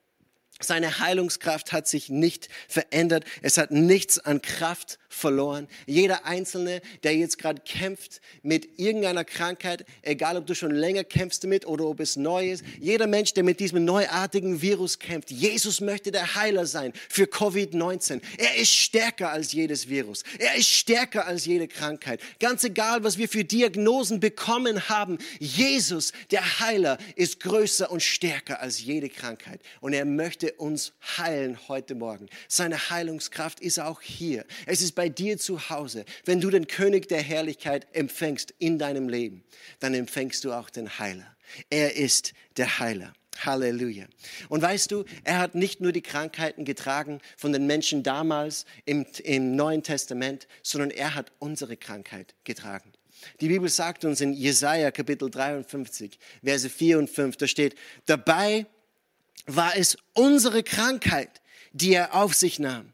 Seine 0.65 0.99
Heilungskraft 0.99 1.73
hat 1.73 1.87
sich 1.87 2.09
nicht 2.09 2.49
verändert. 2.69 3.25
Es 3.43 3.59
hat 3.59 3.71
nichts 3.71 4.19
an 4.19 4.43
Kraft 4.43 4.99
verloren. 5.15 5.69
Jeder 5.87 6.27
Einzelne, 6.27 6.83
der 7.03 7.17
jetzt 7.17 7.39
gerade 7.39 7.63
kämpft 7.65 8.21
mit 8.43 8.79
irgendeiner 8.79 9.25
Krankheit, 9.25 9.87
egal 10.03 10.37
ob 10.37 10.47
du 10.47 10.55
schon 10.55 10.73
länger 10.73 11.05
kämpfst 11.05 11.45
damit 11.45 11.67
oder 11.67 11.87
ob 11.87 12.01
es 12.01 12.17
neu 12.17 12.51
ist, 12.51 12.65
jeder 12.81 13.07
Mensch, 13.07 13.33
der 13.35 13.45
mit 13.45 13.61
diesem 13.61 13.85
neuartigen 13.85 14.61
Virus 14.61 14.99
kämpft, 14.99 15.31
Jesus 15.31 15.81
möchte 15.81 16.11
der 16.11 16.35
Heiler 16.35 16.67
sein 16.67 16.93
für 17.09 17.25
Covid-19. 17.25 18.21
Er 18.39 18.57
ist 18.57 18.73
stärker 18.73 19.31
als 19.31 19.53
jedes 19.53 19.89
Virus. 19.89 20.23
Er 20.39 20.57
ist 20.57 20.69
stärker 20.69 21.27
als 21.27 21.47
jede 21.47 21.69
Krankheit. 21.69 22.21
Ganz 22.41 22.65
egal, 22.65 23.05
was 23.05 23.19
wir 23.19 23.29
für 23.29 23.45
Diagnosen 23.45 24.21
bekommen 24.21 24.89
haben, 24.89 25.19
Jesus, 25.39 26.13
der 26.31 26.61
Heiler, 26.61 26.99
ist 27.17 27.41
größer 27.41 27.91
und 27.91 28.03
stärker 28.03 28.61
als 28.61 28.83
jede 28.83 29.09
Krankheit. 29.09 29.61
Und 29.81 29.93
er 29.93 30.05
möchte 30.05 30.53
uns 30.53 30.93
heilen 31.17 31.59
heute 31.69 31.95
Morgen. 31.95 32.29
Seine 32.49 32.91
Heilungskraft 32.91 33.61
ist 33.61 33.79
auch 33.79 34.01
hier. 34.01 34.45
Es 34.67 34.83
ist 34.83 34.95
bei 35.05 35.11
dir 35.11 35.37
zu 35.37 35.69
Hause. 35.69 36.07
Wenn 36.25 36.41
du 36.41 36.49
den 36.49 36.67
König 36.67 37.09
der 37.09 37.21
Herrlichkeit 37.21 37.87
empfängst 37.93 38.55
in 38.59 38.79
deinem 38.79 39.11
Leben, 39.11 39.45
dann 39.81 39.93
empfängst 39.93 40.43
du 40.45 40.53
auch 40.55 40.71
den 40.71 40.99
Heiler. 40.99 41.37
Er 41.69 41.95
ist 41.95 42.33
der 42.57 42.79
Heiler. 42.79 43.13
Halleluja. 43.41 44.07
Und 44.49 44.63
weißt 44.63 44.91
du, 44.93 45.05
er 45.25 45.41
hat 45.41 45.55
nicht 45.55 45.83
nur 45.83 45.93
die 45.93 46.01
Krankheiten 46.01 46.65
getragen 46.65 47.21
von 47.37 47.53
den 47.53 47.67
Menschen 47.67 48.03
damals 48.03 48.65
im, 48.87 49.05
im 49.25 49.57
Neuen 49.57 49.83
Testament, 49.83 50.49
sondern 50.63 50.91
er 50.91 51.15
hat 51.15 51.33
unsere 51.39 51.77
Krankheit 51.77 52.35
getragen. 52.45 52.91
Die 53.41 53.49
Bibel 53.49 53.69
sagt 53.69 54.07
uns 54.07 54.23
in 54.23 54.33
Jesaja 54.33 54.91
Kapitel 54.91 55.29
53, 55.29 56.19
Verse 56.43 56.71
4 56.71 56.99
und 56.99 57.11
5, 57.11 57.37
da 57.37 57.47
steht, 57.47 57.75
dabei 58.07 58.65
war 59.45 59.77
es 59.77 59.99
unsere 60.15 60.63
Krankheit, 60.63 61.43
die 61.73 61.93
er 61.93 62.15
auf 62.15 62.33
sich 62.33 62.59
nahm. 62.59 62.94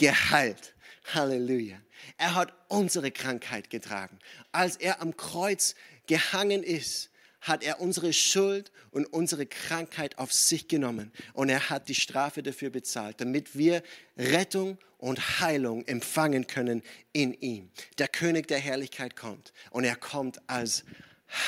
geheilt. 0.00 0.74
Halleluja. 1.14 1.78
Er 2.16 2.34
hat 2.34 2.54
unsere 2.68 3.10
Krankheit 3.10 3.68
getragen. 3.68 4.18
Als 4.50 4.76
er 4.76 5.02
am 5.02 5.16
Kreuz 5.16 5.74
gehangen 6.06 6.62
ist, 6.62 7.10
hat 7.42 7.62
er 7.62 7.80
unsere 7.80 8.12
Schuld 8.12 8.72
und 8.90 9.06
unsere 9.06 9.46
Krankheit 9.46 10.18
auf 10.18 10.32
sich 10.32 10.68
genommen 10.68 11.12
und 11.32 11.48
er 11.48 11.70
hat 11.70 11.88
die 11.88 11.94
Strafe 11.94 12.42
dafür 12.42 12.70
bezahlt, 12.70 13.20
damit 13.20 13.56
wir 13.56 13.82
Rettung 14.16 14.78
und 14.98 15.40
Heilung 15.40 15.86
empfangen 15.86 16.46
können 16.46 16.82
in 17.12 17.34
ihm. 17.34 17.70
Der 17.98 18.08
König 18.08 18.48
der 18.48 18.58
Herrlichkeit 18.58 19.16
kommt 19.16 19.52
und 19.70 19.84
er 19.84 19.96
kommt 19.96 20.40
als 20.48 20.84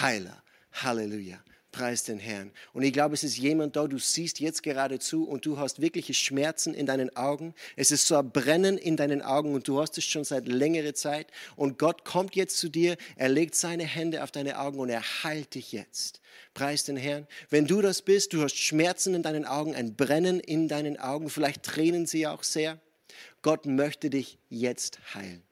Heiler. 0.00 0.42
Halleluja. 0.72 1.42
Preis 1.72 2.04
den 2.04 2.18
Herrn. 2.18 2.52
Und 2.72 2.82
ich 2.82 2.92
glaube, 2.92 3.14
es 3.14 3.24
ist 3.24 3.38
jemand 3.38 3.76
da, 3.76 3.86
du 3.86 3.98
siehst 3.98 4.38
jetzt 4.40 4.62
gerade 4.62 4.98
zu 4.98 5.24
und 5.24 5.46
du 5.46 5.58
hast 5.58 5.80
wirkliche 5.80 6.14
Schmerzen 6.14 6.74
in 6.74 6.86
deinen 6.86 7.16
Augen. 7.16 7.54
Es 7.76 7.90
ist 7.90 8.06
so 8.06 8.16
ein 8.16 8.30
Brennen 8.30 8.78
in 8.78 8.96
deinen 8.96 9.22
Augen 9.22 9.54
und 9.54 9.66
du 9.66 9.80
hast 9.80 9.98
es 9.98 10.04
schon 10.04 10.24
seit 10.24 10.46
längerer 10.46 10.94
Zeit. 10.94 11.28
Und 11.56 11.78
Gott 11.78 12.04
kommt 12.04 12.36
jetzt 12.36 12.58
zu 12.58 12.68
dir, 12.68 12.96
er 13.16 13.30
legt 13.30 13.54
seine 13.54 13.84
Hände 13.84 14.22
auf 14.22 14.30
deine 14.30 14.58
Augen 14.58 14.78
und 14.78 14.90
er 14.90 15.02
heilt 15.24 15.54
dich 15.54 15.72
jetzt. 15.72 16.20
Preis 16.54 16.84
den 16.84 16.96
Herrn. 16.96 17.26
Wenn 17.50 17.66
du 17.66 17.80
das 17.80 18.02
bist, 18.02 18.32
du 18.34 18.42
hast 18.42 18.56
Schmerzen 18.56 19.14
in 19.14 19.22
deinen 19.22 19.46
Augen, 19.46 19.74
ein 19.74 19.96
Brennen 19.96 20.38
in 20.38 20.68
deinen 20.68 20.98
Augen, 20.98 21.30
vielleicht 21.30 21.62
tränen 21.62 22.06
sie 22.06 22.26
auch 22.26 22.42
sehr. 22.42 22.78
Gott 23.40 23.66
möchte 23.66 24.10
dich 24.10 24.38
jetzt 24.48 24.98
heilen. 25.14 25.42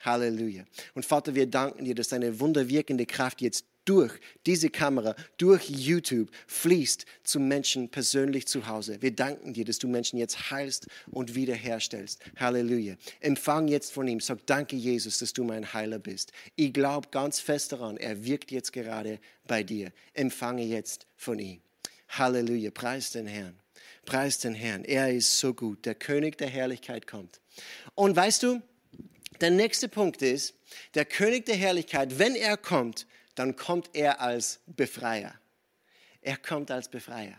Halleluja. 0.00 0.64
Und 0.94 1.04
Vater, 1.04 1.34
wir 1.34 1.46
danken 1.46 1.84
dir, 1.84 1.94
dass 1.94 2.08
deine 2.08 2.38
wunderwirkende 2.40 3.06
Kraft 3.06 3.40
jetzt 3.40 3.64
durch 3.88 4.12
diese 4.44 4.68
Kamera, 4.68 5.16
durch 5.38 5.70
YouTube 5.70 6.30
fließt 6.46 7.06
zu 7.22 7.40
Menschen 7.40 7.88
persönlich 7.88 8.46
zu 8.46 8.66
Hause. 8.66 9.00
Wir 9.00 9.12
danken 9.12 9.54
dir, 9.54 9.64
dass 9.64 9.78
du 9.78 9.88
Menschen 9.88 10.18
jetzt 10.18 10.50
heilst 10.50 10.88
und 11.10 11.34
wiederherstellst. 11.34 12.20
Halleluja. 12.36 12.96
Empfang 13.20 13.68
jetzt 13.68 13.92
von 13.92 14.06
ihm. 14.06 14.20
Sag 14.20 14.44
danke, 14.46 14.76
Jesus, 14.76 15.18
dass 15.18 15.32
du 15.32 15.42
mein 15.42 15.72
Heiler 15.72 15.98
bist. 15.98 16.32
Ich 16.54 16.72
glaube 16.72 17.08
ganz 17.10 17.40
fest 17.40 17.72
daran, 17.72 17.96
er 17.96 18.24
wirkt 18.24 18.50
jetzt 18.50 18.72
gerade 18.72 19.18
bei 19.46 19.62
dir. 19.62 19.90
Empfange 20.12 20.64
jetzt 20.64 21.06
von 21.16 21.38
ihm. 21.38 21.60
Halleluja. 22.08 22.70
Preis 22.70 23.12
den 23.12 23.26
Herrn. 23.26 23.58
Preis 24.04 24.38
den 24.38 24.54
Herrn. 24.54 24.84
Er 24.84 25.12
ist 25.14 25.38
so 25.38 25.54
gut. 25.54 25.86
Der 25.86 25.94
König 25.94 26.36
der 26.36 26.48
Herrlichkeit 26.48 27.06
kommt. 27.06 27.40
Und 27.94 28.14
weißt 28.14 28.42
du, 28.42 28.60
der 29.40 29.50
nächste 29.50 29.88
Punkt 29.88 30.20
ist, 30.20 30.54
der 30.94 31.04
König 31.04 31.46
der 31.46 31.56
Herrlichkeit, 31.56 32.18
wenn 32.18 32.34
er 32.34 32.56
kommt, 32.56 33.06
dann 33.38 33.56
kommt 33.56 33.90
er 33.92 34.20
als 34.20 34.60
Befreier. 34.66 35.34
Er 36.20 36.36
kommt 36.36 36.70
als 36.70 36.88
Befreier. 36.88 37.36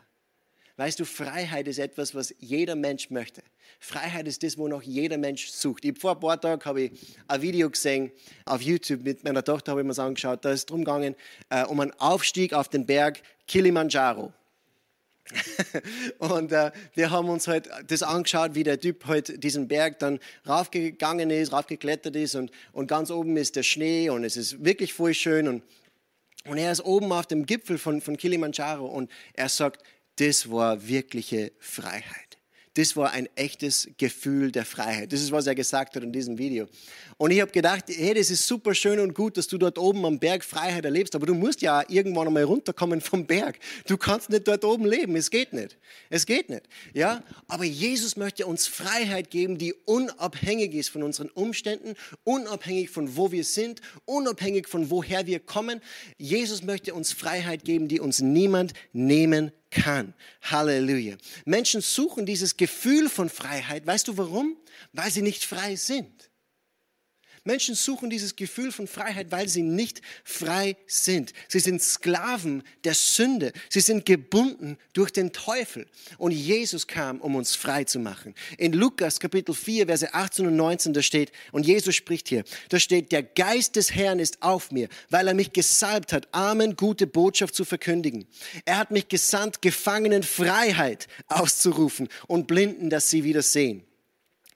Weißt 0.77 0.97
du, 0.99 1.03
Freiheit 1.03 1.67
ist 1.67 1.77
etwas, 1.77 2.15
was 2.15 2.33
jeder 2.39 2.75
Mensch 2.75 3.09
möchte. 3.09 3.43
Freiheit 3.81 4.27
ist 4.27 4.43
das, 4.43 4.57
wo 4.57 4.69
noch 4.69 4.81
jeder 4.81 5.17
Mensch 5.17 5.49
sucht. 5.49 5.83
Ich, 5.83 5.99
vor 5.99 6.11
ein 6.11 6.19
paar 6.21 6.39
Tagen 6.39 6.63
habe 6.63 6.83
ich 6.83 6.91
ein 7.27 7.41
Video 7.41 7.69
gesehen 7.69 8.11
auf 8.45 8.61
YouTube 8.61 9.03
mit 9.03 9.23
meiner 9.25 9.43
Tochter, 9.43 9.71
habe 9.71 9.81
ich 9.81 9.85
mir 9.85 9.89
das 9.89 9.99
angeschaut. 9.99 10.45
Da 10.45 10.51
ist 10.51 10.59
es 10.59 10.65
darum 10.67 10.85
gegangen, 10.85 11.15
äh, 11.49 11.65
um 11.65 11.81
einen 11.81 11.91
Aufstieg 11.99 12.53
auf 12.53 12.69
den 12.69 12.85
Berg 12.85 13.21
Kilimanjaro. 13.45 14.31
und 16.19 16.51
äh, 16.51 16.71
wir 16.95 17.11
haben 17.11 17.29
uns 17.29 17.47
halt 17.47 17.69
das 17.87 18.01
angeschaut, 18.01 18.55
wie 18.55 18.63
der 18.63 18.79
Typ 18.79 19.05
halt 19.05 19.43
diesen 19.43 19.67
Berg 19.67 19.99
dann 19.99 20.19
raufgegangen 20.47 21.29
ist, 21.29 21.51
raufgeklettert 21.51 22.15
ist 22.15 22.35
und, 22.35 22.51
und 22.71 22.87
ganz 22.87 23.11
oben 23.11 23.37
ist 23.37 23.55
der 23.55 23.63
Schnee 23.63 24.09
und 24.09 24.23
es 24.23 24.37
ist 24.37 24.63
wirklich 24.63 24.93
voll 24.93 25.13
schön 25.13 25.47
und 25.47 25.63
und 26.45 26.57
er 26.57 26.71
ist 26.71 26.81
oben 26.81 27.11
auf 27.11 27.27
dem 27.27 27.45
Gipfel 27.45 27.77
von, 27.77 28.01
von 28.01 28.17
Kilimanjaro 28.17 28.85
und 28.85 29.11
er 29.33 29.49
sagt, 29.49 29.83
das 30.17 30.51
war 30.51 30.87
wirkliche 30.87 31.51
Freiheit. 31.59 32.28
Das 32.75 32.95
war 32.95 33.11
ein 33.11 33.27
echtes 33.35 33.89
Gefühl 33.97 34.51
der 34.51 34.63
Freiheit. 34.63 35.11
Das 35.11 35.21
ist, 35.21 35.31
was 35.31 35.47
er 35.47 35.55
gesagt 35.55 35.95
hat 35.95 36.03
in 36.03 36.11
diesem 36.11 36.37
Video. 36.37 36.67
Und 37.17 37.31
ich 37.31 37.41
habe 37.41 37.51
gedacht, 37.51 37.85
hey, 37.87 38.13
das 38.13 38.29
ist 38.29 38.47
super 38.47 38.75
schön 38.75 38.99
und 38.99 39.15
gut, 39.15 39.37
dass 39.37 39.47
du 39.47 39.57
dort 39.57 39.77
oben 39.77 40.05
am 40.05 40.19
Berg 40.19 40.43
Freiheit 40.43 40.85
erlebst, 40.85 41.15
aber 41.15 41.25
du 41.25 41.33
musst 41.33 41.61
ja 41.61 41.83
irgendwann 41.87 42.27
einmal 42.27 42.43
runterkommen 42.43 43.01
vom 43.01 43.25
Berg. 43.25 43.57
Du 43.87 43.97
kannst 43.97 44.29
nicht 44.29 44.47
dort 44.47 44.63
oben 44.63 44.85
leben, 44.85 45.15
es 45.15 45.31
geht 45.31 45.51
nicht. 45.51 45.77
Es 46.09 46.25
geht 46.25 46.49
nicht. 46.49 46.63
Ja? 46.93 47.23
Aber 47.47 47.63
Jesus 47.63 48.15
möchte 48.15 48.45
uns 48.45 48.67
Freiheit 48.67 49.31
geben, 49.31 49.57
die 49.57 49.73
unabhängig 49.85 50.75
ist 50.75 50.89
von 50.89 51.01
unseren 51.01 51.29
Umständen, 51.29 51.95
unabhängig 52.23 52.89
von 52.91 53.17
wo 53.17 53.31
wir 53.31 53.43
sind, 53.43 53.81
unabhängig 54.05 54.67
von 54.67 54.91
woher 54.91 55.25
wir 55.25 55.39
kommen. 55.39 55.81
Jesus 56.17 56.63
möchte 56.63 56.93
uns 56.93 57.13
Freiheit 57.13 57.65
geben, 57.65 57.87
die 57.87 57.99
uns 57.99 58.21
niemand 58.21 58.73
nehmen 58.93 59.51
kann. 59.71 60.13
Halleluja. 60.41 61.17
Menschen 61.45 61.81
suchen 61.81 62.25
dieses 62.25 62.57
Gefühl 62.57 63.09
von 63.09 63.29
Freiheit. 63.29 63.85
Weißt 63.85 64.07
du 64.07 64.17
warum? 64.17 64.57
Weil 64.93 65.11
sie 65.11 65.21
nicht 65.21 65.43
frei 65.43 65.75
sind. 65.75 66.28
Menschen 67.43 67.75
suchen 67.75 68.09
dieses 68.09 68.35
Gefühl 68.35 68.71
von 68.71 68.87
Freiheit, 68.87 69.31
weil 69.31 69.47
sie 69.47 69.61
nicht 69.61 70.01
frei 70.23 70.75
sind. 70.87 71.33
Sie 71.47 71.59
sind 71.59 71.81
Sklaven 71.81 72.63
der 72.83 72.93
Sünde. 72.93 73.53
Sie 73.69 73.79
sind 73.79 74.05
gebunden 74.05 74.77
durch 74.93 75.11
den 75.11 75.31
Teufel. 75.31 75.87
Und 76.17 76.31
Jesus 76.31 76.87
kam, 76.87 77.21
um 77.21 77.35
uns 77.35 77.55
frei 77.55 77.83
zu 77.83 77.99
machen. 77.99 78.35
In 78.57 78.73
Lukas 78.73 79.19
Kapitel 79.19 79.55
4, 79.55 79.87
Verse 79.87 80.13
18 80.13 80.47
und 80.47 80.55
19, 80.55 80.93
da 80.93 81.01
steht, 81.01 81.31
und 81.51 81.65
Jesus 81.65 81.95
spricht 81.95 82.29
hier, 82.29 82.43
da 82.69 82.79
steht, 82.79 83.11
der 83.11 83.23
Geist 83.23 83.75
des 83.75 83.93
Herrn 83.93 84.19
ist 84.19 84.41
auf 84.41 84.71
mir, 84.71 84.89
weil 85.09 85.27
er 85.27 85.33
mich 85.33 85.53
gesalbt 85.53 86.13
hat, 86.13 86.27
Armen 86.31 86.75
gute 86.75 87.07
Botschaft 87.07 87.55
zu 87.55 87.65
verkündigen. 87.65 88.27
Er 88.65 88.77
hat 88.77 88.91
mich 88.91 89.07
gesandt, 89.07 89.61
Gefangenen 89.61 90.23
Freiheit 90.23 91.07
auszurufen 91.27 92.07
und 92.27 92.47
Blinden, 92.47 92.89
dass 92.89 93.09
sie 93.09 93.23
wieder 93.23 93.41
sehen 93.41 93.83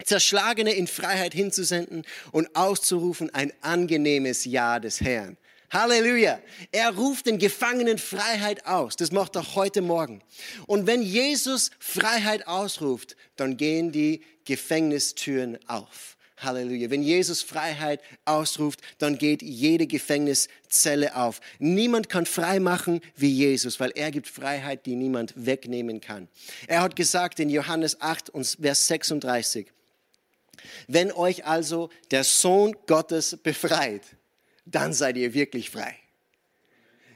Zerschlagene 0.04 0.74
in 0.74 0.88
Freiheit 0.88 1.34
hinzusenden 1.34 2.04
und 2.32 2.56
auszurufen 2.56 3.34
ein 3.34 3.54
angenehmes 3.62 4.46
Ja 4.46 4.80
des 4.80 5.02
Herrn. 5.02 5.38
Halleluja. 5.74 6.40
Er 6.72 6.94
ruft 6.96 7.26
den 7.26 7.40
Gefangenen 7.40 7.98
Freiheit 7.98 8.68
aus. 8.68 8.96
Das 8.96 9.12
macht 9.12 9.36
er 9.36 9.56
heute 9.56 9.82
Morgen. 9.82 10.22
Und 10.68 10.86
wenn 10.86 11.02
Jesus 11.02 11.72
Freiheit 11.80 12.48
ausruft, 12.48 13.16
dann 13.38 13.58
gehen 13.58 13.92
die 13.92 14.22
Gefängnistüren 14.46 15.58
auf. 15.68 16.16
Halleluja. 16.38 16.92
Wenn 16.92 17.02
Jesus 17.02 17.42
Freiheit 17.42 18.02
ausruft, 18.26 18.82
dann 19.00 19.18
geht 19.18 19.42
jede 19.42 19.88
Gefängniszelle 19.88 21.16
auf. 21.16 21.40
Niemand 21.58 22.10
kann 22.10 22.26
frei 22.26 22.60
machen 22.60 23.02
wie 23.16 23.32
Jesus, 23.32 23.80
weil 23.80 23.92
er 23.96 24.12
gibt 24.12 24.28
Freiheit, 24.28 24.86
die 24.86 24.96
niemand 24.96 25.34
wegnehmen 25.36 26.02
kann. 26.02 26.28
Er 26.68 26.82
hat 26.82 26.96
gesagt 26.96 27.40
in 27.40 27.50
Johannes 27.50 28.00
8 28.02 28.30
und 28.30 28.46
Vers 28.62 28.88
36, 28.88 29.68
wenn 30.88 31.12
euch 31.12 31.46
also 31.46 31.90
der 32.12 32.24
Sohn 32.24 32.76
Gottes 32.88 33.38
befreit, 33.38 34.02
dann 34.66 34.94
seid 34.94 35.18
ihr 35.18 35.34
wirklich 35.34 35.70
frei. 35.70 35.98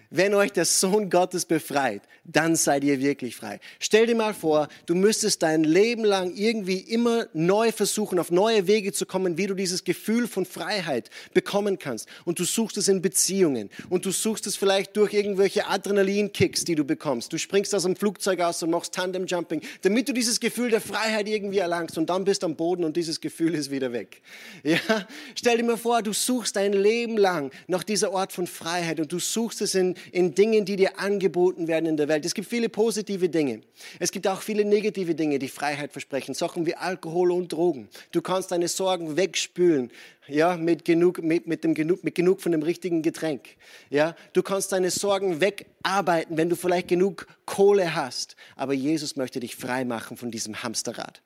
Wenn 0.09 0.33
euch 0.33 0.53
der 0.53 0.65
Sohn 0.65 1.09
Gottes 1.09 1.45
befreit, 1.45 2.01
dann 2.23 2.55
seid 2.55 2.83
ihr 2.83 2.99
wirklich 2.99 3.35
frei. 3.35 3.59
Stell 3.79 4.05
dir 4.05 4.15
mal 4.15 4.33
vor, 4.33 4.67
du 4.85 4.95
müsstest 4.95 5.43
dein 5.43 5.63
Leben 5.63 6.03
lang 6.03 6.33
irgendwie 6.35 6.79
immer 6.79 7.27
neu 7.33 7.71
versuchen, 7.71 8.19
auf 8.19 8.31
neue 8.31 8.67
Wege 8.67 8.91
zu 8.91 9.05
kommen, 9.05 9.37
wie 9.37 9.47
du 9.47 9.53
dieses 9.53 9.83
Gefühl 9.83 10.27
von 10.27 10.45
Freiheit 10.45 11.09
bekommen 11.33 11.79
kannst. 11.79 12.07
Und 12.25 12.39
du 12.39 12.43
suchst 12.43 12.77
es 12.77 12.89
in 12.89 13.01
Beziehungen. 13.01 13.69
Und 13.89 14.05
du 14.05 14.11
suchst 14.11 14.45
es 14.47 14.57
vielleicht 14.57 14.95
durch 14.97 15.13
irgendwelche 15.13 15.67
Adrenalinkicks, 15.67 16.65
die 16.65 16.75
du 16.75 16.83
bekommst. 16.83 17.31
Du 17.31 17.37
springst 17.37 17.73
aus 17.73 17.83
dem 17.83 17.95
Flugzeug 17.95 18.41
aus 18.41 18.61
und 18.61 18.71
machst 18.71 18.93
Tandem-Jumping, 18.93 19.61
damit 19.81 20.09
du 20.09 20.13
dieses 20.13 20.39
Gefühl 20.39 20.69
der 20.69 20.81
Freiheit 20.81 21.29
irgendwie 21.29 21.59
erlangst. 21.59 21.97
Und 21.97 22.09
dann 22.09 22.25
bist 22.25 22.43
du 22.43 22.47
am 22.47 22.55
Boden 22.55 22.83
und 22.83 22.97
dieses 22.97 23.21
Gefühl 23.21 23.55
ist 23.55 23.71
wieder 23.71 23.91
weg. 23.93 24.21
Ja? 24.63 25.07
Stell 25.35 25.57
dir 25.57 25.63
mal 25.63 25.77
vor, 25.77 26.01
du 26.01 26.11
suchst 26.11 26.57
dein 26.57 26.73
Leben 26.73 27.17
lang 27.17 27.51
nach 27.67 27.83
dieser 27.83 28.11
Ort 28.11 28.33
von 28.33 28.47
Freiheit 28.47 28.99
und 28.99 29.11
du 29.11 29.19
suchst 29.19 29.61
es 29.61 29.75
in 29.75 29.96
in 30.12 30.36
Dingen, 30.36 30.65
die 30.65 30.75
dir 30.75 30.99
angeboten 30.99 31.67
werden 31.67 31.86
in 31.86 31.97
der 31.97 32.07
Welt. 32.07 32.25
Es 32.25 32.33
gibt 32.33 32.47
viele 32.47 32.69
positive 32.69 33.29
Dinge. 33.29 33.62
Es 33.99 34.12
gibt 34.12 34.27
auch 34.27 34.41
viele 34.41 34.65
negative 34.65 35.15
Dinge, 35.15 35.39
die 35.39 35.47
Freiheit 35.47 35.91
versprechen. 35.91 36.33
Sachen 36.33 36.65
wie 36.65 36.75
Alkohol 36.75 37.31
und 37.31 37.51
Drogen. 37.51 37.89
Du 38.12 38.21
kannst 38.21 38.51
deine 38.51 38.67
Sorgen 38.67 39.17
wegspülen, 39.17 39.91
ja, 40.27 40.57
mit 40.57 40.86
genug, 40.86 41.21
mit, 41.21 41.47
mit 41.47 41.63
dem 41.63 41.73
genug, 41.73 42.03
mit 42.03 42.15
genug 42.15 42.41
von 42.41 42.51
dem 42.51 42.63
richtigen 42.63 43.01
Getränk. 43.01 43.47
Ja, 43.89 44.15
du 44.33 44.43
kannst 44.43 44.71
deine 44.71 44.91
Sorgen 44.91 45.41
wegarbeiten, 45.41 46.38
wenn 46.38 46.49
du 46.49 46.55
vielleicht 46.55 46.88
genug 46.88 47.27
Kohle 47.45 47.95
hast. 47.95 48.36
Aber 48.55 48.73
Jesus 48.73 49.15
möchte 49.15 49.39
dich 49.39 49.55
frei 49.55 49.86
machen 49.86 50.17
von 50.17 50.31
diesem 50.31 50.63
Hamsterrad. 50.63 51.21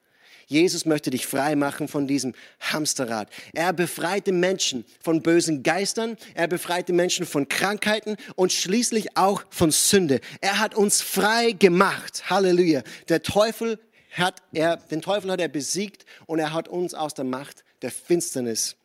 Jesus 0.47 0.85
möchte 0.85 1.09
dich 1.09 1.25
frei 1.27 1.55
machen 1.55 1.87
von 1.87 2.07
diesem 2.07 2.33
Hamsterrad. 2.59 3.29
Er 3.53 3.73
befreit 3.73 4.27
die 4.27 4.31
Menschen 4.31 4.85
von 5.01 5.21
bösen 5.21 5.63
Geistern, 5.63 6.17
er 6.33 6.47
befreit 6.47 6.87
die 6.87 6.93
Menschen 6.93 7.25
von 7.25 7.47
Krankheiten 7.47 8.17
und 8.35 8.51
schließlich 8.51 9.17
auch 9.17 9.43
von 9.49 9.71
Sünde. 9.71 10.21
Er 10.41 10.59
hat 10.59 10.75
uns 10.75 11.01
frei 11.01 11.51
gemacht. 11.51 12.29
Halleluja. 12.29 12.83
Der 13.09 13.23
Teufel 13.23 13.79
hat 14.11 14.41
er, 14.51 14.77
den 14.77 15.01
Teufel 15.01 15.31
hat 15.31 15.39
er 15.39 15.47
besiegt 15.47 16.05
und 16.25 16.39
er 16.39 16.53
hat 16.53 16.67
uns 16.67 16.93
aus 16.93 17.13
der 17.13 17.25
Macht 17.25 17.63
der 17.81 17.91
Finsternis 17.91 18.75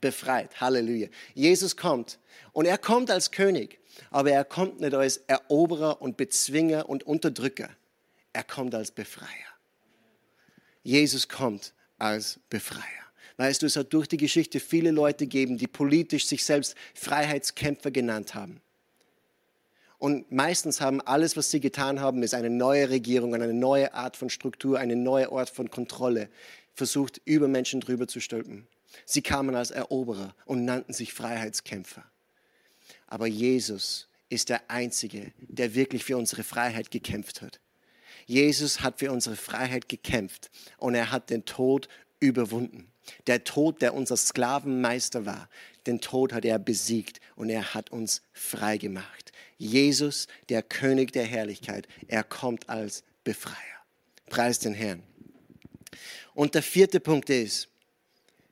befreit. 0.00 0.60
Halleluja. 0.60 1.08
Jesus 1.34 1.76
kommt 1.76 2.18
und 2.52 2.66
er 2.66 2.78
kommt 2.78 3.10
als 3.10 3.30
König, 3.30 3.78
aber 4.10 4.30
er 4.30 4.44
kommt 4.44 4.80
nicht 4.80 4.94
als 4.94 5.18
Eroberer 5.18 6.00
und 6.00 6.16
Bezwinger 6.16 6.88
und 6.88 7.04
Unterdrücker. 7.04 7.70
Er 8.32 8.44
kommt 8.44 8.74
als 8.74 8.90
Befreier. 8.90 9.55
Jesus 10.86 11.28
kommt 11.28 11.74
als 11.98 12.38
Befreier. 12.48 12.84
Weißt 13.38 13.60
du, 13.60 13.66
es 13.66 13.74
hat 13.74 13.92
durch 13.92 14.06
die 14.06 14.16
Geschichte 14.16 14.60
viele 14.60 14.92
Leute 14.92 15.24
gegeben, 15.24 15.58
die 15.58 15.66
politisch 15.66 16.26
sich 16.26 16.44
selbst 16.44 16.76
Freiheitskämpfer 16.94 17.90
genannt 17.90 18.36
haben. 18.36 18.60
Und 19.98 20.30
meistens 20.30 20.80
haben 20.80 21.00
alles, 21.00 21.36
was 21.36 21.50
sie 21.50 21.58
getan 21.58 22.00
haben, 22.00 22.22
ist 22.22 22.34
eine 22.34 22.50
neue 22.50 22.88
Regierung, 22.88 23.34
eine 23.34 23.52
neue 23.52 23.94
Art 23.94 24.16
von 24.16 24.30
Struktur, 24.30 24.78
eine 24.78 24.94
neue 24.94 25.32
Art 25.32 25.50
von 25.50 25.70
Kontrolle 25.70 26.28
versucht, 26.72 27.20
über 27.24 27.48
Menschen 27.48 27.80
drüber 27.80 28.06
zu 28.06 28.20
stülpen. 28.20 28.68
Sie 29.04 29.22
kamen 29.22 29.56
als 29.56 29.72
Eroberer 29.72 30.36
und 30.44 30.64
nannten 30.64 30.92
sich 30.92 31.12
Freiheitskämpfer. 31.12 32.04
Aber 33.08 33.26
Jesus 33.26 34.08
ist 34.28 34.50
der 34.50 34.70
Einzige, 34.70 35.32
der 35.40 35.74
wirklich 35.74 36.04
für 36.04 36.16
unsere 36.16 36.44
Freiheit 36.44 36.92
gekämpft 36.92 37.42
hat. 37.42 37.58
Jesus 38.26 38.80
hat 38.80 38.98
für 38.98 39.12
unsere 39.12 39.36
Freiheit 39.36 39.88
gekämpft 39.88 40.50
und 40.78 40.94
er 40.94 41.10
hat 41.12 41.30
den 41.30 41.44
Tod 41.44 41.88
überwunden. 42.20 42.90
Der 43.28 43.44
Tod, 43.44 43.82
der 43.82 43.94
unser 43.94 44.16
Sklavenmeister 44.16 45.26
war, 45.26 45.48
den 45.86 46.00
Tod 46.00 46.32
hat 46.32 46.44
er 46.44 46.58
besiegt 46.58 47.20
und 47.36 47.50
er 47.50 47.74
hat 47.74 47.90
uns 47.90 48.22
frei 48.32 48.78
gemacht. 48.78 49.32
Jesus, 49.58 50.26
der 50.48 50.62
König 50.62 51.12
der 51.12 51.24
Herrlichkeit, 51.24 51.86
er 52.08 52.24
kommt 52.24 52.68
als 52.68 53.04
Befreier. 53.22 53.56
Preis 54.28 54.58
den 54.58 54.74
Herrn. 54.74 55.02
Und 56.34 56.54
der 56.54 56.62
vierte 56.62 56.98
Punkt 56.98 57.30
ist, 57.30 57.68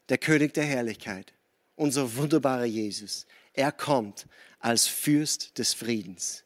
der 0.09 0.19
König 0.19 0.55
der 0.55 0.65
Herrlichkeit, 0.65 1.33
unser 1.75 2.15
wunderbarer 2.17 2.65
Jesus, 2.65 3.27
er 3.53 3.73
kommt 3.73 4.27
als 4.61 4.87
Fürst 4.87 5.59
des 5.59 5.75
Friedens. 5.75 6.44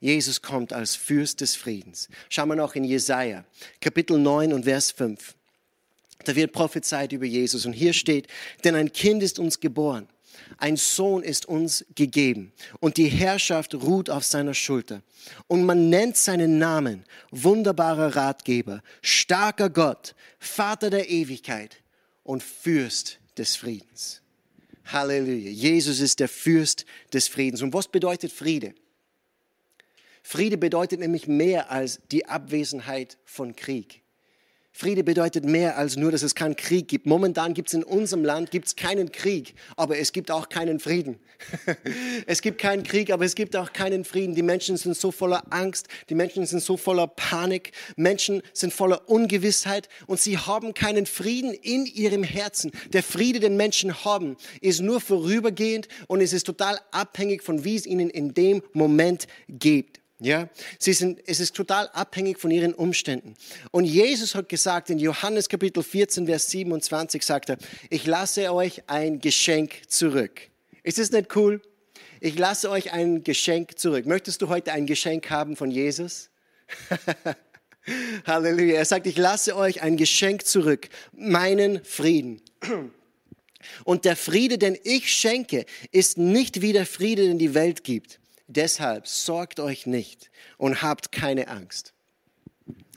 Jesus 0.00 0.42
kommt 0.42 0.72
als 0.72 0.94
Fürst 0.94 1.40
des 1.40 1.56
Friedens. 1.56 2.08
Schauen 2.28 2.48
wir 2.48 2.56
noch 2.56 2.74
in 2.74 2.84
Jesaja, 2.84 3.44
Kapitel 3.80 4.18
9 4.18 4.52
und 4.52 4.64
Vers 4.64 4.90
5. 4.92 5.34
Da 6.24 6.34
wird 6.36 6.52
prophezeit 6.52 7.12
über 7.12 7.24
Jesus 7.24 7.66
und 7.66 7.72
hier 7.72 7.92
steht, 7.92 8.26
denn 8.64 8.74
ein 8.74 8.92
Kind 8.92 9.22
ist 9.22 9.38
uns 9.38 9.60
geboren, 9.60 10.08
ein 10.58 10.76
Sohn 10.76 11.22
ist 11.22 11.46
uns 11.46 11.84
gegeben 11.94 12.52
und 12.80 12.96
die 12.96 13.08
Herrschaft 13.08 13.74
ruht 13.74 14.10
auf 14.10 14.24
seiner 14.24 14.54
Schulter. 14.54 15.02
Und 15.46 15.64
man 15.64 15.88
nennt 15.88 16.16
seinen 16.16 16.58
Namen 16.58 17.04
wunderbarer 17.30 18.16
Ratgeber, 18.16 18.82
starker 19.02 19.70
Gott, 19.70 20.14
Vater 20.38 20.90
der 20.90 21.08
Ewigkeit 21.08 21.76
und 22.22 22.42
Fürst 22.42 23.18
des 23.36 23.56
Friedens. 23.56 24.20
Halleluja. 24.86 25.50
Jesus 25.50 26.00
ist 26.00 26.20
der 26.20 26.28
Fürst 26.28 26.86
des 27.12 27.28
Friedens. 27.28 27.62
Und 27.62 27.72
was 27.74 27.88
bedeutet 27.88 28.32
Friede? 28.32 28.74
Friede 30.22 30.58
bedeutet 30.58 31.00
nämlich 31.00 31.26
mehr 31.26 31.70
als 31.70 32.00
die 32.10 32.26
Abwesenheit 32.26 33.18
von 33.24 33.56
Krieg. 33.56 34.02
Friede 34.78 35.02
bedeutet 35.02 35.44
mehr 35.44 35.76
als 35.76 35.96
nur, 35.96 36.12
dass 36.12 36.22
es 36.22 36.36
keinen 36.36 36.54
Krieg 36.54 36.86
gibt. 36.86 37.04
Momentan 37.04 37.52
gibt 37.52 37.66
es 37.66 37.74
in 37.74 37.82
unserem 37.82 38.24
Land 38.24 38.52
gibt's 38.52 38.76
keinen 38.76 39.10
Krieg, 39.10 39.54
aber 39.74 39.98
es 39.98 40.12
gibt 40.12 40.30
auch 40.30 40.48
keinen 40.48 40.78
Frieden. 40.78 41.18
es 42.26 42.42
gibt 42.42 42.58
keinen 42.58 42.84
Krieg, 42.84 43.10
aber 43.10 43.24
es 43.24 43.34
gibt 43.34 43.56
auch 43.56 43.72
keinen 43.72 44.04
Frieden. 44.04 44.36
Die 44.36 44.42
Menschen 44.44 44.76
sind 44.76 44.96
so 44.96 45.10
voller 45.10 45.42
Angst, 45.50 45.88
die 46.10 46.14
Menschen 46.14 46.46
sind 46.46 46.62
so 46.62 46.76
voller 46.76 47.08
Panik, 47.08 47.72
Menschen 47.96 48.40
sind 48.52 48.72
voller 48.72 49.08
Ungewissheit 49.08 49.88
und 50.06 50.20
sie 50.20 50.38
haben 50.38 50.74
keinen 50.74 51.06
Frieden 51.06 51.54
in 51.54 51.84
ihrem 51.84 52.22
Herzen. 52.22 52.70
Der 52.92 53.02
Friede, 53.02 53.40
den 53.40 53.56
Menschen 53.56 54.04
haben, 54.04 54.36
ist 54.60 54.80
nur 54.80 55.00
vorübergehend 55.00 55.88
und 56.06 56.20
es 56.20 56.32
ist 56.32 56.44
total 56.44 56.78
abhängig 56.92 57.42
von 57.42 57.64
wie 57.64 57.74
es 57.74 57.84
ihnen 57.84 58.10
in 58.10 58.32
dem 58.32 58.62
Moment 58.74 59.26
geht. 59.48 59.98
Ja, 60.20 60.48
sie 60.80 60.94
sind, 60.94 61.20
es 61.26 61.38
ist 61.38 61.54
total 61.54 61.88
abhängig 61.90 62.40
von 62.40 62.50
ihren 62.50 62.74
Umständen. 62.74 63.36
Und 63.70 63.84
Jesus 63.84 64.34
hat 64.34 64.48
gesagt 64.48 64.90
in 64.90 64.98
Johannes 64.98 65.48
Kapitel 65.48 65.82
14, 65.82 66.26
Vers 66.26 66.50
27, 66.50 67.22
sagt 67.22 67.50
er, 67.50 67.58
ich 67.88 68.04
lasse 68.04 68.52
euch 68.52 68.82
ein 68.88 69.20
Geschenk 69.20 69.88
zurück. 69.88 70.40
Ist 70.82 70.98
es 70.98 71.12
nicht 71.12 71.36
cool? 71.36 71.62
Ich 72.20 72.36
lasse 72.36 72.68
euch 72.68 72.92
ein 72.92 73.22
Geschenk 73.22 73.78
zurück. 73.78 74.06
Möchtest 74.06 74.42
du 74.42 74.48
heute 74.48 74.72
ein 74.72 74.86
Geschenk 74.86 75.30
haben 75.30 75.54
von 75.54 75.70
Jesus? 75.70 76.30
Halleluja. 78.26 78.74
Er 78.74 78.84
sagt, 78.84 79.06
ich 79.06 79.16
lasse 79.16 79.56
euch 79.56 79.82
ein 79.82 79.96
Geschenk 79.96 80.44
zurück, 80.44 80.88
meinen 81.12 81.84
Frieden. 81.84 82.42
Und 83.84 84.04
der 84.04 84.16
Friede, 84.16 84.58
den 84.58 84.76
ich 84.82 85.12
schenke, 85.12 85.64
ist 85.92 86.18
nicht 86.18 86.60
wie 86.60 86.72
der 86.72 86.86
Friede, 86.86 87.22
den 87.22 87.38
die 87.38 87.54
Welt 87.54 87.84
gibt. 87.84 88.18
Deshalb 88.48 89.06
sorgt 89.06 89.60
euch 89.60 89.86
nicht 89.86 90.30
und 90.56 90.82
habt 90.82 91.12
keine 91.12 91.48
Angst. 91.48 91.92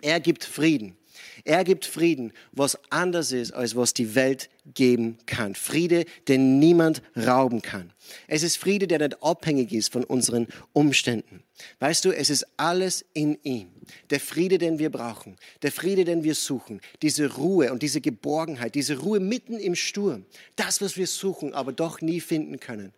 Er 0.02 0.20
gibt 0.20 0.46
Frieden. 0.46 0.98
Er 1.44 1.64
gibt 1.64 1.86
Frieden, 1.86 2.32
was 2.52 2.78
anders 2.90 3.32
ist, 3.32 3.52
als 3.52 3.76
was 3.76 3.94
die 3.94 4.16
Welt 4.16 4.50
geben 4.74 5.18
kann. 5.26 5.56
Friede, 5.56 6.06
den 6.28 6.60
niemand 6.60 7.02
rauben 7.18 7.62
kann. 7.62 7.92
Es 8.28 8.44
ist 8.44 8.58
Friede, 8.58 8.88
der 8.88 9.00
nicht 9.00 9.22
abhängig 9.24 9.74
ist 9.74 9.92
von 9.92 10.04
unseren 10.04 10.48
Umständen. 10.74 11.44
Weißt 11.80 12.06
du, 12.06 12.12
es 12.12 12.30
ist 12.30 12.48
alles 12.58 13.06
in 13.14 13.38
ihm. 13.44 13.70
Der 14.10 14.20
Friede, 14.20 14.58
den 14.58 14.80
wir 14.80 14.90
brauchen, 14.90 15.36
der 15.62 15.72
Friede, 15.72 16.06
den 16.06 16.24
wir 16.24 16.36
suchen, 16.36 16.80
diese 17.02 17.36
Ruhe 17.36 17.72
und 17.72 17.82
diese 17.82 18.02
Geborgenheit, 18.02 18.76
diese 18.76 19.00
Ruhe 19.00 19.20
mitten 19.20 19.60
im 19.60 19.76
Sturm, 19.76 20.26
das, 20.56 20.82
was 20.82 20.96
wir 20.96 21.08
suchen, 21.08 21.54
aber 21.54 21.74
doch 21.74 22.02
nie 22.02 22.22
finden 22.22 22.60
können. 22.60 22.94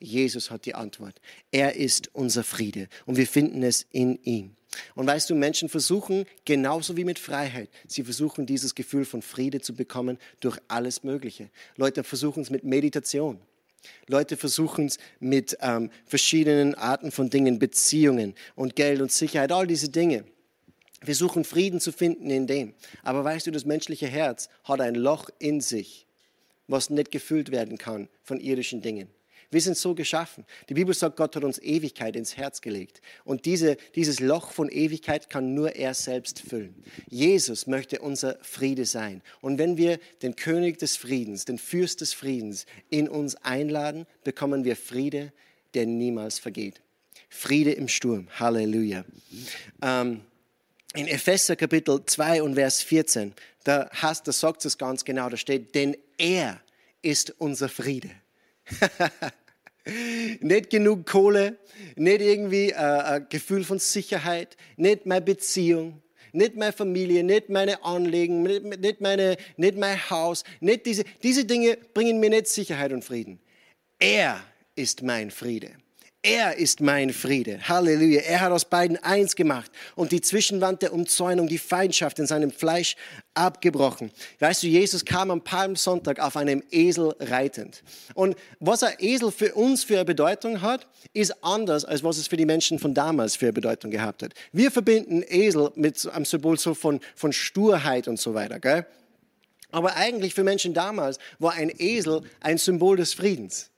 Jesus 0.00 0.50
hat 0.50 0.66
die 0.66 0.74
Antwort. 0.74 1.20
Er 1.50 1.76
ist 1.76 2.10
unser 2.14 2.44
Friede 2.44 2.88
und 3.06 3.16
wir 3.16 3.26
finden 3.26 3.62
es 3.62 3.86
in 3.90 4.22
ihm. 4.22 4.54
Und 4.94 5.06
weißt 5.06 5.30
du, 5.30 5.34
Menschen 5.34 5.68
versuchen, 5.68 6.26
genauso 6.44 6.96
wie 6.96 7.04
mit 7.04 7.18
Freiheit, 7.18 7.70
sie 7.86 8.04
versuchen 8.04 8.46
dieses 8.46 8.74
Gefühl 8.74 9.04
von 9.04 9.22
Friede 9.22 9.60
zu 9.60 9.74
bekommen 9.74 10.18
durch 10.40 10.58
alles 10.68 11.02
Mögliche. 11.02 11.50
Leute 11.76 12.04
versuchen 12.04 12.42
es 12.42 12.50
mit 12.50 12.64
Meditation. 12.64 13.40
Leute 14.06 14.36
versuchen 14.36 14.86
es 14.86 14.98
mit 15.20 15.56
ähm, 15.62 15.90
verschiedenen 16.04 16.74
Arten 16.74 17.10
von 17.10 17.30
Dingen, 17.30 17.58
Beziehungen 17.58 18.34
und 18.54 18.76
Geld 18.76 19.00
und 19.00 19.10
Sicherheit, 19.10 19.52
all 19.52 19.66
diese 19.66 19.88
Dinge. 19.88 20.24
Wir 21.00 21.14
suchen 21.14 21.44
Frieden 21.44 21.80
zu 21.80 21.92
finden 21.92 22.28
in 22.28 22.46
dem. 22.46 22.74
Aber 23.02 23.24
weißt 23.24 23.46
du, 23.46 23.50
das 23.50 23.64
menschliche 23.64 24.08
Herz 24.08 24.48
hat 24.64 24.80
ein 24.80 24.96
Loch 24.96 25.30
in 25.38 25.60
sich 25.60 26.08
was 26.68 26.90
nicht 26.90 27.10
gefüllt 27.10 27.50
werden 27.50 27.78
kann 27.78 28.08
von 28.22 28.38
irdischen 28.38 28.82
Dingen. 28.82 29.08
Wir 29.50 29.62
sind 29.62 29.78
so 29.78 29.94
geschaffen. 29.94 30.44
Die 30.68 30.74
Bibel 30.74 30.94
sagt, 30.94 31.16
Gott 31.16 31.34
hat 31.34 31.42
uns 31.42 31.58
Ewigkeit 31.58 32.16
ins 32.16 32.36
Herz 32.36 32.60
gelegt. 32.60 33.00
Und 33.24 33.46
diese, 33.46 33.78
dieses 33.94 34.20
Loch 34.20 34.52
von 34.52 34.68
Ewigkeit 34.68 35.30
kann 35.30 35.54
nur 35.54 35.74
er 35.74 35.94
selbst 35.94 36.40
füllen. 36.40 36.74
Jesus 37.08 37.66
möchte 37.66 38.00
unser 38.00 38.38
Friede 38.42 38.84
sein. 38.84 39.22
Und 39.40 39.58
wenn 39.58 39.78
wir 39.78 40.00
den 40.20 40.36
König 40.36 40.78
des 40.78 40.96
Friedens, 40.96 41.46
den 41.46 41.56
Fürst 41.56 42.02
des 42.02 42.12
Friedens 42.12 42.66
in 42.90 43.08
uns 43.08 43.36
einladen, 43.36 44.06
bekommen 44.22 44.64
wir 44.64 44.76
Friede, 44.76 45.32
der 45.72 45.86
niemals 45.86 46.38
vergeht. 46.38 46.82
Friede 47.30 47.72
im 47.72 47.88
Sturm. 47.88 48.28
Halleluja. 48.38 49.04
Ähm, 49.80 50.20
in 50.94 51.06
Epheser 51.06 51.56
Kapitel 51.56 52.04
2 52.04 52.42
und 52.42 52.54
Vers 52.54 52.82
14, 52.82 53.34
da, 53.64 53.88
hast, 53.92 54.28
da 54.28 54.32
sagt 54.32 54.64
es 54.66 54.76
ganz 54.76 55.04
genau, 55.04 55.28
da 55.28 55.36
steht, 55.36 55.74
denn 55.74 55.96
er 56.18 56.60
ist 57.00 57.34
unser 57.38 57.68
Friede. 57.68 58.10
nicht 60.40 60.70
genug 60.70 61.06
Kohle, 61.06 61.58
nicht 61.96 62.20
irgendwie 62.20 62.70
äh, 62.70 62.74
ein 62.74 63.26
Gefühl 63.28 63.64
von 63.64 63.78
Sicherheit, 63.78 64.56
nicht 64.76 65.06
meine 65.06 65.22
Beziehung, 65.22 66.02
nicht 66.32 66.56
meine 66.56 66.72
Familie, 66.72 67.24
nicht 67.24 67.48
meine 67.48 67.82
Anliegen, 67.84 68.42
nicht, 68.42 68.64
nicht, 68.64 69.00
meine, 69.00 69.36
nicht 69.56 69.76
mein 69.76 70.10
Haus, 70.10 70.44
nicht 70.60 70.86
diese, 70.86 71.04
diese 71.22 71.44
Dinge 71.44 71.78
bringen 71.94 72.20
mir 72.20 72.30
nicht 72.30 72.48
Sicherheit 72.48 72.92
und 72.92 73.04
Frieden. 73.04 73.40
Er 73.98 74.42
ist 74.74 75.02
mein 75.02 75.30
Friede. 75.30 75.72
Er 76.22 76.56
ist 76.56 76.80
mein 76.80 77.12
Friede. 77.12 77.60
Halleluja. 77.68 78.22
Er 78.22 78.40
hat 78.40 78.50
aus 78.50 78.64
beiden 78.64 78.96
eins 78.96 79.36
gemacht 79.36 79.70
und 79.94 80.10
die 80.10 80.20
Zwischenwand 80.20 80.82
der 80.82 80.92
Umzäunung, 80.92 81.46
die 81.46 81.58
Feindschaft 81.58 82.18
in 82.18 82.26
seinem 82.26 82.50
Fleisch 82.50 82.96
abgebrochen. 83.34 84.10
Weißt 84.40 84.64
du, 84.64 84.66
Jesus 84.66 85.04
kam 85.04 85.30
am 85.30 85.42
Palmsonntag 85.42 86.18
auf 86.18 86.36
einem 86.36 86.64
Esel 86.72 87.14
reitend. 87.20 87.84
Und 88.14 88.36
was 88.58 88.82
ein 88.82 88.96
Esel 88.98 89.30
für 89.30 89.54
uns 89.54 89.84
für 89.84 89.94
eine 89.94 90.04
Bedeutung 90.04 90.60
hat, 90.60 90.88
ist 91.12 91.44
anders, 91.44 91.84
als 91.84 92.02
was 92.02 92.18
es 92.18 92.26
für 92.26 92.36
die 92.36 92.46
Menschen 92.46 92.80
von 92.80 92.94
damals 92.94 93.36
für 93.36 93.46
eine 93.46 93.52
Bedeutung 93.52 93.92
gehabt 93.92 94.24
hat. 94.24 94.34
Wir 94.50 94.72
verbinden 94.72 95.22
Esel 95.22 95.70
mit 95.76 96.04
einem 96.08 96.24
Symbol 96.24 96.58
so 96.58 96.74
von, 96.74 96.98
von 97.14 97.32
Sturheit 97.32 98.08
und 98.08 98.18
so 98.18 98.34
weiter. 98.34 98.58
Gell? 98.58 98.86
Aber 99.70 99.94
eigentlich 99.94 100.34
für 100.34 100.42
Menschen 100.42 100.74
damals 100.74 101.18
war 101.38 101.52
ein 101.52 101.70
Esel 101.78 102.22
ein 102.40 102.58
Symbol 102.58 102.96
des 102.96 103.14
Friedens. 103.14 103.70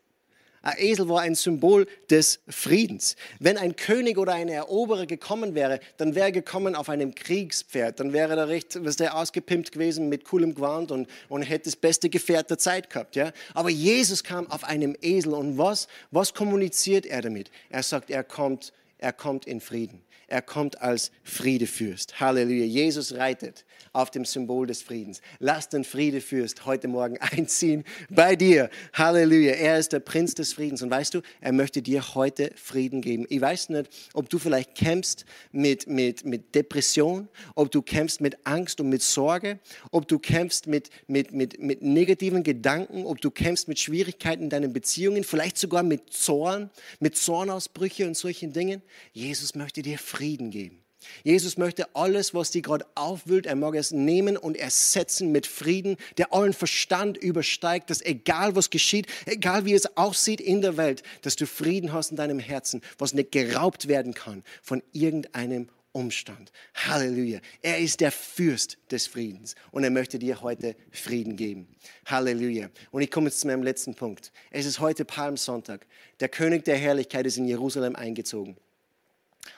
Ein 0.63 0.77
Esel 0.79 1.09
war 1.09 1.23
ein 1.23 1.35
Symbol 1.35 1.87
des 2.11 2.41
Friedens. 2.47 3.17
Wenn 3.39 3.57
ein 3.57 3.77
König 3.77 4.19
oder 4.19 4.35
ein 4.35 4.49
Eroberer 4.49 5.07
gekommen 5.07 5.55
wäre, 5.55 5.81
dann 5.97 6.15
wäre 6.15 6.27
er 6.27 6.33
gekommen 6.33 6.75
auf 6.75 6.91
einem 6.91 7.15
Kriegspferd. 7.15 7.99
Dann 7.99 8.13
wäre 8.13 8.37
er 8.37 8.49
recht, 8.49 8.79
was 8.85 8.97
der 8.97 9.17
ausgepimpt 9.17 9.73
gewesen 9.73 10.11
mit 10.11 10.27
coolem 10.27 10.55
Gewand 10.55 10.91
und, 10.91 11.09
und 11.31 11.43
hätte 11.43 11.65
das 11.65 11.77
beste 11.77 12.11
Gefährt 12.11 12.51
der 12.51 12.59
Zeit 12.59 12.91
gehabt. 12.91 13.17
Ja? 13.17 13.33
Aber 13.55 13.71
Jesus 13.71 14.23
kam 14.23 14.51
auf 14.51 14.65
einem 14.65 14.95
Esel 15.01 15.33
und 15.33 15.57
was, 15.57 15.89
was 16.11 16.35
kommuniziert 16.35 17.07
er 17.07 17.23
damit? 17.23 17.51
Er 17.71 17.83
sagt, 17.83 18.11
er 18.11 18.23
kommt, 18.23 18.75
er 18.99 19.15
kommt 19.15 19.47
in 19.47 19.63
Frieden. 19.63 20.03
Er 20.31 20.43
kommt 20.43 20.81
als 20.81 21.11
Friedefürst. 21.25 22.21
Halleluja. 22.21 22.65
Jesus 22.65 23.17
reitet 23.17 23.65
auf 23.93 24.13
dem 24.13 24.25
Symbol 24.25 24.69
des 24.69 24.81
Friedens. 24.81 25.21
Lass 25.41 25.69
den 25.69 25.83
Friedefürst 25.83 26.67
heute 26.67 26.87
Morgen 26.87 27.19
einziehen 27.21 27.83
bei 28.09 28.37
dir. 28.37 28.71
Halleluja. 28.93 29.55
Er 29.55 29.81
ist 29.81 29.93
der 29.93 29.99
Prinz 29.99 30.37
des 30.37 30.53
Friedens. 30.53 30.83
Und 30.83 30.91
weißt 30.91 31.15
du, 31.15 31.23
er 31.41 31.51
möchte 31.51 31.83
dir 31.83 32.15
heute 32.15 32.53
Frieden 32.55 33.01
geben. 33.01 33.27
Ich 33.29 33.41
weiß 33.41 33.71
nicht, 33.71 33.91
ob 34.15 34.31
du 34.31 34.39
vielleicht 34.39 34.77
kämpfst 34.77 35.25
mit, 35.51 35.89
mit, 35.89 36.25
mit 36.25 36.55
Depression, 36.55 37.29
ob 37.57 37.73
du 37.73 37.83
kämpfst 37.83 38.21
mit 38.21 38.47
Angst 38.47 38.81
und 38.81 38.89
mit 38.89 39.03
Sorge, 39.03 39.59
ob 39.91 40.07
du 40.07 40.21
kämpfst 40.21 40.69
mit, 40.69 40.91
mit, 41.09 41.33
mit, 41.33 41.61
mit 41.61 41.83
negativen 41.83 42.45
Gedanken, 42.45 43.05
ob 43.05 43.21
du 43.21 43.33
kämpfst 43.33 43.67
mit 43.67 43.81
Schwierigkeiten 43.81 44.45
in 44.45 44.51
deinen 44.51 44.73
Beziehungen, 44.73 45.25
vielleicht 45.25 45.59
sogar 45.59 45.83
mit 45.83 46.13
Zorn, 46.13 46.71
mit 47.01 47.17
Zornausbrüche 47.17 48.07
und 48.07 48.17
solchen 48.17 48.53
Dingen. 48.53 48.81
Jesus 49.13 49.57
möchte 49.57 49.83
dir 49.83 49.99
Frieden 49.99 50.20
Frieden 50.21 50.51
geben. 50.51 50.85
Jesus 51.25 51.57
möchte 51.57 51.97
alles, 51.97 52.35
was 52.35 52.51
die 52.51 52.61
gerade 52.61 52.85
aufwühlt, 52.95 53.47
er 53.47 53.57
mag 53.57 53.75
es 53.75 53.91
nehmen 53.91 54.37
und 54.37 54.55
ersetzen 54.55 55.33
mit 55.33 55.47
Frieden, 55.47 55.97
der 56.19 56.35
allen 56.35 56.53
Verstand 56.53 57.17
übersteigt, 57.17 57.89
dass 57.89 58.03
egal 58.03 58.55
was 58.55 58.69
geschieht, 58.69 59.07
egal 59.25 59.65
wie 59.65 59.73
es 59.73 59.97
aussieht 59.97 60.43
in 60.43 60.61
der 60.61 60.77
Welt, 60.77 61.03
dass 61.23 61.37
du 61.37 61.47
Frieden 61.47 61.95
hast 61.95 62.11
in 62.11 62.19
deinem 62.19 62.39
Herzen, 62.39 62.83
was 62.99 63.15
nicht 63.15 63.33
geraubt 63.33 63.89
werden 63.89 64.13
kann 64.13 64.45
von 64.63 64.83
irgendeinem 64.93 65.71
Umstand. 65.93 66.53
Halleluja. 66.75 67.41
Er 67.63 67.79
ist 67.79 68.01
der 68.01 68.13
Fürst 68.13 68.77
des 68.91 69.07
Friedens 69.07 69.55
und 69.71 69.85
er 69.85 69.91
möchte 69.91 70.19
dir 70.19 70.43
heute 70.43 70.77
Frieden 70.91 71.37
geben. 71.37 71.67
Halleluja. 72.05 72.69
Und 72.91 73.01
ich 73.01 73.11
komme 73.11 73.29
jetzt 73.29 73.41
zu 73.41 73.47
meinem 73.47 73.63
letzten 73.63 73.95
Punkt. 73.95 74.33
Es 74.51 74.67
ist 74.67 74.81
heute 74.81 75.07
Palmsonntag. 75.07 75.87
Der 76.21 76.29
König 76.29 76.67
der 76.67 76.77
Herrlichkeit 76.77 77.25
ist 77.25 77.39
in 77.39 77.47
Jerusalem 77.47 77.97
eingezogen. 77.97 78.59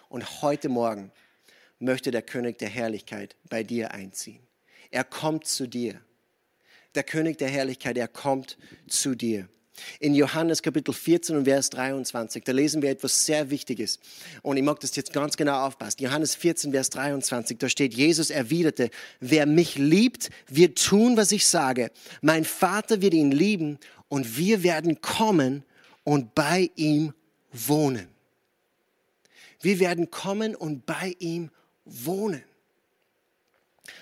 Und 0.09 0.43
heute 0.43 0.69
Morgen 0.69 1.11
möchte 1.79 2.11
der 2.11 2.23
König 2.23 2.59
der 2.59 2.69
Herrlichkeit 2.69 3.37
bei 3.49 3.63
dir 3.63 3.93
einziehen. 3.93 4.41
Er 4.91 5.05
kommt 5.05 5.47
zu 5.47 5.67
dir. 5.67 6.01
Der 6.95 7.03
König 7.03 7.39
der 7.39 7.49
Herrlichkeit, 7.49 7.97
er 7.97 8.09
kommt 8.09 8.59
zu 8.87 9.15
dir. 9.15 9.49
In 10.01 10.15
Johannes 10.15 10.63
Kapitel 10.63 10.93
14 10.93 11.35
und 11.37 11.45
Vers 11.47 11.71
23, 11.71 12.45
da 12.45 12.53
lesen 12.53 12.83
wir 12.83 12.91
etwas 12.91 13.25
sehr 13.25 13.49
Wichtiges. 13.49 13.99
Und 14.43 14.59
ich 14.59 14.63
mag 14.63 14.79
das 14.81 14.95
jetzt 14.97 15.15
ganz 15.15 15.37
genau 15.37 15.67
aufpassen. 15.67 16.03
Johannes 16.03 16.35
14, 16.35 16.73
Vers 16.73 16.91
23, 16.91 17.59
da 17.59 17.69
steht, 17.71 17.95
Jesus 17.95 18.29
erwiderte, 18.29 18.91
wer 19.21 19.47
mich 19.47 19.77
liebt, 19.77 20.29
wird 20.47 20.79
tun, 20.85 21.17
was 21.17 21.33
ich 21.33 21.47
sage. 21.47 21.91
Mein 22.21 22.45
Vater 22.45 23.01
wird 23.01 23.15
ihn 23.15 23.33
lieben 23.33 23.79
und 24.09 24.37
wir 24.37 24.63
werden 24.63 25.01
kommen 25.01 25.65
und 26.05 26.35
bei 26.35 26.71
ihm 26.77 27.15
wohnen. 27.51 28.12
Wir 29.63 29.81
werden 29.81 30.11
kommen 30.11 30.55
und 30.55 30.85
bei 30.85 31.17
ihm 31.19 31.51
wohnen. 31.85 32.45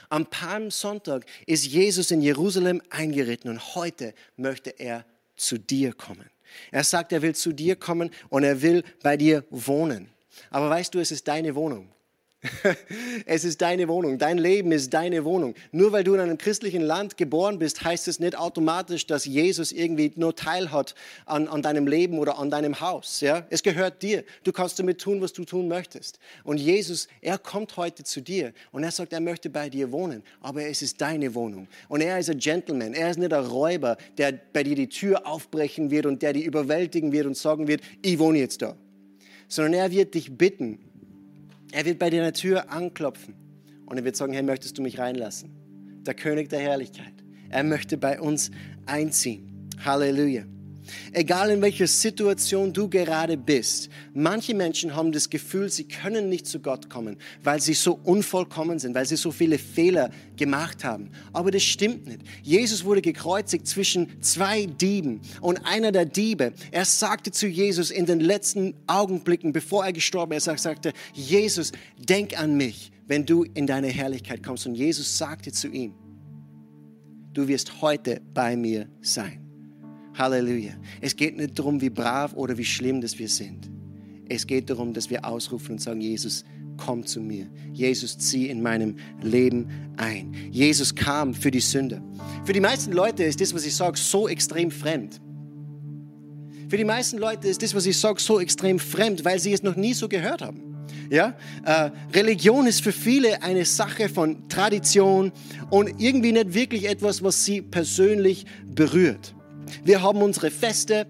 Am 0.09 0.27
Palmsonntag 0.27 1.25
ist 1.47 1.67
Jesus 1.67 2.11
in 2.11 2.21
Jerusalem 2.21 2.83
eingeritten 2.91 3.51
und 3.51 3.75
heute 3.75 4.15
möchte 4.37 4.71
er 4.71 5.05
zu 5.37 5.59
dir 5.59 5.93
kommen. 5.93 6.29
Er 6.71 6.85
sagt, 6.85 7.13
er 7.13 7.23
will 7.23 7.35
zu 7.35 7.53
dir 7.53 7.77
kommen 7.77 8.11
und 8.29 8.43
er 8.43 8.61
will 8.61 8.83
bei 9.03 9.17
dir 9.17 9.45
wohnen. 9.51 10.11
Aber 10.51 10.69
weißt 10.69 10.95
du, 10.95 10.99
es 10.99 11.13
ist 11.13 11.29
deine 11.29 11.55
Wohnung. 11.55 11.89
Es 13.27 13.45
ist 13.45 13.61
deine 13.61 13.89
Wohnung. 13.89 14.19
Dein 14.19 14.39
Leben 14.39 14.73
ist 14.73 14.93
deine 14.95 15.25
Wohnung. 15.25 15.55
Nur 15.73 15.93
weil 15.93 16.05
du 16.05 16.15
in 16.15 16.21
einem 16.21 16.39
christlichen 16.39 16.83
Land 16.83 17.17
geboren 17.17 17.59
bist, 17.59 17.85
heißt 17.85 18.09
es 18.09 18.19
nicht 18.19 18.37
automatisch, 18.37 19.07
dass 19.07 19.25
Jesus 19.25 19.73
irgendwie 19.73 20.13
nur 20.17 20.35
Teil 20.35 20.73
hat 20.73 20.95
an, 21.27 21.49
an 21.49 21.63
deinem 21.63 21.87
Leben 21.87 22.19
oder 22.19 22.39
an 22.39 22.51
deinem 22.51 22.81
Haus. 22.81 23.21
Ja? 23.21 23.47
Es 23.51 23.63
gehört 23.63 24.03
dir. 24.03 24.25
Du 24.45 24.53
kannst 24.53 24.79
damit 24.79 25.01
tun, 25.01 25.21
was 25.21 25.33
du 25.33 25.45
tun 25.45 25.69
möchtest. 25.69 26.19
Und 26.45 26.59
Jesus, 26.59 27.09
er 27.21 27.39
kommt 27.39 27.77
heute 27.77 28.05
zu 28.05 28.21
dir 28.21 28.53
und 28.73 28.85
er 28.85 28.91
sagt, 28.91 29.13
er 29.13 29.21
möchte 29.21 29.51
bei 29.51 29.69
dir 29.69 29.93
wohnen. 29.93 30.23
Aber 30.41 30.65
es 30.65 30.83
ist 30.83 31.01
deine 31.01 31.35
Wohnung. 31.35 31.69
Und 31.89 32.01
er 32.01 32.19
ist 32.19 32.31
ein 32.31 32.39
Gentleman. 32.39 32.95
Er 32.95 33.11
ist 33.11 33.19
nicht 33.19 33.33
ein 33.33 33.45
Räuber, 33.45 33.97
der 34.17 34.33
bei 34.53 34.63
dir 34.63 34.77
die 34.77 34.89
Tür 34.89 35.27
aufbrechen 35.27 35.91
wird 35.91 36.07
und 36.07 36.23
der 36.23 36.33
dich 36.33 36.45
überwältigen 36.45 37.13
wird 37.13 37.27
und 37.27 37.37
sagen 37.37 37.69
wird, 37.69 37.83
ich 38.03 38.19
wohne 38.19 38.39
jetzt 38.39 38.63
da. 38.63 38.77
Sondern 39.49 39.75
er 39.75 39.91
wird 39.91 40.15
dich 40.15 40.39
bitten, 40.39 40.79
er 41.73 41.85
wird 41.85 41.99
bei 41.99 42.11
deiner 42.11 42.33
Tür 42.33 42.71
anklopfen 42.71 43.35
und 43.87 43.97
er 43.97 44.05
wird 44.05 44.17
sagen, 44.17 44.33
hey, 44.33 44.43
möchtest 44.43 44.79
du 44.79 44.83
mich 44.83 44.99
reinlassen? 44.99 45.51
Der 46.07 46.15
König 46.15 46.49
der 46.49 46.61
Herrlichkeit. 46.61 47.13
Er 47.51 47.65
möchte 47.65 47.97
bei 47.97 48.21
uns 48.21 48.51
einziehen. 48.87 49.69
Halleluja. 49.85 50.45
Egal 51.13 51.51
in 51.51 51.63
welcher 51.63 51.87
Situation 51.87 52.73
du 52.73 52.89
gerade 52.89 53.37
bist, 53.37 53.91
manche 54.15 54.55
Menschen 54.55 54.95
haben 54.95 55.13
das 55.13 55.31
Gefühl, 55.31 55.69
sie 55.69 55.85
können 55.85 56.29
nicht 56.29 56.47
zu 56.47 56.61
Gott 56.61 56.89
kommen, 56.91 57.17
weil 57.43 57.61
sie 57.61 57.75
so 57.75 57.99
unvollkommen 58.05 58.79
sind, 58.79 58.95
weil 58.95 59.07
sie 59.07 59.17
so 59.17 59.31
viele 59.31 59.59
Fehler 59.59 60.11
gemacht 60.37 60.85
haben. 60.85 61.11
Aber 61.33 61.51
das 61.51 61.63
stimmt 61.63 62.07
nicht. 62.07 62.23
Jesus 62.43 62.85
wurde 62.85 63.03
gekreuzigt 63.03 63.67
zwischen 63.67 64.23
zwei 64.23 64.67
Dieben 64.67 65.21
und 65.41 65.65
einer 65.67 65.93
der 65.93 66.05
Diebe, 66.05 66.53
er 66.71 66.85
sagte 66.85 67.31
zu 67.31 67.47
Jesus 67.47 67.91
in 67.91 68.07
den 68.07 68.21
letzten 68.21 68.75
Augenblicken, 68.87 69.53
bevor 69.53 69.85
er 69.85 69.93
gestorben 69.93 70.33
ist, 70.33 70.47
er 70.47 70.59
sagte, 70.59 70.93
Jesus, 71.13 71.73
denk 71.99 72.39
an 72.39 72.57
mich, 72.57 72.93
wenn 73.07 73.27
du 73.27 73.45
in 73.55 73.67
deine 73.67 73.89
Herrlichkeit 73.89 74.43
kommst. 74.43 74.67
Und 74.67 74.75
Jesus 74.75 75.19
sagte 75.19 75.53
zu 75.53 75.69
ihm, 75.69 75.95
du 77.33 77.49
wirst 77.49 77.81
heute 77.83 78.21
bei 78.35 78.57
mir 78.57 78.89
sein. 79.01 79.40
Halleluja. 80.21 80.75
Es 81.01 81.17
geht 81.17 81.37
nicht 81.37 81.59
darum, 81.59 81.81
wie 81.81 81.91
brav 81.91 82.35
oder 82.35 82.57
wie 82.57 82.65
schlimm 82.65 83.01
dass 83.01 83.19
wir 83.19 83.29
sind. 83.29 83.71
Es 84.29 84.47
geht 84.47 84.71
darum, 84.71 84.93
dass 84.93 85.11
wir 85.11 85.25
ausrufen 85.25 85.73
und 85.73 85.81
sagen, 85.81 86.01
Jesus, 86.01 86.45
komm 86.77 87.05
zu 87.05 87.21
mir. 87.21 87.49
Jesus, 87.73 88.17
zieh 88.17 88.49
in 88.49 88.63
meinem 88.63 88.97
Leben 89.23 89.67
ein. 89.97 90.33
Jesus 90.51 90.95
kam 90.95 91.35
für 91.35 91.51
die 91.51 91.61
Sünder. 91.61 92.01
Für 92.45 92.53
die 92.53 92.61
meisten 92.61 92.93
Leute 92.93 93.25
ist 93.25 93.41
das, 93.41 93.53
was 93.55 93.67
ich 93.67 93.75
sage, 93.75 93.99
so 93.99 94.29
extrem 94.29 94.71
fremd. 94.71 95.21
Für 96.69 96.77
die 96.77 96.85
meisten 96.85 97.19
Leute 97.19 97.49
ist 97.49 97.63
das, 97.63 97.75
was 97.75 97.87
ich 97.87 97.99
sage, 97.99 98.21
so 98.21 98.39
extrem 98.39 98.79
fremd, 98.79 99.25
weil 99.25 99.41
sie 99.41 99.53
es 99.53 99.63
noch 99.63 99.75
nie 99.75 99.95
so 99.95 100.09
gehört 100.09 100.43
haben. 100.43 100.87
Ja? 101.11 101.35
Äh, 101.65 101.91
Religion 102.15 102.67
ist 102.67 102.83
für 102.83 102.93
viele 102.93 103.43
eine 103.43 103.65
Sache 103.65 104.09
von 104.09 104.49
Tradition 104.49 105.33
und 105.71 106.01
irgendwie 106.01 106.33
nicht 106.33 106.55
wirklich 106.55 106.89
etwas, 106.89 107.23
was 107.23 107.45
sie 107.45 107.63
persönlich 107.63 108.47
berührt. 108.65 109.35
Wir 109.85 110.03
haben 110.03 110.23
unsere 110.23 110.51
Feste, 110.51 111.07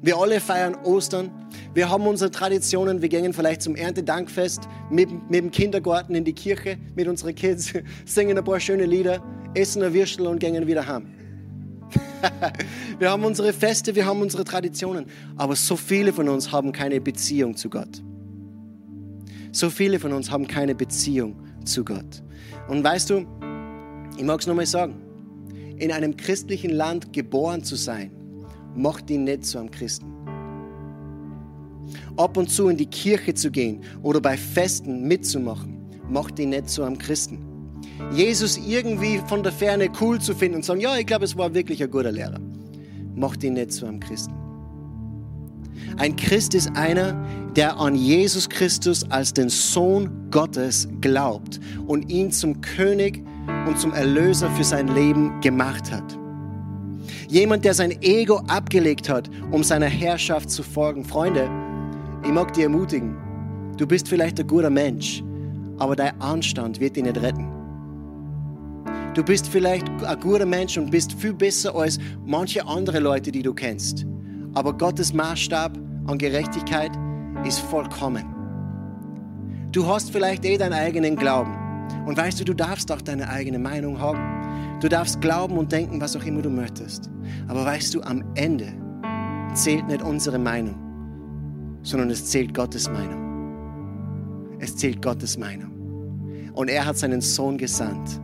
wir 0.00 0.16
alle 0.16 0.40
feiern 0.40 0.74
Ostern, 0.84 1.30
wir 1.74 1.88
haben 1.88 2.06
unsere 2.06 2.30
Traditionen, 2.30 3.00
wir 3.00 3.08
gehen 3.08 3.32
vielleicht 3.32 3.62
zum 3.62 3.76
Erntedankfest 3.76 4.68
mit, 4.90 5.10
mit 5.30 5.42
dem 5.42 5.50
Kindergarten 5.50 6.14
in 6.14 6.24
die 6.24 6.34
Kirche 6.34 6.76
mit 6.94 7.08
unseren 7.08 7.34
Kids, 7.34 7.72
singen 8.04 8.36
ein 8.36 8.44
paar 8.44 8.60
schöne 8.60 8.84
Lieder, 8.84 9.22
essen 9.54 9.82
ein 9.82 9.94
Würstel 9.94 10.26
und 10.26 10.38
gehen 10.38 10.66
wieder 10.66 10.86
heim. 10.86 11.06
wir 12.98 13.10
haben 13.10 13.24
unsere 13.24 13.52
Feste, 13.52 13.94
wir 13.94 14.06
haben 14.06 14.20
unsere 14.20 14.44
Traditionen, 14.44 15.06
aber 15.36 15.56
so 15.56 15.76
viele 15.76 16.12
von 16.12 16.28
uns 16.28 16.52
haben 16.52 16.72
keine 16.72 17.00
Beziehung 17.00 17.56
zu 17.56 17.70
Gott. 17.70 18.02
So 19.50 19.70
viele 19.70 19.98
von 19.98 20.12
uns 20.12 20.30
haben 20.30 20.46
keine 20.46 20.74
Beziehung 20.74 21.36
zu 21.64 21.84
Gott. 21.84 22.22
Und 22.68 22.82
weißt 22.82 23.10
du, 23.10 23.26
ich 24.16 24.24
mag 24.24 24.40
es 24.40 24.46
nochmal 24.46 24.66
sagen, 24.66 24.94
in 25.82 25.90
einem 25.92 26.16
christlichen 26.16 26.70
Land 26.70 27.12
geboren 27.12 27.62
zu 27.64 27.76
sein, 27.76 28.12
macht 28.74 29.10
ihn 29.10 29.24
nicht 29.24 29.44
zu 29.44 29.58
einem 29.58 29.70
Christen 29.70 30.06
ab 32.16 32.36
und 32.36 32.50
zu 32.50 32.68
in 32.68 32.76
die 32.76 32.86
Kirche 32.86 33.34
zu 33.34 33.50
gehen 33.50 33.82
oder 34.02 34.20
bei 34.20 34.36
Festen 34.36 35.06
mitzumachen, 35.06 35.76
macht 36.08 36.38
ihn 36.38 36.50
nicht 36.50 36.68
zu 36.68 36.82
einem 36.82 36.98
Christen. 36.98 37.44
Jesus 38.12 38.58
irgendwie 38.58 39.20
von 39.26 39.42
der 39.42 39.52
Ferne 39.52 39.90
cool 40.00 40.20
zu 40.20 40.34
finden 40.34 40.56
und 40.56 40.64
sagen, 40.64 40.80
ja, 40.80 40.96
ich 40.96 41.06
glaube, 41.06 41.24
es 41.24 41.36
war 41.36 41.52
wirklich 41.54 41.82
ein 41.82 41.90
guter 41.90 42.12
Lehrer, 42.12 42.38
macht 43.14 43.42
ihn 43.44 43.54
nicht 43.54 43.72
zu 43.72 43.86
einem 43.86 44.00
Christen. 44.00 44.34
Ein 45.98 46.16
Christ 46.16 46.54
ist 46.54 46.74
einer, 46.76 47.14
der 47.54 47.76
an 47.76 47.94
Jesus 47.94 48.48
Christus 48.48 49.04
als 49.10 49.32
den 49.32 49.48
Sohn 49.48 50.30
Gottes 50.30 50.88
glaubt 51.00 51.60
und 51.86 52.10
ihn 52.10 52.30
zum 52.30 52.60
König 52.60 53.22
und 53.66 53.78
zum 53.78 53.92
Erlöser 53.92 54.50
für 54.50 54.64
sein 54.64 54.88
Leben 54.88 55.40
gemacht 55.40 55.90
hat. 55.92 56.18
Jemand, 57.28 57.64
der 57.64 57.74
sein 57.74 57.92
Ego 58.02 58.38
abgelegt 58.48 59.08
hat, 59.08 59.30
um 59.50 59.62
seiner 59.62 59.86
Herrschaft 59.86 60.50
zu 60.50 60.62
folgen. 60.62 61.04
Freunde, 61.04 61.48
ich 62.24 62.30
mag 62.30 62.52
dich 62.52 62.64
ermutigen. 62.64 63.16
Du 63.76 63.86
bist 63.86 64.08
vielleicht 64.08 64.38
ein 64.38 64.46
guter 64.46 64.70
Mensch, 64.70 65.22
aber 65.78 65.96
dein 65.96 66.20
Anstand 66.20 66.78
wird 66.78 66.96
dich 66.96 67.04
nicht 67.04 67.20
retten. 67.20 67.48
Du 69.14 69.22
bist 69.22 69.48
vielleicht 69.48 69.88
ein 70.04 70.20
guter 70.20 70.46
Mensch 70.46 70.78
und 70.78 70.90
bist 70.90 71.12
viel 71.12 71.34
besser 71.34 71.74
als 71.74 71.98
manche 72.24 72.66
andere 72.66 72.98
Leute, 72.98 73.30
die 73.30 73.42
du 73.42 73.52
kennst. 73.52 74.06
Aber 74.54 74.72
Gottes 74.72 75.12
Maßstab 75.12 75.78
an 76.06 76.18
Gerechtigkeit 76.18 76.92
ist 77.44 77.60
vollkommen. 77.60 78.24
Du 79.72 79.86
hast 79.86 80.10
vielleicht 80.10 80.44
eh 80.44 80.58
deinen 80.58 80.74
eigenen 80.74 81.16
Glauben. 81.16 81.61
Und 82.06 82.16
weißt 82.16 82.40
du, 82.40 82.44
du 82.44 82.54
darfst 82.54 82.90
auch 82.90 83.00
deine 83.00 83.28
eigene 83.28 83.58
Meinung 83.58 84.00
haben. 84.00 84.80
Du 84.80 84.88
darfst 84.88 85.20
glauben 85.20 85.56
und 85.56 85.70
denken, 85.70 86.00
was 86.00 86.16
auch 86.16 86.24
immer 86.24 86.42
du 86.42 86.50
möchtest. 86.50 87.10
Aber 87.48 87.64
weißt 87.64 87.94
du, 87.94 88.02
am 88.02 88.24
Ende 88.34 88.72
zählt 89.54 89.86
nicht 89.86 90.02
unsere 90.02 90.38
Meinung, 90.38 90.76
sondern 91.82 92.10
es 92.10 92.26
zählt 92.26 92.54
Gottes 92.54 92.90
Meinung. 92.90 94.58
Es 94.58 94.76
zählt 94.76 95.02
Gottes 95.02 95.38
Meinung. 95.38 95.70
Und 96.54 96.68
er 96.68 96.84
hat 96.84 96.98
seinen 96.98 97.20
Sohn 97.20 97.58
gesandt 97.58 98.20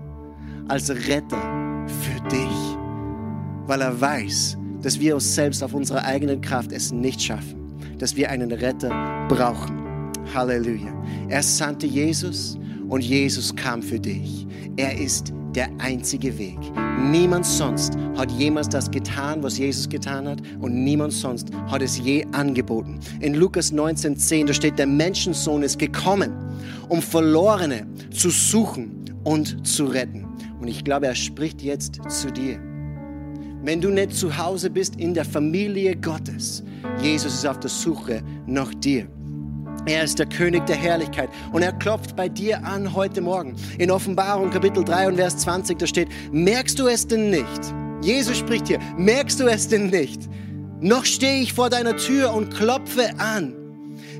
als 0.68 0.90
Retter 0.90 1.86
für 1.86 2.28
dich, 2.28 2.76
weil 3.66 3.80
er 3.80 4.00
weiß, 4.00 4.58
dass 4.82 5.00
wir 5.00 5.14
uns 5.14 5.34
selbst 5.34 5.62
auf 5.62 5.74
unserer 5.74 6.04
eigenen 6.04 6.40
Kraft 6.40 6.72
es 6.72 6.92
nicht 6.92 7.20
schaffen, 7.22 7.76
dass 7.98 8.16
wir 8.16 8.30
einen 8.30 8.52
Retter 8.52 9.26
brauchen. 9.28 9.78
Halleluja. 10.34 10.92
Er 11.28 11.42
sandte 11.42 11.86
Jesus 11.86 12.58
und 12.88 13.02
Jesus 13.02 13.54
kam 13.54 13.82
für 13.82 14.00
dich. 14.00 14.46
Er 14.76 14.98
ist 14.98 15.32
der 15.54 15.68
einzige 15.78 16.38
Weg. 16.38 16.58
Niemand 17.10 17.46
sonst 17.46 17.96
hat 18.16 18.30
jemals 18.32 18.68
das 18.68 18.90
getan, 18.90 19.42
was 19.42 19.58
Jesus 19.58 19.88
getan 19.88 20.28
hat 20.28 20.40
und 20.60 20.84
niemand 20.84 21.12
sonst 21.12 21.48
hat 21.68 21.82
es 21.82 21.98
je 21.98 22.24
angeboten. 22.32 23.00
In 23.20 23.34
Lukas 23.34 23.72
19,10, 23.72 24.46
da 24.46 24.52
steht, 24.52 24.78
der 24.78 24.86
Menschensohn 24.86 25.62
ist 25.62 25.78
gekommen, 25.78 26.32
um 26.88 27.00
Verlorene 27.00 27.86
zu 28.10 28.30
suchen 28.30 29.04
und 29.24 29.66
zu 29.66 29.86
retten. 29.86 30.26
Und 30.60 30.68
ich 30.68 30.84
glaube, 30.84 31.06
er 31.06 31.14
spricht 31.14 31.62
jetzt 31.62 32.00
zu 32.08 32.30
dir. 32.30 32.60
Wenn 33.62 33.80
du 33.80 33.90
nicht 33.90 34.14
zu 34.14 34.36
Hause 34.36 34.70
bist 34.70 34.96
in 34.96 35.14
der 35.14 35.24
Familie 35.24 35.96
Gottes, 35.96 36.62
Jesus 37.02 37.34
ist 37.34 37.46
auf 37.46 37.58
der 37.60 37.70
Suche 37.70 38.22
nach 38.46 38.72
dir. 38.74 39.08
Er 39.88 40.04
ist 40.04 40.18
der 40.18 40.26
König 40.26 40.66
der 40.66 40.76
Herrlichkeit 40.76 41.30
und 41.50 41.62
er 41.62 41.72
klopft 41.72 42.14
bei 42.14 42.28
dir 42.28 42.62
an 42.62 42.94
heute 42.94 43.22
Morgen. 43.22 43.56
In 43.78 43.90
Offenbarung 43.90 44.50
Kapitel 44.50 44.84
3 44.84 45.08
und 45.08 45.16
Vers 45.16 45.38
20, 45.38 45.78
da 45.78 45.86
steht, 45.86 46.08
merkst 46.30 46.78
du 46.78 46.88
es 46.88 47.06
denn 47.06 47.30
nicht? 47.30 47.74
Jesus 48.02 48.36
spricht 48.36 48.68
hier, 48.68 48.80
merkst 48.98 49.40
du 49.40 49.46
es 49.46 49.66
denn 49.66 49.86
nicht? 49.86 50.28
Noch 50.82 51.06
stehe 51.06 51.40
ich 51.40 51.54
vor 51.54 51.70
deiner 51.70 51.96
Tür 51.96 52.34
und 52.34 52.54
klopfe 52.54 53.18
an. 53.18 53.54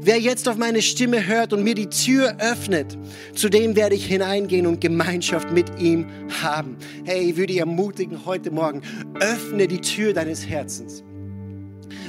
Wer 0.00 0.18
jetzt 0.18 0.48
auf 0.48 0.56
meine 0.56 0.80
Stimme 0.80 1.26
hört 1.26 1.52
und 1.52 1.62
mir 1.64 1.74
die 1.74 1.90
Tür 1.90 2.38
öffnet, 2.38 2.96
zu 3.34 3.50
dem 3.50 3.76
werde 3.76 3.94
ich 3.94 4.06
hineingehen 4.06 4.66
und 4.66 4.80
Gemeinschaft 4.80 5.52
mit 5.52 5.78
ihm 5.78 6.06
haben. 6.40 6.78
Hey, 7.04 7.28
ich 7.28 7.36
würde 7.36 7.48
dich 7.48 7.58
ermutigen 7.58 8.24
heute 8.24 8.50
Morgen, 8.50 8.80
öffne 9.20 9.68
die 9.68 9.82
Tür 9.82 10.14
deines 10.14 10.48
Herzens. 10.48 11.04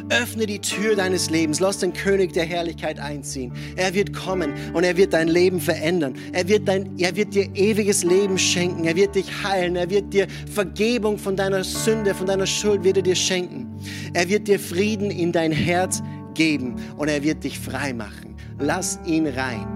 Öffne 0.09 0.45
die 0.45 0.59
Tür 0.59 0.95
deines 0.95 1.29
Lebens. 1.29 1.59
Lass 1.59 1.79
den 1.79 1.93
König 1.93 2.33
der 2.33 2.45
Herrlichkeit 2.45 2.99
einziehen. 2.99 3.53
Er 3.75 3.93
wird 3.93 4.13
kommen 4.13 4.53
und 4.73 4.83
er 4.83 4.97
wird 4.97 5.13
dein 5.13 5.27
Leben 5.27 5.59
verändern. 5.59 6.15
Er 6.33 6.47
wird, 6.47 6.67
dein, 6.67 6.97
er 6.97 7.15
wird 7.15 7.33
dir 7.33 7.49
ewiges 7.55 8.03
Leben 8.03 8.37
schenken. 8.37 8.85
Er 8.85 8.95
wird 8.95 9.15
dich 9.15 9.27
heilen. 9.43 9.75
Er 9.75 9.89
wird 9.89 10.13
dir 10.13 10.27
Vergebung 10.51 11.17
von 11.17 11.35
deiner 11.35 11.63
Sünde, 11.63 12.13
von 12.13 12.27
deiner 12.27 12.47
Schuld 12.47 12.83
wird 12.83 12.97
er 12.97 13.03
dir 13.03 13.15
schenken. 13.15 13.67
Er 14.13 14.27
wird 14.29 14.47
dir 14.47 14.59
Frieden 14.59 15.11
in 15.11 15.31
dein 15.31 15.51
Herz 15.51 16.01
geben 16.33 16.75
und 16.97 17.07
er 17.07 17.23
wird 17.23 17.43
dich 17.43 17.59
frei 17.59 17.93
machen. 17.93 18.35
Lass 18.59 18.99
ihn 19.05 19.27
rein. 19.27 19.67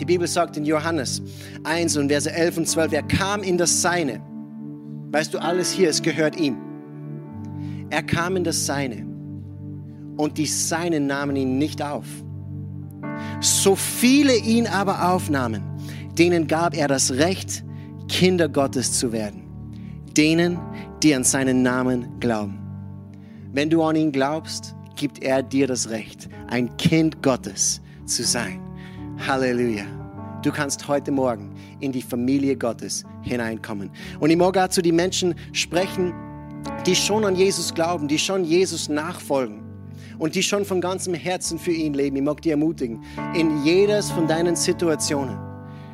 Die 0.00 0.04
Bibel 0.06 0.26
sagt 0.26 0.56
in 0.56 0.64
Johannes 0.64 1.20
1 1.64 1.96
und 1.98 2.08
Verse 2.08 2.30
11 2.32 2.56
und 2.56 2.68
12, 2.68 2.92
er 2.92 3.02
kam 3.02 3.42
in 3.42 3.58
das 3.58 3.82
Seine. 3.82 4.22
Weißt 5.12 5.34
du, 5.34 5.38
alles 5.38 5.72
hier, 5.72 5.90
es 5.90 6.00
gehört 6.00 6.38
ihm. 6.38 6.69
Er 7.90 8.02
kam 8.02 8.36
in 8.36 8.44
das 8.44 8.66
Seine 8.66 9.04
und 10.16 10.38
die 10.38 10.46
Seinen 10.46 11.06
nahmen 11.06 11.34
ihn 11.34 11.58
nicht 11.58 11.82
auf. 11.82 12.06
So 13.40 13.74
viele 13.74 14.36
ihn 14.36 14.66
aber 14.66 15.12
aufnahmen, 15.12 15.62
denen 16.16 16.46
gab 16.46 16.76
er 16.76 16.88
das 16.88 17.12
Recht, 17.12 17.64
Kinder 18.08 18.48
Gottes 18.48 18.92
zu 18.92 19.12
werden. 19.12 19.42
Denen, 20.16 20.58
die 21.02 21.14
an 21.14 21.24
seinen 21.24 21.62
Namen 21.62 22.20
glauben. 22.20 22.58
Wenn 23.52 23.70
du 23.70 23.82
an 23.82 23.96
ihn 23.96 24.12
glaubst, 24.12 24.74
gibt 24.96 25.22
er 25.22 25.42
dir 25.42 25.66
das 25.66 25.90
Recht, 25.90 26.28
ein 26.48 26.76
Kind 26.76 27.22
Gottes 27.22 27.80
zu 28.06 28.22
sein. 28.22 28.60
Halleluja. 29.26 29.84
Du 30.42 30.50
kannst 30.50 30.86
heute 30.88 31.10
Morgen 31.10 31.54
in 31.80 31.92
die 31.92 32.02
Familie 32.02 32.56
Gottes 32.56 33.04
hineinkommen. 33.22 33.90
Und 34.20 34.30
ich 34.30 34.36
mag 34.36 34.56
auch 34.56 34.68
zu 34.68 34.82
den 34.82 34.96
Menschen 34.96 35.34
sprechen, 35.52 36.12
die 36.86 36.94
schon 36.94 37.24
an 37.24 37.36
Jesus 37.36 37.74
glauben, 37.74 38.08
die 38.08 38.18
schon 38.18 38.44
Jesus 38.44 38.88
nachfolgen 38.88 39.62
und 40.18 40.34
die 40.34 40.42
schon 40.42 40.64
von 40.64 40.80
ganzem 40.80 41.14
Herzen 41.14 41.58
für 41.58 41.72
ihn 41.72 41.94
leben. 41.94 42.16
Ich 42.16 42.22
mag 42.22 42.42
dich 42.42 42.52
ermutigen, 42.52 43.02
in 43.34 43.64
jedes 43.64 44.10
von 44.10 44.26
deinen 44.26 44.56
Situationen, 44.56 45.38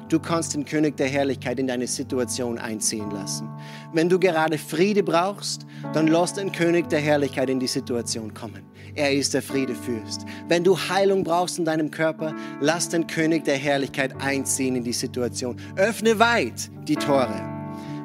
du 0.08 0.18
kannst 0.18 0.54
den 0.54 0.64
König 0.64 0.96
der 0.96 1.08
Herrlichkeit 1.08 1.58
in 1.58 1.66
deine 1.66 1.86
Situation 1.86 2.58
einziehen 2.58 3.10
lassen. 3.10 3.48
Wenn 3.92 4.08
du 4.08 4.18
gerade 4.18 4.58
Friede 4.58 5.02
brauchst, 5.02 5.66
dann 5.92 6.08
lass 6.08 6.34
den 6.34 6.52
König 6.52 6.88
der 6.88 7.00
Herrlichkeit 7.00 7.50
in 7.50 7.60
die 7.60 7.66
Situation 7.66 8.34
kommen. 8.34 8.62
Er 8.94 9.12
ist 9.12 9.34
der 9.34 9.42
Friedefürst. 9.42 10.24
Wenn 10.48 10.64
du 10.64 10.76
Heilung 10.76 11.22
brauchst 11.22 11.58
in 11.58 11.64
deinem 11.64 11.90
Körper, 11.90 12.34
lass 12.60 12.88
den 12.88 13.06
König 13.06 13.44
der 13.44 13.56
Herrlichkeit 13.56 14.14
einziehen 14.22 14.76
in 14.76 14.84
die 14.84 14.92
Situation. 14.92 15.56
Öffne 15.76 16.18
weit 16.18 16.70
die 16.88 16.96
Tore. 16.96 17.55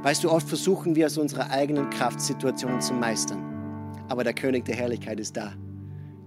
Weißt 0.04 0.24
du, 0.24 0.32
oft 0.32 0.48
versuchen 0.48 0.96
wir 0.96 1.06
aus 1.06 1.18
unserer 1.18 1.50
eigenen 1.52 1.90
Kraft 1.90 2.22
Situationen 2.22 2.82
zu 2.82 2.94
meistern. 2.94 3.44
Aber 4.10 4.24
der 4.24 4.34
König 4.34 4.66
der 4.66 4.76
Herrlichkeit 4.76 5.20
ist 5.20 5.38
da 5.38 5.54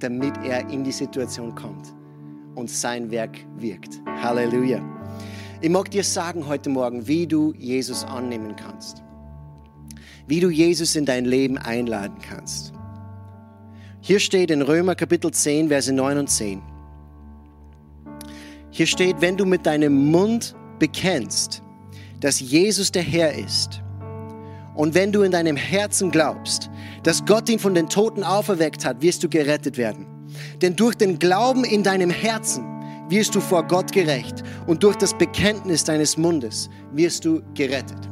damit 0.04 0.34
er 0.44 0.68
in 0.68 0.84
die 0.84 0.92
Situation 0.92 1.54
kommt 1.54 1.94
und 2.54 2.68
sein 2.68 3.10
Werk 3.10 3.38
wirkt. 3.56 4.00
Halleluja. 4.22 4.82
Ich 5.60 5.70
mag 5.70 5.90
dir 5.90 6.04
sagen 6.04 6.46
heute 6.46 6.68
Morgen, 6.68 7.06
wie 7.06 7.26
du 7.26 7.54
Jesus 7.56 8.04
annehmen 8.04 8.54
kannst. 8.54 9.02
Wie 10.26 10.40
du 10.40 10.50
Jesus 10.50 10.94
in 10.94 11.06
dein 11.06 11.24
Leben 11.24 11.56
einladen 11.56 12.16
kannst. 12.28 12.72
Hier 14.00 14.20
steht 14.20 14.50
in 14.50 14.60
Römer 14.60 14.94
Kapitel 14.94 15.30
10, 15.30 15.68
Verse 15.68 15.90
9 15.90 16.18
und 16.18 16.28
10. 16.28 16.62
Hier 18.70 18.86
steht, 18.86 19.20
wenn 19.20 19.38
du 19.38 19.46
mit 19.46 19.64
deinem 19.64 20.10
Mund 20.10 20.54
bekennst, 20.78 21.62
dass 22.24 22.40
Jesus 22.40 22.90
der 22.90 23.02
Herr 23.02 23.34
ist, 23.34 23.82
und 24.74 24.94
wenn 24.94 25.12
du 25.12 25.20
in 25.20 25.30
deinem 25.30 25.56
Herzen 25.56 26.10
glaubst, 26.10 26.70
dass 27.02 27.26
Gott 27.26 27.50
ihn 27.50 27.58
von 27.58 27.74
den 27.74 27.90
Toten 27.90 28.24
auferweckt 28.24 28.82
hat, 28.86 29.02
wirst 29.02 29.22
du 29.22 29.28
gerettet 29.28 29.76
werden. 29.76 30.06
Denn 30.62 30.74
durch 30.74 30.94
den 30.94 31.18
Glauben 31.18 31.64
in 31.64 31.82
deinem 31.82 32.08
Herzen 32.08 32.64
wirst 33.10 33.34
du 33.34 33.40
vor 33.40 33.62
Gott 33.66 33.92
gerecht 33.92 34.42
und 34.66 34.82
durch 34.82 34.96
das 34.96 35.12
Bekenntnis 35.12 35.84
deines 35.84 36.16
Mundes 36.16 36.70
wirst 36.92 37.26
du 37.26 37.42
gerettet. 37.52 38.08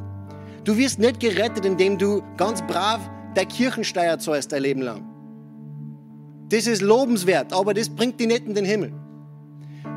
Du 0.64 0.76
wirst 0.76 0.98
nicht 0.98 1.18
gerettet, 1.18 1.64
indem 1.64 1.96
du 1.96 2.22
ganz 2.36 2.60
brav 2.66 3.00
der 3.34 3.46
Kirchensteuer 3.46 4.18
zahlst 4.18 4.52
dein 4.52 4.62
Leben 4.62 4.82
lang. 4.82 5.06
Das 6.50 6.66
ist 6.66 6.82
lobenswert, 6.82 7.54
aber 7.54 7.72
das 7.72 7.88
bringt 7.88 8.20
dich 8.20 8.26
nicht 8.26 8.44
in 8.44 8.52
den 8.52 8.66
Himmel. 8.66 8.92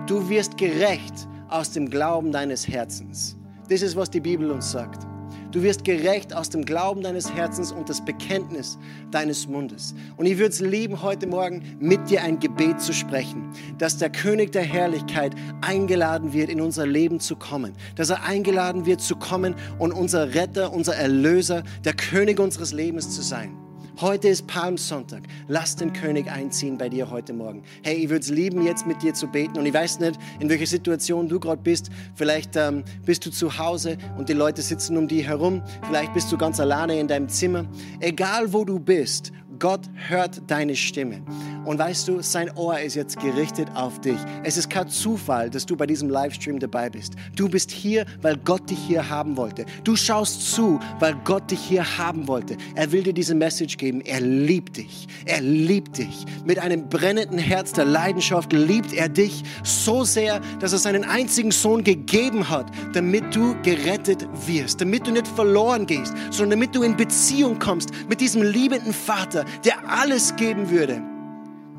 Du 0.08 0.30
wirst 0.30 0.58
gerecht 0.58 1.28
aus 1.50 1.72
dem 1.72 1.90
Glauben 1.90 2.32
deines 2.32 2.66
Herzens. 2.66 3.35
Das 3.70 3.82
ist, 3.82 3.96
was 3.96 4.10
die 4.10 4.20
Bibel 4.20 4.52
uns 4.52 4.72
sagt. 4.72 5.06
Du 5.52 5.64
wirst 5.64 5.86
gerecht 5.86 6.36
aus 6.36 6.50
dem 6.50 6.66
Glauben 6.66 7.02
deines 7.02 7.34
Herzens 7.34 7.72
und 7.72 7.88
das 7.90 8.04
Bekenntnis 8.04 8.78
deines 9.10 9.48
Mundes. 9.48 9.96
Und 10.18 10.26
ich 10.26 10.38
würde 10.38 10.50
es 10.50 10.60
lieben, 10.60 11.02
heute 11.02 11.28
Morgen 11.28 11.64
mit 11.80 12.10
dir 12.10 12.24
ein 12.24 12.40
Gebet 12.40 12.82
zu 12.82 12.94
sprechen, 12.94 13.52
dass 13.78 13.98
der 13.98 14.10
König 14.10 14.52
der 14.52 14.64
Herrlichkeit 14.64 15.34
eingeladen 15.62 16.34
wird, 16.34 16.50
in 16.50 16.60
unser 16.60 16.86
Leben 16.86 17.22
zu 17.22 17.38
kommen. 17.38 17.74
Dass 17.96 18.10
er 18.10 18.24
eingeladen 18.24 18.86
wird 18.86 19.00
zu 19.00 19.16
kommen 19.16 19.56
und 19.80 19.94
unser 19.94 20.36
Retter, 20.36 20.74
unser 20.74 20.96
Erlöser, 20.96 21.64
der 21.86 21.94
König 21.94 22.40
unseres 22.40 22.74
Lebens 22.74 23.16
zu 23.16 23.22
sein. 23.22 23.65
Heute 24.02 24.28
ist 24.28 24.46
Palmsonntag. 24.46 25.24
Lass 25.48 25.78
den 25.78 25.94
König 25.94 26.30
einziehen 26.30 26.78
bei 26.78 26.90
dir 26.90 27.10
heute 27.10 27.32
Morgen. 27.32 27.64
Hey, 27.82 27.96
ich 27.96 28.10
würde 28.10 28.20
es 28.20 28.30
lieben, 28.30 28.66
jetzt 28.66 28.86
mit 28.86 29.02
dir 29.02 29.14
zu 29.14 29.28
beten. 29.28 29.58
Und 29.58 29.66
ich 29.66 29.74
weiß 29.74 30.02
nicht, 30.02 30.20
in 30.42 30.50
welcher 30.50 30.66
Situation 30.66 31.30
du 31.30 31.40
gerade 31.40 31.62
bist. 31.62 31.90
Vielleicht 32.14 32.58
ähm, 32.58 32.84
bist 33.06 33.26
du 33.26 33.32
zu 33.32 33.58
Hause 33.58 33.98
und 34.18 34.28
die 34.28 34.34
Leute 34.34 34.62
sitzen 34.62 34.98
um 34.98 35.08
dich 35.08 35.26
herum. 35.26 35.64
Vielleicht 35.88 36.14
bist 36.14 36.30
du 36.30 36.38
ganz 36.38 36.60
alleine 36.60 37.00
in 37.00 37.08
deinem 37.08 37.30
Zimmer. 37.30 37.64
Egal 38.02 38.52
wo 38.52 38.66
du 38.66 38.80
bist, 38.80 39.32
Gott 39.60 39.82
hört 40.08 40.42
deine 40.48 40.76
Stimme. 40.76 41.22
Und 41.66 41.80
weißt 41.80 42.08
du, 42.08 42.22
sein 42.22 42.52
Ohr 42.56 42.80
ist 42.80 42.96
jetzt 42.96 43.20
gerichtet 43.20 43.68
auf 43.74 44.00
dich. 44.02 44.18
Es 44.44 44.58
ist 44.58 44.70
kein 44.70 44.88
Zufall, 44.88 45.50
dass 45.50 45.66
du 45.66 45.76
bei 45.76 45.88
diesem 45.88 46.10
Livestream 46.10 46.60
dabei 46.60 46.90
bist. 46.90 47.14
Du 47.36 47.50
bist 47.50 47.72
hier, 47.72 48.06
weil 48.22 48.38
Gott 48.38 48.70
dich 48.70 48.78
hier 48.80 49.10
haben 49.10 49.36
wollte. 49.38 49.66
Du 49.84 49.96
schaust 49.96 50.54
zu, 50.54 50.80
weil 51.00 51.16
Gott 51.24 51.50
dich 51.50 51.60
hier 51.60 51.98
haben 51.98 52.28
wollte. 52.28 52.58
Er 52.76 52.92
will 52.92 53.04
dir 53.04 53.14
diese 53.14 53.34
Message 53.34 53.78
geben. 53.78 54.02
Er 54.02 54.22
liebt 54.22 54.78
dich. 54.78 55.08
Er 55.26 55.42
liebt 55.42 55.98
dich. 55.98 56.26
Mit 56.46 56.60
einem 56.60 56.88
brennenden 56.90 57.40
Herz 57.40 57.74
der 57.74 57.86
Leidenschaft 57.86 58.54
liebt 58.54 58.94
er 58.94 59.10
dich 59.10 59.44
so 59.64 60.04
sehr, 60.04 60.42
dass 60.60 60.74
er 60.74 60.80
seinen 60.80 61.04
einzigen 61.04 61.52
Sohn 61.52 61.84
gegeben 61.84 62.50
hat, 62.50 62.68
damit 62.94 63.36
du 63.36 63.56
gerettet 63.64 64.28
wirst, 64.46 64.82
damit 64.82 65.08
du 65.08 65.12
nicht 65.12 65.28
verloren 65.28 65.86
gehst, 65.86 66.14
sondern 66.30 66.60
damit 66.60 66.76
du 66.76 66.84
in 66.84 66.96
Beziehung 66.96 67.60
kommst 67.60 67.90
mit 68.10 68.22
diesem 68.22 68.44
liebenden 68.44 68.94
Vater, 68.94 69.45
der 69.64 69.88
alles 69.90 70.36
geben 70.36 70.70
würde, 70.70 71.02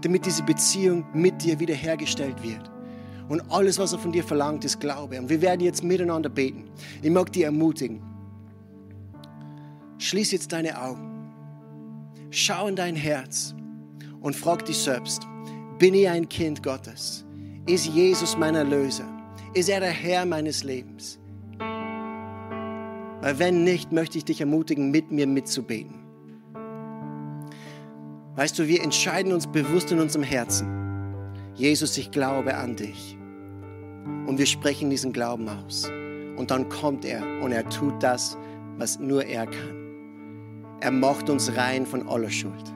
damit 0.03 0.27
diese 0.27 0.43
Beziehung 0.43 1.05
mit 1.13 1.43
dir 1.43 1.59
wiederhergestellt 1.59 2.43
wird. 2.43 2.71
Und 3.29 3.43
alles, 3.51 3.79
was 3.79 3.93
er 3.93 3.99
von 3.99 4.13
dir 4.13 4.23
verlangt, 4.23 4.65
ist 4.65 4.81
Glaube. 4.81 5.19
Und 5.19 5.29
wir 5.29 5.41
werden 5.43 5.61
jetzt 5.61 5.83
miteinander 5.83 6.29
beten. 6.29 6.65
Ich 7.03 7.11
mag 7.11 7.33
dich 7.33 7.43
ermutigen. 7.43 8.01
Schließ 9.99 10.33
jetzt 10.33 10.53
deine 10.53 10.81
Augen. 10.81 11.33
Schau 12.31 12.69
in 12.69 12.77
dein 12.77 12.95
Herz 12.95 13.55
und 14.21 14.37
frag 14.37 14.65
dich 14.65 14.79
selbst, 14.79 15.27
bin 15.79 15.95
ich 15.95 16.09
ein 16.09 16.29
Kind 16.29 16.63
Gottes? 16.63 17.25
Ist 17.67 17.87
Jesus 17.87 18.37
mein 18.37 18.55
Erlöser? 18.55 19.09
Ist 19.55 19.69
er 19.69 19.81
der 19.81 19.91
Herr 19.91 20.27
meines 20.27 20.63
Lebens? 20.63 21.19
Weil 23.21 23.39
wenn 23.39 23.65
nicht, 23.65 23.91
möchte 23.91 24.19
ich 24.19 24.25
dich 24.25 24.41
ermutigen, 24.41 24.91
mit 24.91 25.11
mir 25.11 25.27
mitzubeten. 25.27 26.06
Weißt 28.37 28.59
du, 28.59 28.69
wir 28.69 28.83
entscheiden 28.83 29.33
uns 29.33 29.47
bewusst 29.47 29.91
in 29.91 29.99
unserem 29.99 30.23
Herzen, 30.23 30.69
Jesus, 31.55 31.97
ich 31.97 32.11
glaube 32.11 32.55
an 32.55 32.77
dich. 32.77 33.17
Und 34.27 34.37
wir 34.39 34.45
sprechen 34.45 34.91
diesen 34.91 35.11
Glauben 35.11 35.49
aus. 35.49 35.91
Und 36.37 36.51
dann 36.51 36.69
kommt 36.69 37.07
er 37.07 37.23
und 37.43 37.53
er 37.53 37.67
tut 37.71 38.03
das, 38.03 38.37
was 38.77 38.99
nur 38.99 39.25
er 39.25 39.47
kann. 39.47 40.77
Er 40.81 40.91
macht 40.91 41.31
uns 41.31 41.57
rein 41.57 41.87
von 41.87 42.07
aller 42.07 42.29
Schuld. 42.29 42.75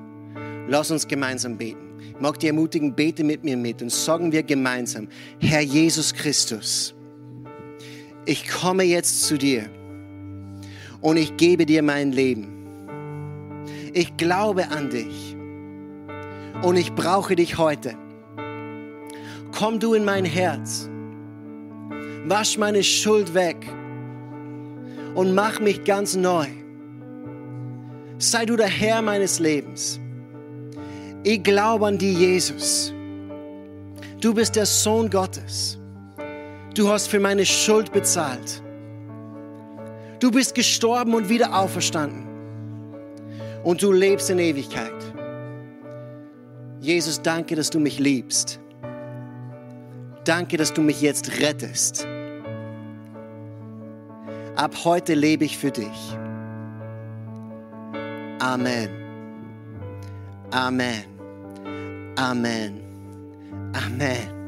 Lass 0.66 0.90
uns 0.90 1.06
gemeinsam 1.06 1.58
beten. 1.58 1.90
Ich 1.98 2.20
mag 2.20 2.38
dich 2.38 2.48
ermutigen, 2.48 2.94
bete 2.94 3.22
mit 3.22 3.44
mir 3.44 3.58
mit 3.58 3.82
und 3.82 3.92
sagen 3.92 4.32
wir 4.32 4.42
gemeinsam, 4.42 5.08
Herr 5.40 5.60
Jesus 5.60 6.14
Christus, 6.14 6.94
ich 8.24 8.48
komme 8.48 8.84
jetzt 8.84 9.24
zu 9.24 9.36
dir 9.36 9.68
und 11.02 11.18
ich 11.18 11.36
gebe 11.36 11.66
dir 11.66 11.82
mein 11.82 12.12
Leben. 12.12 12.48
Ich 13.92 14.16
glaube 14.16 14.66
an 14.68 14.88
dich 14.88 15.36
und 16.62 16.76
ich 16.76 16.92
brauche 16.94 17.36
dich 17.36 17.58
heute. 17.58 17.94
Komm 19.52 19.80
du 19.80 19.94
in 19.94 20.04
mein 20.04 20.24
Herz, 20.24 20.88
wasch 22.26 22.58
meine 22.58 22.82
Schuld 22.82 23.34
weg 23.34 23.56
und 25.14 25.34
mach 25.34 25.60
mich 25.60 25.84
ganz 25.84 26.16
neu. 26.16 26.46
Sei 28.18 28.44
du 28.44 28.56
der 28.56 28.68
Herr 28.68 29.02
meines 29.02 29.38
Lebens. 29.38 29.98
Ich 31.22 31.42
glaube 31.42 31.86
an 31.86 31.98
dich, 31.98 32.18
Jesus. 32.18 32.92
Du 34.20 34.34
bist 34.34 34.56
der 34.56 34.66
Sohn 34.66 35.08
Gottes. 35.10 35.78
Du 36.74 36.88
hast 36.88 37.08
für 37.08 37.20
meine 37.20 37.44
Schuld 37.46 37.92
bezahlt. 37.92 38.62
Du 40.20 40.30
bist 40.30 40.54
gestorben 40.54 41.14
und 41.14 41.28
wieder 41.28 41.58
auferstanden. 41.58 42.26
Und 43.64 43.82
du 43.82 43.92
lebst 43.92 44.30
in 44.30 44.38
Ewigkeit. 44.38 44.92
Jesus, 46.80 47.20
danke, 47.20 47.54
dass 47.56 47.68
du 47.70 47.78
mich 47.78 47.98
liebst. 47.98 48.58
Danke, 50.24 50.56
dass 50.56 50.72
du 50.72 50.80
mich 50.80 51.00
jetzt 51.02 51.40
rettest. 51.40 52.06
Ab 54.56 54.74
heute 54.84 55.14
lebe 55.14 55.44
ich 55.44 55.58
für 55.58 55.70
dich. 55.70 56.16
Amen. 58.40 58.90
Amen. 60.50 61.04
Amen. 62.16 62.80
Amen. 63.72 64.39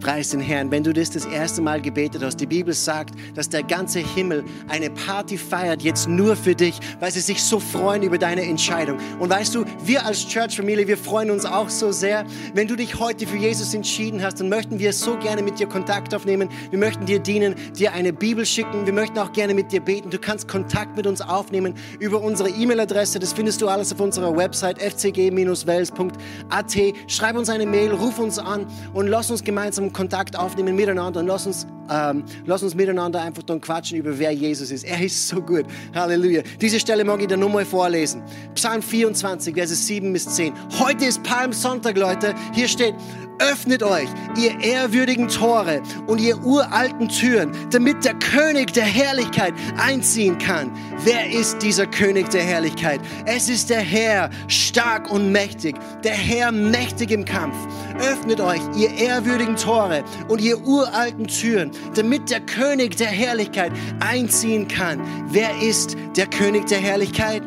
Preis 0.00 0.30
den 0.30 0.40
Herrn. 0.40 0.70
Wenn 0.70 0.84
du 0.84 0.92
das 0.92 1.10
das 1.10 1.24
erste 1.24 1.62
Mal 1.62 1.80
gebetet 1.80 2.22
hast, 2.22 2.36
die 2.36 2.46
Bibel 2.46 2.74
sagt, 2.74 3.14
dass 3.34 3.48
der 3.48 3.62
ganze 3.62 4.00
Himmel 4.00 4.44
eine 4.68 4.90
Party 4.90 5.38
feiert, 5.38 5.82
jetzt 5.82 6.08
nur 6.08 6.36
für 6.36 6.54
dich, 6.54 6.78
weil 7.00 7.10
sie 7.10 7.20
sich 7.20 7.42
so 7.42 7.58
freuen 7.58 8.02
über 8.02 8.18
deine 8.18 8.42
Entscheidung. 8.42 8.98
Und 9.18 9.30
weißt 9.30 9.54
du, 9.54 9.64
wir 9.84 10.04
als 10.04 10.26
Church-Familie, 10.26 10.86
wir 10.86 10.98
freuen 10.98 11.30
uns 11.30 11.44
auch 11.44 11.70
so 11.70 11.92
sehr, 11.92 12.24
wenn 12.54 12.68
du 12.68 12.76
dich 12.76 12.98
heute 12.98 13.26
für 13.26 13.36
Jesus 13.36 13.74
entschieden 13.74 14.22
hast, 14.22 14.40
dann 14.40 14.48
möchten 14.48 14.78
wir 14.78 14.92
so 14.92 15.16
gerne 15.18 15.42
mit 15.42 15.58
dir 15.58 15.66
Kontakt 15.66 16.14
aufnehmen. 16.14 16.48
Wir 16.70 16.78
möchten 16.78 17.06
dir 17.06 17.18
dienen, 17.18 17.54
dir 17.76 17.92
eine 17.92 18.12
Bibel 18.12 18.44
schicken. 18.46 18.86
Wir 18.86 18.92
möchten 18.92 19.18
auch 19.18 19.32
gerne 19.32 19.54
mit 19.54 19.72
dir 19.72 19.80
beten. 19.80 20.10
Du 20.10 20.18
kannst 20.18 20.46
Kontakt 20.48 20.96
mit 20.96 21.06
uns 21.06 21.20
aufnehmen 21.20 21.74
über 21.98 22.20
unsere 22.20 22.50
E-Mail-Adresse. 22.50 23.18
Das 23.18 23.32
findest 23.32 23.62
du 23.62 23.68
alles 23.68 23.92
auf 23.92 24.00
unserer 24.00 24.36
Website 24.36 24.78
fcg-wels.at. 24.80 26.76
Schreib 27.06 27.36
uns 27.36 27.48
eine 27.48 27.66
Mail, 27.66 27.92
ruf 27.92 28.18
uns 28.18 28.38
an 28.38 28.66
und 28.92 29.06
lass 29.06 29.30
uns 29.30 29.42
gemeinsam 29.42 29.85
Kontakt 29.92 30.38
aufnehmen 30.38 30.76
miteinander 30.76 31.20
und 31.20 31.26
lass 31.26 31.46
uns, 31.46 31.66
ähm, 31.90 32.24
lass 32.44 32.62
uns 32.62 32.74
miteinander 32.74 33.20
einfach 33.22 33.42
dann 33.42 33.60
quatschen 33.60 33.98
über 33.98 34.18
wer 34.18 34.32
Jesus 34.32 34.70
ist. 34.70 34.84
Er 34.84 35.02
ist 35.04 35.28
so 35.28 35.40
gut. 35.40 35.64
Halleluja. 35.94 36.42
Diese 36.60 36.80
Stelle 36.80 37.04
mag 37.04 37.20
ich 37.20 37.28
dir 37.28 37.36
nur 37.36 37.50
mal 37.50 37.64
vorlesen. 37.64 38.22
Psalm 38.54 38.82
24, 38.82 39.54
Verse 39.54 39.74
7 39.74 40.12
bis 40.12 40.28
10. 40.28 40.52
Heute 40.78 41.04
ist 41.04 41.22
Palmsonntag, 41.22 41.96
Leute. 41.96 42.34
Hier 42.52 42.68
steht, 42.68 42.94
Öffnet 43.38 43.82
euch, 43.82 44.08
ihr 44.38 44.58
ehrwürdigen 44.60 45.28
Tore 45.28 45.82
und 46.06 46.20
ihr 46.20 46.42
uralten 46.42 47.08
Türen, 47.08 47.52
damit 47.70 48.02
der 48.04 48.14
König 48.14 48.72
der 48.72 48.84
Herrlichkeit 48.84 49.52
einziehen 49.76 50.38
kann. 50.38 50.70
Wer 51.04 51.30
ist 51.30 51.58
dieser 51.58 51.86
König 51.86 52.30
der 52.30 52.42
Herrlichkeit? 52.42 53.00
Es 53.26 53.50
ist 53.50 53.68
der 53.68 53.80
Herr, 53.80 54.30
stark 54.48 55.10
und 55.10 55.32
mächtig, 55.32 55.76
der 56.02 56.14
Herr 56.14 56.50
mächtig 56.50 57.10
im 57.10 57.26
Kampf. 57.26 57.56
Öffnet 57.98 58.40
euch, 58.40 58.60
ihr 58.74 58.90
ehrwürdigen 58.94 59.56
Tore 59.56 60.02
und 60.28 60.40
ihr 60.40 60.58
uralten 60.64 61.26
Türen, 61.26 61.72
damit 61.94 62.30
der 62.30 62.40
König 62.40 62.96
der 62.96 63.08
Herrlichkeit 63.08 63.72
einziehen 64.00 64.68
kann. 64.68 65.00
Wer 65.28 65.50
ist 65.62 65.96
der 66.16 66.26
König 66.26 66.66
der 66.66 66.78
Herrlichkeit? 66.78 67.42